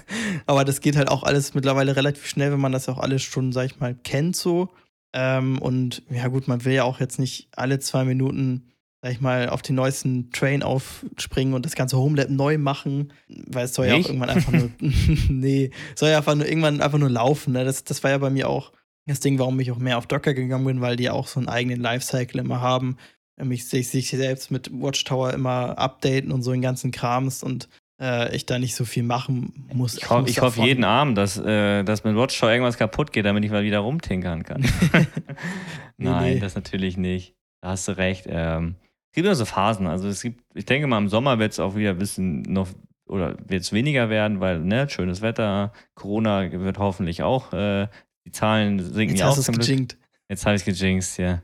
Aber 0.47 0.65
das 0.65 0.81
geht 0.81 0.97
halt 0.97 1.09
auch 1.09 1.23
alles 1.23 1.55
mittlerweile 1.55 1.97
relativ 1.97 2.27
schnell, 2.27 2.53
wenn 2.53 2.61
man 2.61 2.73
das 2.73 2.89
auch 2.89 2.99
alles 2.99 3.23
schon, 3.23 3.53
sag 3.53 3.67
ich 3.67 3.81
mal, 3.81 3.95
kennt 3.95 4.37
so. 4.37 4.71
Ähm, 5.13 5.59
und 5.59 6.03
ja, 6.11 6.29
gut, 6.29 6.49
man 6.49 6.65
will 6.65 6.73
ja 6.73 6.85
auch 6.85 7.01
jetzt 7.01 7.19
nicht 7.19 7.49
alle 7.55 7.79
zwei 7.79 8.05
Minuten, 8.05 8.73
sag 9.03 9.13
ich 9.13 9.21
mal, 9.21 9.49
auf 9.49 9.63
den 9.63 9.77
neuesten 9.77 10.31
Train 10.31 10.63
aufspringen 10.63 11.55
und 11.55 11.67
das 11.67 11.75
ganze 11.75 11.99
Homelab 11.99 12.31
neu 12.31 12.59
machen, 12.59 13.13
weil 13.29 13.67
es 13.67 13.75
soll 13.75 13.87
nicht? 13.87 13.97
ja 13.97 14.05
auch 14.05 14.09
irgendwann 14.09 14.31
einfach 14.31 14.53
nur, 14.53 14.71
nee, 15.29 15.71
soll 15.95 16.11
ja 16.11 16.19
einfach 16.19 16.35
nur 16.35 16.47
irgendwann 16.47 16.81
einfach 16.81 16.99
nur 16.99 17.11
laufen. 17.11 17.53
Ne? 17.53 17.65
Das, 17.65 17.85
das 17.85 18.03
war 18.03 18.11
ja 18.11 18.19
bei 18.19 18.31
mir 18.31 18.49
auch 18.49 18.73
das 19.07 19.21
Ding, 19.21 19.39
warum 19.39 19.59
ich 19.61 19.71
auch 19.71 19.79
mehr 19.79 19.99
auf 19.99 20.07
Docker 20.07 20.33
gegangen 20.33 20.65
bin, 20.65 20.81
weil 20.81 20.97
die 20.97 21.11
auch 21.11 21.27
so 21.27 21.41
einen 21.41 21.49
eigenen 21.49 21.81
Lifecycle 21.81 22.41
immer 22.41 22.61
haben. 22.61 22.97
Mich 23.43 23.69
sich, 23.69 23.89
sich 23.89 24.11
selbst 24.11 24.51
mit 24.51 24.71
Watchtower 24.73 25.33
immer 25.33 25.77
updaten 25.77 26.31
und 26.31 26.43
so 26.43 26.53
den 26.53 26.63
ganzen 26.63 26.93
Krams 26.93 27.43
und 27.43 27.69
äh, 28.03 28.35
ich 28.35 28.45
da 28.47 28.59
nicht 28.59 28.75
so 28.75 28.85
viel 28.85 29.05
machen 29.05 29.67
muss. 29.73 29.97
Ich, 29.97 30.11
ho 30.11 30.25
ich 30.27 30.41
hoffe 30.41 30.63
jeden 30.63 30.85
Abend, 30.85 31.17
dass, 31.17 31.39
äh, 31.39 31.85
dass 31.85 32.05
mit 32.05 32.17
Watchtower 32.17 32.51
irgendwas 32.51 32.77
kaputt 32.77 33.13
geht, 33.13 33.25
damit 33.25 33.45
ich 33.45 33.51
mal 33.51 33.63
wieder 33.63 33.79
rumtinkern 33.79 34.43
kann. 34.43 34.63
Nein, 35.97 36.35
nee. 36.35 36.41
das 36.41 36.55
natürlich 36.57 36.97
nicht. 36.97 37.35
Da 37.61 37.71
hast 37.71 37.87
du 37.87 37.97
recht. 37.97 38.27
Ähm, 38.29 38.75
es 39.11 39.15
gibt 39.15 39.27
nur 39.27 39.35
so 39.35 39.45
Phasen. 39.45 39.87
Also 39.87 40.09
es 40.09 40.23
gibt, 40.23 40.43
ich 40.55 40.67
denke 40.67 40.87
mal, 40.87 40.99
im 40.99 41.09
Sommer 41.09 41.39
wird 41.39 41.53
es 41.53 41.61
auch 41.61 41.77
wieder 41.77 41.91
ein 41.91 41.99
bisschen 41.99 42.43
noch 42.43 42.69
oder 43.07 43.37
wird 43.47 43.63
es 43.63 43.73
weniger 43.73 44.09
werden, 44.09 44.41
weil, 44.41 44.61
ne, 44.61 44.89
schönes 44.89 45.21
Wetter, 45.21 45.73
Corona 45.95 46.51
wird 46.51 46.79
hoffentlich 46.79 47.23
auch, 47.23 47.53
äh, 47.53 47.89
die 48.25 48.33
Zahlen 48.33 48.79
sinken 48.79 49.17
Jetzt 49.17 49.21
ja 49.21 49.29
auch. 49.29 49.37
Hast 49.37 49.53
gejinkt. 49.53 49.99
Jetzt 50.29 50.47
habe 50.47 50.57
ich 50.57 50.67
es 50.67 50.79
gejinxt, 50.79 51.19
ja. 51.19 51.43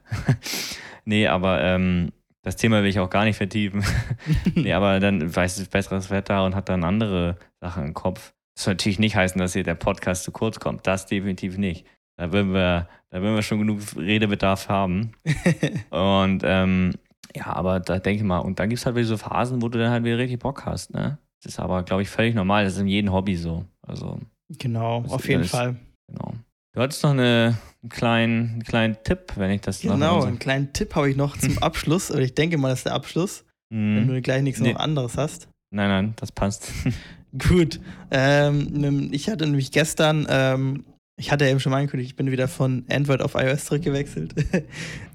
nee, 1.05 1.27
aber 1.27 1.63
ähm, 1.63 2.13
das 2.49 2.57
Thema 2.57 2.83
will 2.83 2.89
ich 2.89 2.99
auch 2.99 3.11
gar 3.11 3.25
nicht 3.25 3.37
vertiefen. 3.37 3.85
nee, 4.55 4.73
aber 4.73 5.01
dann 5.01 5.37
weiß 5.37 5.59
es 5.59 5.69
besseres 5.69 6.09
Wetter 6.09 6.47
und 6.47 6.55
hat 6.55 6.71
dann 6.71 6.83
andere 6.83 7.37
Sachen 7.61 7.85
im 7.85 7.93
Kopf. 7.93 8.33
Das 8.57 8.65
soll 8.65 8.73
natürlich 8.73 8.99
nicht 8.99 9.17
heißen, 9.17 9.39
dass 9.39 9.53
hier 9.53 9.65
der 9.65 9.75
Podcast 9.75 10.25
zu 10.25 10.33
kurz 10.33 10.59
kommt. 10.59 10.87
Das 10.87 11.05
definitiv 11.05 11.59
nicht. 11.59 11.85
Da 12.17 12.33
würden 12.33 12.55
wir, 12.55 12.89
da 13.11 13.21
würden 13.21 13.35
wir 13.35 13.43
schon 13.43 13.59
genug 13.59 13.81
Redebedarf 13.95 14.71
haben. 14.71 15.13
und 15.91 16.41
ähm, 16.43 16.95
ja, 17.37 17.49
aber 17.49 17.81
da 17.81 17.99
denke 17.99 18.23
ich 18.23 18.27
mal, 18.27 18.39
und 18.39 18.59
dann 18.59 18.71
gibt 18.71 18.79
es 18.79 18.87
halt 18.87 18.97
wieder 18.97 19.07
so 19.07 19.19
Phasen, 19.19 19.61
wo 19.61 19.69
du 19.69 19.79
dann 19.79 19.91
halt 19.91 20.05
wieder 20.05 20.17
richtig 20.17 20.39
Bock 20.39 20.65
hast, 20.65 20.95
ne? 20.95 21.19
Das 21.43 21.53
ist 21.53 21.61
aber, 21.61 21.83
glaube 21.83 22.01
ich, 22.01 22.09
völlig 22.09 22.35
normal. 22.35 22.65
Das 22.65 22.73
ist 22.73 22.81
in 22.81 22.89
jedem 22.89 23.13
Hobby 23.13 23.37
so. 23.37 23.67
Also, 23.87 24.21
genau, 24.49 25.05
auf 25.07 25.29
jeden 25.29 25.43
ist, 25.43 25.51
Fall. 25.51 25.77
Genau. 26.09 26.33
Du 26.73 26.81
hattest 26.81 27.03
noch 27.03 27.11
eine, 27.11 27.59
einen, 27.83 27.89
kleinen, 27.89 28.51
einen 28.51 28.65
kleinen 28.65 28.97
Tipp, 29.03 29.33
wenn 29.37 29.51
ich 29.51 29.63
das 29.63 29.81
Genau, 29.81 30.25
einen 30.25 30.39
kleinen 30.39 30.73
Tipp 30.73 30.95
habe 30.95 31.11
ich 31.11 31.17
noch 31.17 31.37
zum 31.37 31.59
Abschluss. 31.63 32.11
Oder 32.11 32.21
ich 32.21 32.35
denke 32.35 32.59
mal, 32.59 32.69
das 32.69 32.81
ist 32.81 32.87
der 32.87 32.95
Abschluss. 32.95 33.45
Mm. 33.71 33.97
Wenn 33.97 34.09
du 34.09 34.23
gleich 34.23 34.43
nichts 34.43 34.61
nee. 34.61 34.73
noch 34.73 34.81
anderes 34.81 35.17
hast. 35.17 35.49
Nein, 35.71 35.89
nein, 35.89 36.13
das 36.17 36.33
passt. 36.33 36.73
Gut. 37.39 37.81
Ähm, 38.11 39.11
ich 39.13 39.29
hatte 39.29 39.45
nämlich 39.45 39.71
gestern, 39.71 40.27
ähm, 40.31 40.85
ich 41.19 41.31
hatte 41.31 41.45
ja 41.45 41.51
eben 41.51 41.61
schon 41.61 41.71
mal 41.71 41.79
angekündigt, 41.79 42.11
ich 42.11 42.17
bin 42.17 42.31
wieder 42.31 42.49
von 42.49 42.85
Android 42.91 43.23
auf 43.23 43.35
iOS 43.35 43.67
zurückgewechselt. 43.67 44.35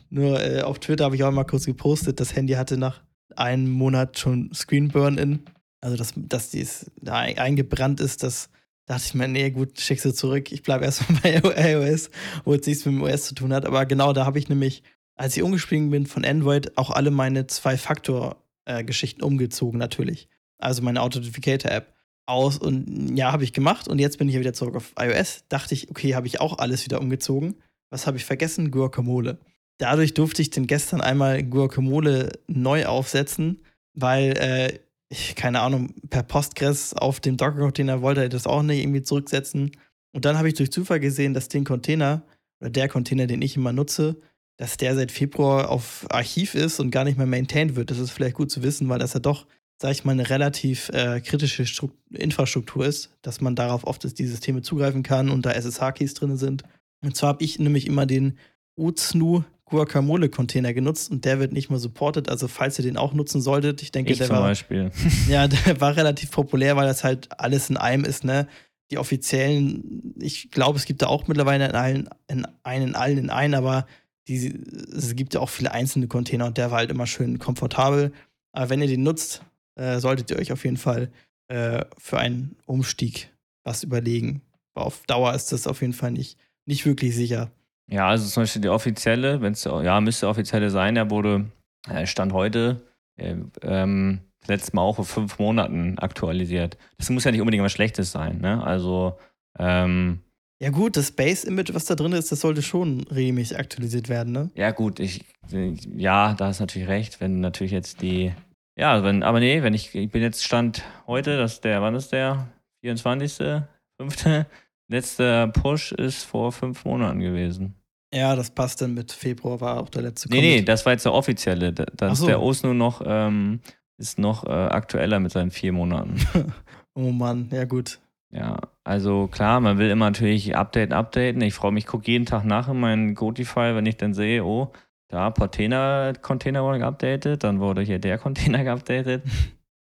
Nur 0.10 0.44
äh, 0.44 0.62
auf 0.62 0.80
Twitter 0.80 1.06
habe 1.06 1.16
ich 1.16 1.24
auch 1.24 1.32
mal 1.32 1.44
kurz 1.44 1.66
gepostet, 1.66 2.20
das 2.20 2.36
Handy 2.36 2.54
hatte 2.54 2.78
nach 2.78 3.02
einem 3.36 3.72
Monat 3.72 4.20
schon 4.20 4.54
Screen 4.54 4.90
Burn-In. 4.90 5.40
Also, 5.82 5.98
dass, 5.98 6.14
dass 6.16 6.52
dies 6.52 6.92
da 7.02 7.16
eingebrannt 7.16 8.00
ist, 8.00 8.24
das 8.24 8.50
dachte 8.86 9.04
ich 9.06 9.14
mir, 9.14 9.28
nee, 9.28 9.50
gut, 9.52 9.80
schickst 9.80 10.06
du 10.06 10.14
zurück. 10.14 10.52
Ich 10.52 10.64
bleibe 10.64 10.86
erstmal 10.86 11.22
bei 11.42 11.72
iOS, 11.72 12.10
wo 12.44 12.54
es 12.54 12.66
nichts 12.66 12.86
mit 12.86 12.96
dem 12.96 13.04
OS 13.04 13.26
zu 13.26 13.36
tun 13.36 13.54
hat. 13.54 13.66
Aber 13.66 13.86
genau 13.86 14.14
da 14.14 14.26
habe 14.26 14.40
ich 14.40 14.50
nämlich, 14.50 14.84
als 15.16 15.36
ich 15.38 15.44
umgestiegen 15.44 15.90
bin 15.90 16.06
von 16.06 16.26
Android, 16.26 16.78
auch 16.78 16.90
alle 16.90 17.12
meine 17.12 17.48
Zwei-Faktor-Geschichten 17.48 19.24
umgezogen, 19.24 19.80
natürlich. 19.80 20.28
Also 20.58 20.82
meine 20.82 21.02
Authentificator-App 21.02 21.94
aus 22.26 22.58
und 22.58 23.18
ja, 23.18 23.32
habe 23.32 23.44
ich 23.44 23.52
gemacht 23.52 23.88
und 23.88 24.00
jetzt 24.00 24.18
bin 24.18 24.30
ich 24.30 24.36
ja 24.36 24.40
wieder 24.40 24.54
zurück 24.54 24.76
auf 24.76 24.94
iOS. 24.98 25.44
Dachte 25.50 25.74
ich, 25.74 25.90
okay, 25.90 26.16
habe 26.16 26.28
ich 26.28 26.40
auch 26.40 26.58
alles 26.58 26.86
wieder 26.86 27.02
umgezogen. 27.02 27.56
Was 27.90 28.08
habe 28.08 28.18
ich 28.18 28.26
vergessen? 28.26 28.72
Guacamole. 28.72 29.38
Dadurch 29.78 30.14
durfte 30.14 30.42
ich 30.42 30.50
denn 30.50 30.68
gestern 30.68 31.02
einmal 31.02 31.44
Guacamole 31.44 32.32
neu 32.48 32.86
aufsetzen, 32.86 33.62
weil 33.94 34.38
äh, 34.38 34.80
ich, 35.10 35.36
keine 35.36 35.62
Ahnung, 35.62 35.94
per 36.10 36.24
Postgres 36.24 36.94
auf 36.94 37.20
dem 37.20 37.38
Docker-Container 37.38 38.02
wollte 38.02 38.22
er 38.22 38.30
das 38.30 38.48
auch 38.48 38.64
nicht 38.64 38.82
irgendwie 38.82 39.04
zurücksetzen. 39.04 39.72
Und 40.14 40.26
dann 40.26 40.38
habe 40.38 40.48
ich 40.48 40.54
durch 40.54 40.72
Zufall 40.72 41.00
gesehen, 41.00 41.34
dass 41.34 41.50
den 41.50 41.64
Container 41.64 42.24
oder 42.60 42.70
der 42.70 42.88
Container, 42.88 43.28
den 43.28 43.42
ich 43.42 43.56
immer 43.56 43.74
nutze, 43.74 44.16
dass 44.58 44.78
der 44.78 44.96
seit 44.96 45.12
Februar 45.12 45.70
auf 45.70 46.06
Archiv 46.10 46.56
ist 46.56 46.80
und 46.80 46.92
gar 46.92 47.04
nicht 47.04 47.18
mehr 47.18 47.28
maintained 47.28 47.76
wird. 47.76 47.92
Das 47.92 48.00
ist 48.00 48.12
vielleicht 48.12 48.36
gut 48.36 48.52
zu 48.52 48.64
wissen, 48.64 48.88
weil 48.90 49.00
das 49.00 49.14
ja 49.14 49.20
doch, 49.20 49.48
sag 49.82 49.92
ich 49.92 50.06
mal, 50.06 50.12
eine 50.12 50.30
relativ 50.30 50.90
äh, 50.90 51.22
kritische 51.22 51.66
Stru 51.66 51.90
Infrastruktur 52.12 52.86
ist, 52.86 53.10
dass 53.22 53.42
man 53.42 53.56
darauf 53.56 53.86
oft 53.86 54.04
die 54.18 54.28
Systeme 54.28 54.62
zugreifen 54.62 55.04
kann 55.04 55.30
und 55.30 55.46
da 55.46 55.52
SSH-Keys 55.52 56.14
drin 56.14 56.38
sind. 56.38 56.64
Und 57.02 57.16
zwar 57.16 57.30
habe 57.30 57.44
ich 57.44 57.60
nämlich 57.60 57.88
immer 57.88 58.06
den 58.06 58.38
Uznu 58.76 59.44
Guacamole-Container 59.74 60.74
genutzt 60.74 61.12
und 61.12 61.26
der 61.26 61.40
wird 61.40 61.52
nicht 61.52 61.70
mehr 61.70 61.80
supported. 61.80 62.30
Also, 62.30 62.48
falls 62.48 62.78
ihr 62.80 62.86
den 62.86 62.98
auch 62.98 63.14
nutzen 63.14 63.42
solltet, 63.42 63.82
ich 63.82 63.92
denke, 63.92 64.12
ich 64.12 64.20
der 64.20 64.28
zum 64.28 64.38
war. 64.38 64.44
Beispiel. 64.44 64.92
Ja, 65.28 65.48
der 65.48 65.82
war 65.82 65.96
relativ 65.98 66.32
populär, 66.32 66.76
weil 66.76 66.88
das 66.88 67.04
halt 67.04 67.40
alles 67.40 67.70
in 67.70 67.78
einem 67.78 68.06
ist, 68.06 68.24
ne? 68.24 68.48
Die 68.92 68.98
offiziellen, 68.98 70.14
ich 70.20 70.52
glaube, 70.52 70.78
es 70.78 70.86
gibt 70.86 71.02
da 71.02 71.08
auch 71.08 71.28
mittlerweile 71.28 71.66
in 71.66 71.72
allen, 71.72 72.10
in 72.28 72.46
einen, 72.64 72.90
in 72.90 72.96
allen 72.96 73.18
in 73.18 73.30
einen, 73.30 73.56
aber 73.56 73.88
die, 74.28 74.54
es 74.96 75.16
gibt 75.16 75.34
ja 75.34 75.40
auch 75.40 75.50
viele 75.50 75.72
einzelne 75.72 76.08
Container 76.08 76.46
und 76.46 76.58
der 76.58 76.70
war 76.70 76.80
halt 76.80 76.92
immer 76.92 77.08
schön 77.08 77.40
komfortabel. 77.40 78.14
Aber 78.52 78.70
wenn 78.70 78.82
ihr 78.82 78.88
den 78.88 79.04
nutzt, 79.04 79.42
äh, 79.76 80.00
solltet 80.00 80.30
ihr 80.30 80.38
euch 80.38 80.52
auf 80.52 80.64
jeden 80.64 80.78
Fall 80.78 81.10
äh, 81.48 81.84
für 81.98 82.20
einen 82.20 82.56
Umstieg 82.66 83.30
was 83.64 83.84
überlegen. 83.84 84.42
Aber 84.74 84.86
auf 84.86 85.04
Dauer 85.08 85.34
ist 85.34 85.52
das 85.52 85.68
auf 85.68 85.82
jeden 85.82 85.94
Fall 85.94 86.12
nicht, 86.12 86.38
nicht 86.66 86.86
wirklich 86.86 87.16
sicher. 87.16 87.52
Ja, 87.94 88.08
also 88.08 88.28
zum 88.28 88.42
Beispiel 88.42 88.64
die 88.64 88.70
offizielle, 88.70 89.40
wenn 89.42 89.54
es 89.54 89.66
ja 89.66 90.02
müsste 90.02 90.28
offizielle 90.28 90.72
sein, 90.72 90.96
der 90.96 91.12
wurde 91.12 91.46
äh, 91.88 92.08
Stand 92.08 92.34
heute 92.34 92.82
äh, 93.18 93.36
ähm, 93.62 94.22
letztes 94.48 94.74
Mal 94.74 94.82
auch 94.82 94.96
vor 94.96 95.06
fünf 95.06 95.38
Monaten 95.38 96.00
aktualisiert. 96.00 96.80
Das 96.98 97.12
muss 97.12 97.24
ja 97.24 97.30
nicht 97.30 97.42
unbedingt 97.42 97.64
was 97.64 97.72
Schlechtes 97.72 98.12
sein, 98.12 98.40
ne? 98.42 98.64
Also 98.64 99.20
ähm, 99.60 100.22
ja, 100.60 100.72
gut, 100.72 100.98
das 100.98 101.12
Base-Image, 101.12 101.76
was 101.76 101.86
da 101.86 101.94
drin 101.94 102.14
ist, 102.14 102.32
das 102.32 102.40
sollte 102.40 102.64
schon 102.64 103.02
regelmäßig 103.12 103.60
aktualisiert 103.60 104.10
werden, 104.10 104.34
ne? 104.34 104.50
Ja, 104.56 104.72
gut, 104.72 105.00
ich, 105.00 105.24
ja, 105.52 106.34
da 106.34 106.48
hast 106.48 106.62
du 106.62 106.64
natürlich 106.64 106.88
recht, 106.88 107.22
wenn 107.22 107.42
natürlich 107.42 107.74
jetzt 107.74 108.02
die, 108.02 108.34
ja, 108.76 109.04
wenn, 109.04 109.22
aber 109.22 109.40
nee, 109.40 109.62
wenn 109.62 109.76
ich, 109.76 109.94
ich 109.94 110.10
bin 110.10 110.24
jetzt 110.24 110.44
Stand 110.44 110.82
heute, 111.06 111.38
das 111.38 111.62
der, 111.62 111.84
wann 111.84 111.94
ist 111.94 112.12
der? 112.12 112.48
24., 112.82 113.62
5. 114.00 114.46
Letzter 114.88 115.48
Push 115.48 115.92
ist 115.92 116.24
vor 116.24 116.52
fünf 116.52 116.86
Monaten 116.86 117.20
gewesen. 117.20 117.76
Ja, 118.14 118.36
das 118.36 118.52
passt 118.52 118.82
dann 118.82 118.94
mit 118.94 119.12
Februar, 119.12 119.60
war 119.60 119.80
auch 119.80 119.90
der 119.90 120.04
letzte 120.04 120.30
Nee, 120.30 120.36
Commit. 120.36 120.56
nee, 120.56 120.62
das 120.62 120.86
war 120.86 120.94
jetzt 120.94 121.06
der 121.06 121.14
offizielle. 121.14 121.74
Dann 121.74 122.16
so. 122.16 122.26
ist 122.26 122.30
der 122.30 122.42
Osno 122.42 122.74
noch, 122.74 123.02
ähm, 123.06 123.60
ist 123.98 124.20
noch 124.20 124.46
äh, 124.46 124.50
aktueller 124.50 125.20
mit 125.20 125.32
seinen 125.32 125.50
vier 125.50 125.74
Monaten. 125.74 126.16
oh 126.94 127.12
Mann, 127.12 127.50
ja 127.52 127.66
gut. 127.66 128.00
Ja, 128.32 128.58
also 128.84 129.28
klar, 129.28 129.60
man 129.60 129.78
will 129.78 129.90
immer 129.90 130.06
natürlich 130.06 130.56
updaten, 130.56 130.94
updaten. 130.94 131.42
Ich 131.42 131.54
freue 131.54 131.72
mich, 131.72 131.86
gucke 131.88 132.10
jeden 132.12 132.26
Tag 132.26 132.46
nach 132.46 132.68
in 132.68 132.80
meinen 132.80 133.16
Gotify, 133.16 133.76
wenn 133.76 133.86
ich 133.86 133.98
dann 133.98 134.14
sehe, 134.14 134.44
oh, 134.44 134.72
da 135.08 135.30
Portena-Container 135.30 136.64
wurde 136.64 136.80
geupdatet, 136.80 137.44
dann 137.44 137.60
wurde 137.60 137.82
hier 137.82 138.00
der 138.00 138.18
Container 138.18 138.64
geupdatet. 138.64 139.24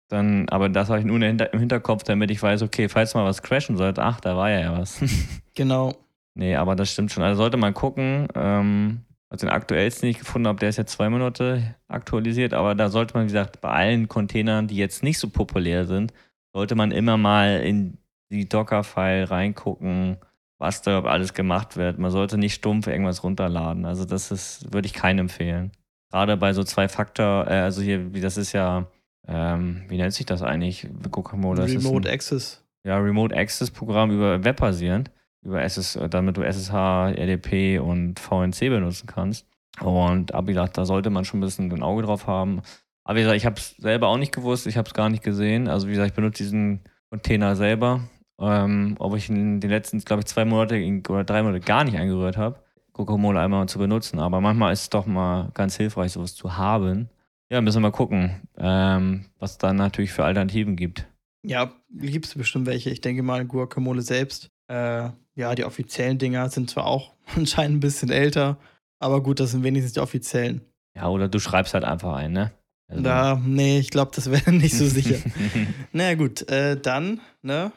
Dann, 0.09 0.49
aber 0.49 0.67
das 0.67 0.89
habe 0.89 0.99
ich 0.99 1.05
nur 1.05 1.21
im 1.21 1.59
Hinterkopf, 1.59 2.03
damit 2.03 2.31
ich 2.31 2.43
weiß, 2.43 2.61
okay, 2.63 2.89
falls 2.89 3.13
mal 3.13 3.23
was 3.23 3.41
crashen 3.41 3.77
sollte, 3.77 4.03
ach, 4.03 4.19
da 4.19 4.35
war 4.35 4.49
ja 4.49 4.77
was. 4.77 4.99
genau. 5.55 5.93
Nee, 6.33 6.55
aber 6.55 6.75
das 6.75 6.91
stimmt 6.91 7.11
schon. 7.11 7.23
Also 7.23 7.37
sollte 7.41 7.57
man 7.57 7.73
gucken. 7.73 8.27
Ähm, 8.35 9.01
also 9.29 9.47
den 9.47 9.53
aktuellsten, 9.53 10.01
den 10.01 10.11
ich 10.11 10.19
gefunden 10.19 10.47
habe, 10.47 10.59
der 10.59 10.69
ist 10.69 10.77
jetzt 10.77 10.91
zwei 10.91 11.09
Monate 11.09 11.75
aktualisiert, 11.87 12.53
aber 12.53 12.75
da 12.75 12.89
sollte 12.89 13.13
man, 13.13 13.23
wie 13.23 13.27
gesagt, 13.27 13.61
bei 13.61 13.69
allen 13.69 14.09
Containern, 14.09 14.67
die 14.67 14.75
jetzt 14.75 15.03
nicht 15.03 15.19
so 15.19 15.29
populär 15.29 15.85
sind, 15.85 16.13
sollte 16.53 16.75
man 16.75 16.91
immer 16.91 17.15
mal 17.15 17.61
in 17.61 17.97
die 18.29 18.47
Docker-File 18.47 19.31
reingucken, 19.31 20.17
was 20.57 20.81
da 20.81 21.01
alles 21.03 21.33
gemacht 21.33 21.77
wird. 21.77 21.97
Man 21.97 22.11
sollte 22.11 22.37
nicht 22.37 22.55
stumpf 22.55 22.87
irgendwas 22.87 23.23
runterladen. 23.23 23.85
Also 23.85 24.03
das 24.03 24.31
ist, 24.31 24.73
würde 24.73 24.85
ich 24.85 24.93
keinem 24.93 25.19
empfehlen. 25.19 25.71
Gerade 26.11 26.35
bei 26.35 26.51
so 26.51 26.63
zwei 26.63 26.89
Faktor, 26.89 27.47
äh, 27.47 27.61
also 27.61 27.81
hier, 27.81 28.13
wie 28.13 28.21
das 28.21 28.35
ist 28.35 28.51
ja, 28.51 28.87
ähm, 29.27 29.83
wie 29.87 29.97
nennt 29.97 30.13
sich 30.13 30.25
das 30.25 30.41
eigentlich? 30.41 30.87
Guacamole. 31.09 31.63
Remote 31.63 32.09
ein, 32.09 32.13
Access. 32.13 32.65
Ja, 32.83 32.97
Remote 32.97 33.35
Access 33.35 33.71
Programm 33.71 34.11
über 34.11 34.43
Web 34.43 34.57
basierend, 34.57 35.09
über 35.43 35.61
SS, 35.61 35.99
damit 36.09 36.37
du 36.37 36.43
SSH, 36.43 36.73
RDP 37.15 37.79
und 37.79 38.19
VNC 38.19 38.69
benutzen 38.69 39.07
kannst. 39.07 39.47
Und 39.81 40.33
aber 40.33 40.47
wie 40.47 40.53
gesagt, 40.53 40.77
da 40.77 40.85
sollte 40.85 41.09
man 41.09 41.25
schon 41.25 41.39
ein 41.39 41.41
bisschen 41.41 41.71
ein 41.71 41.83
Auge 41.83 42.03
drauf 42.03 42.27
haben. 42.27 42.61
Aber 43.03 43.17
wie 43.17 43.21
gesagt, 43.21 43.37
ich 43.37 43.45
habe 43.45 43.55
es 43.55 43.75
selber 43.77 44.07
auch 44.07 44.17
nicht 44.17 44.33
gewusst, 44.33 44.67
ich 44.67 44.77
habe 44.77 44.87
es 44.87 44.93
gar 44.93 45.09
nicht 45.09 45.23
gesehen. 45.23 45.67
Also 45.67 45.87
wie 45.87 45.91
gesagt, 45.91 46.09
ich 46.09 46.15
benutze 46.15 46.43
diesen 46.43 46.81
Container 47.09 47.55
selber 47.55 48.01
ähm, 48.41 48.95
ob 48.99 49.15
ich 49.15 49.29
in 49.29 49.59
den 49.59 49.69
letzten, 49.69 49.99
glaube 49.99 50.21
ich, 50.21 50.25
zwei 50.25 50.45
Monate 50.45 50.75
oder 51.09 51.23
drei 51.23 51.43
Monate 51.43 51.63
gar 51.63 51.83
nicht 51.83 51.97
angerührt 51.97 52.37
habe, 52.37 52.59
Guacamole 52.93 53.39
einmal 53.39 53.69
zu 53.69 53.77
benutzen. 53.77 54.19
Aber 54.19 54.41
manchmal 54.41 54.73
ist 54.73 54.81
es 54.81 54.89
doch 54.89 55.05
mal 55.05 55.51
ganz 55.53 55.77
hilfreich, 55.77 56.11
sowas 56.11 56.35
zu 56.35 56.57
haben. 56.57 57.09
Ja, 57.51 57.61
müssen 57.61 57.77
wir 57.77 57.89
mal 57.89 57.91
gucken, 57.91 58.47
ähm, 58.57 59.25
was 59.39 59.57
da 59.57 59.73
natürlich 59.73 60.11
für 60.11 60.25
Alternativen 60.25 60.75
gibt. 60.75 61.07
Ja, 61.43 61.71
gibt 61.89 62.25
es 62.25 62.35
bestimmt 62.35 62.65
welche. 62.65 62.89
Ich 62.89 63.01
denke 63.01 63.23
mal, 63.23 63.45
Guacamole 63.45 64.01
selbst. 64.01 64.49
Äh, 64.71 65.11
ja, 65.35 65.53
die 65.55 65.65
offiziellen 65.65 66.17
Dinger 66.17 66.49
sind 66.49 66.69
zwar 66.69 66.85
auch 66.85 67.13
anscheinend 67.35 67.77
ein 67.77 67.79
bisschen 67.81 68.09
älter, 68.09 68.57
aber 68.99 69.21
gut, 69.21 69.39
das 69.39 69.51
sind 69.51 69.63
wenigstens 69.63 69.93
die 69.93 69.99
offiziellen. 69.99 70.61
Ja, 70.95 71.09
oder 71.09 71.27
du 71.27 71.39
schreibst 71.39 71.73
halt 71.73 71.83
einfach 71.83 72.15
ein, 72.15 72.31
ne? 72.31 72.51
Also. 72.87 73.03
Da, 73.03 73.41
nee, 73.43 73.79
ich 73.79 73.89
glaube, 73.89 74.11
das 74.15 74.31
wäre 74.31 74.51
nicht 74.53 74.75
so 74.75 74.85
sicher. 74.85 75.17
naja, 75.91 76.15
gut, 76.15 76.49
äh, 76.49 76.79
dann, 76.79 77.21
ne, 77.41 77.71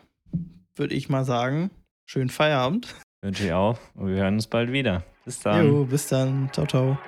würde 0.77 0.95
ich 0.95 1.09
mal 1.09 1.25
sagen, 1.25 1.71
schönen 2.07 2.31
Feierabend. 2.31 2.95
Wünsche 3.23 3.45
ich 3.45 3.53
auch. 3.53 3.79
Und 3.95 4.09
wir 4.09 4.17
hören 4.17 4.35
uns 4.35 4.47
bald 4.47 4.71
wieder. 4.71 5.05
Bis 5.25 5.41
dann. 5.41 5.67
Jo, 5.67 5.85
bis 5.85 6.09
dann. 6.09 6.51
Ciao, 6.53 6.67
ciao. 6.67 6.99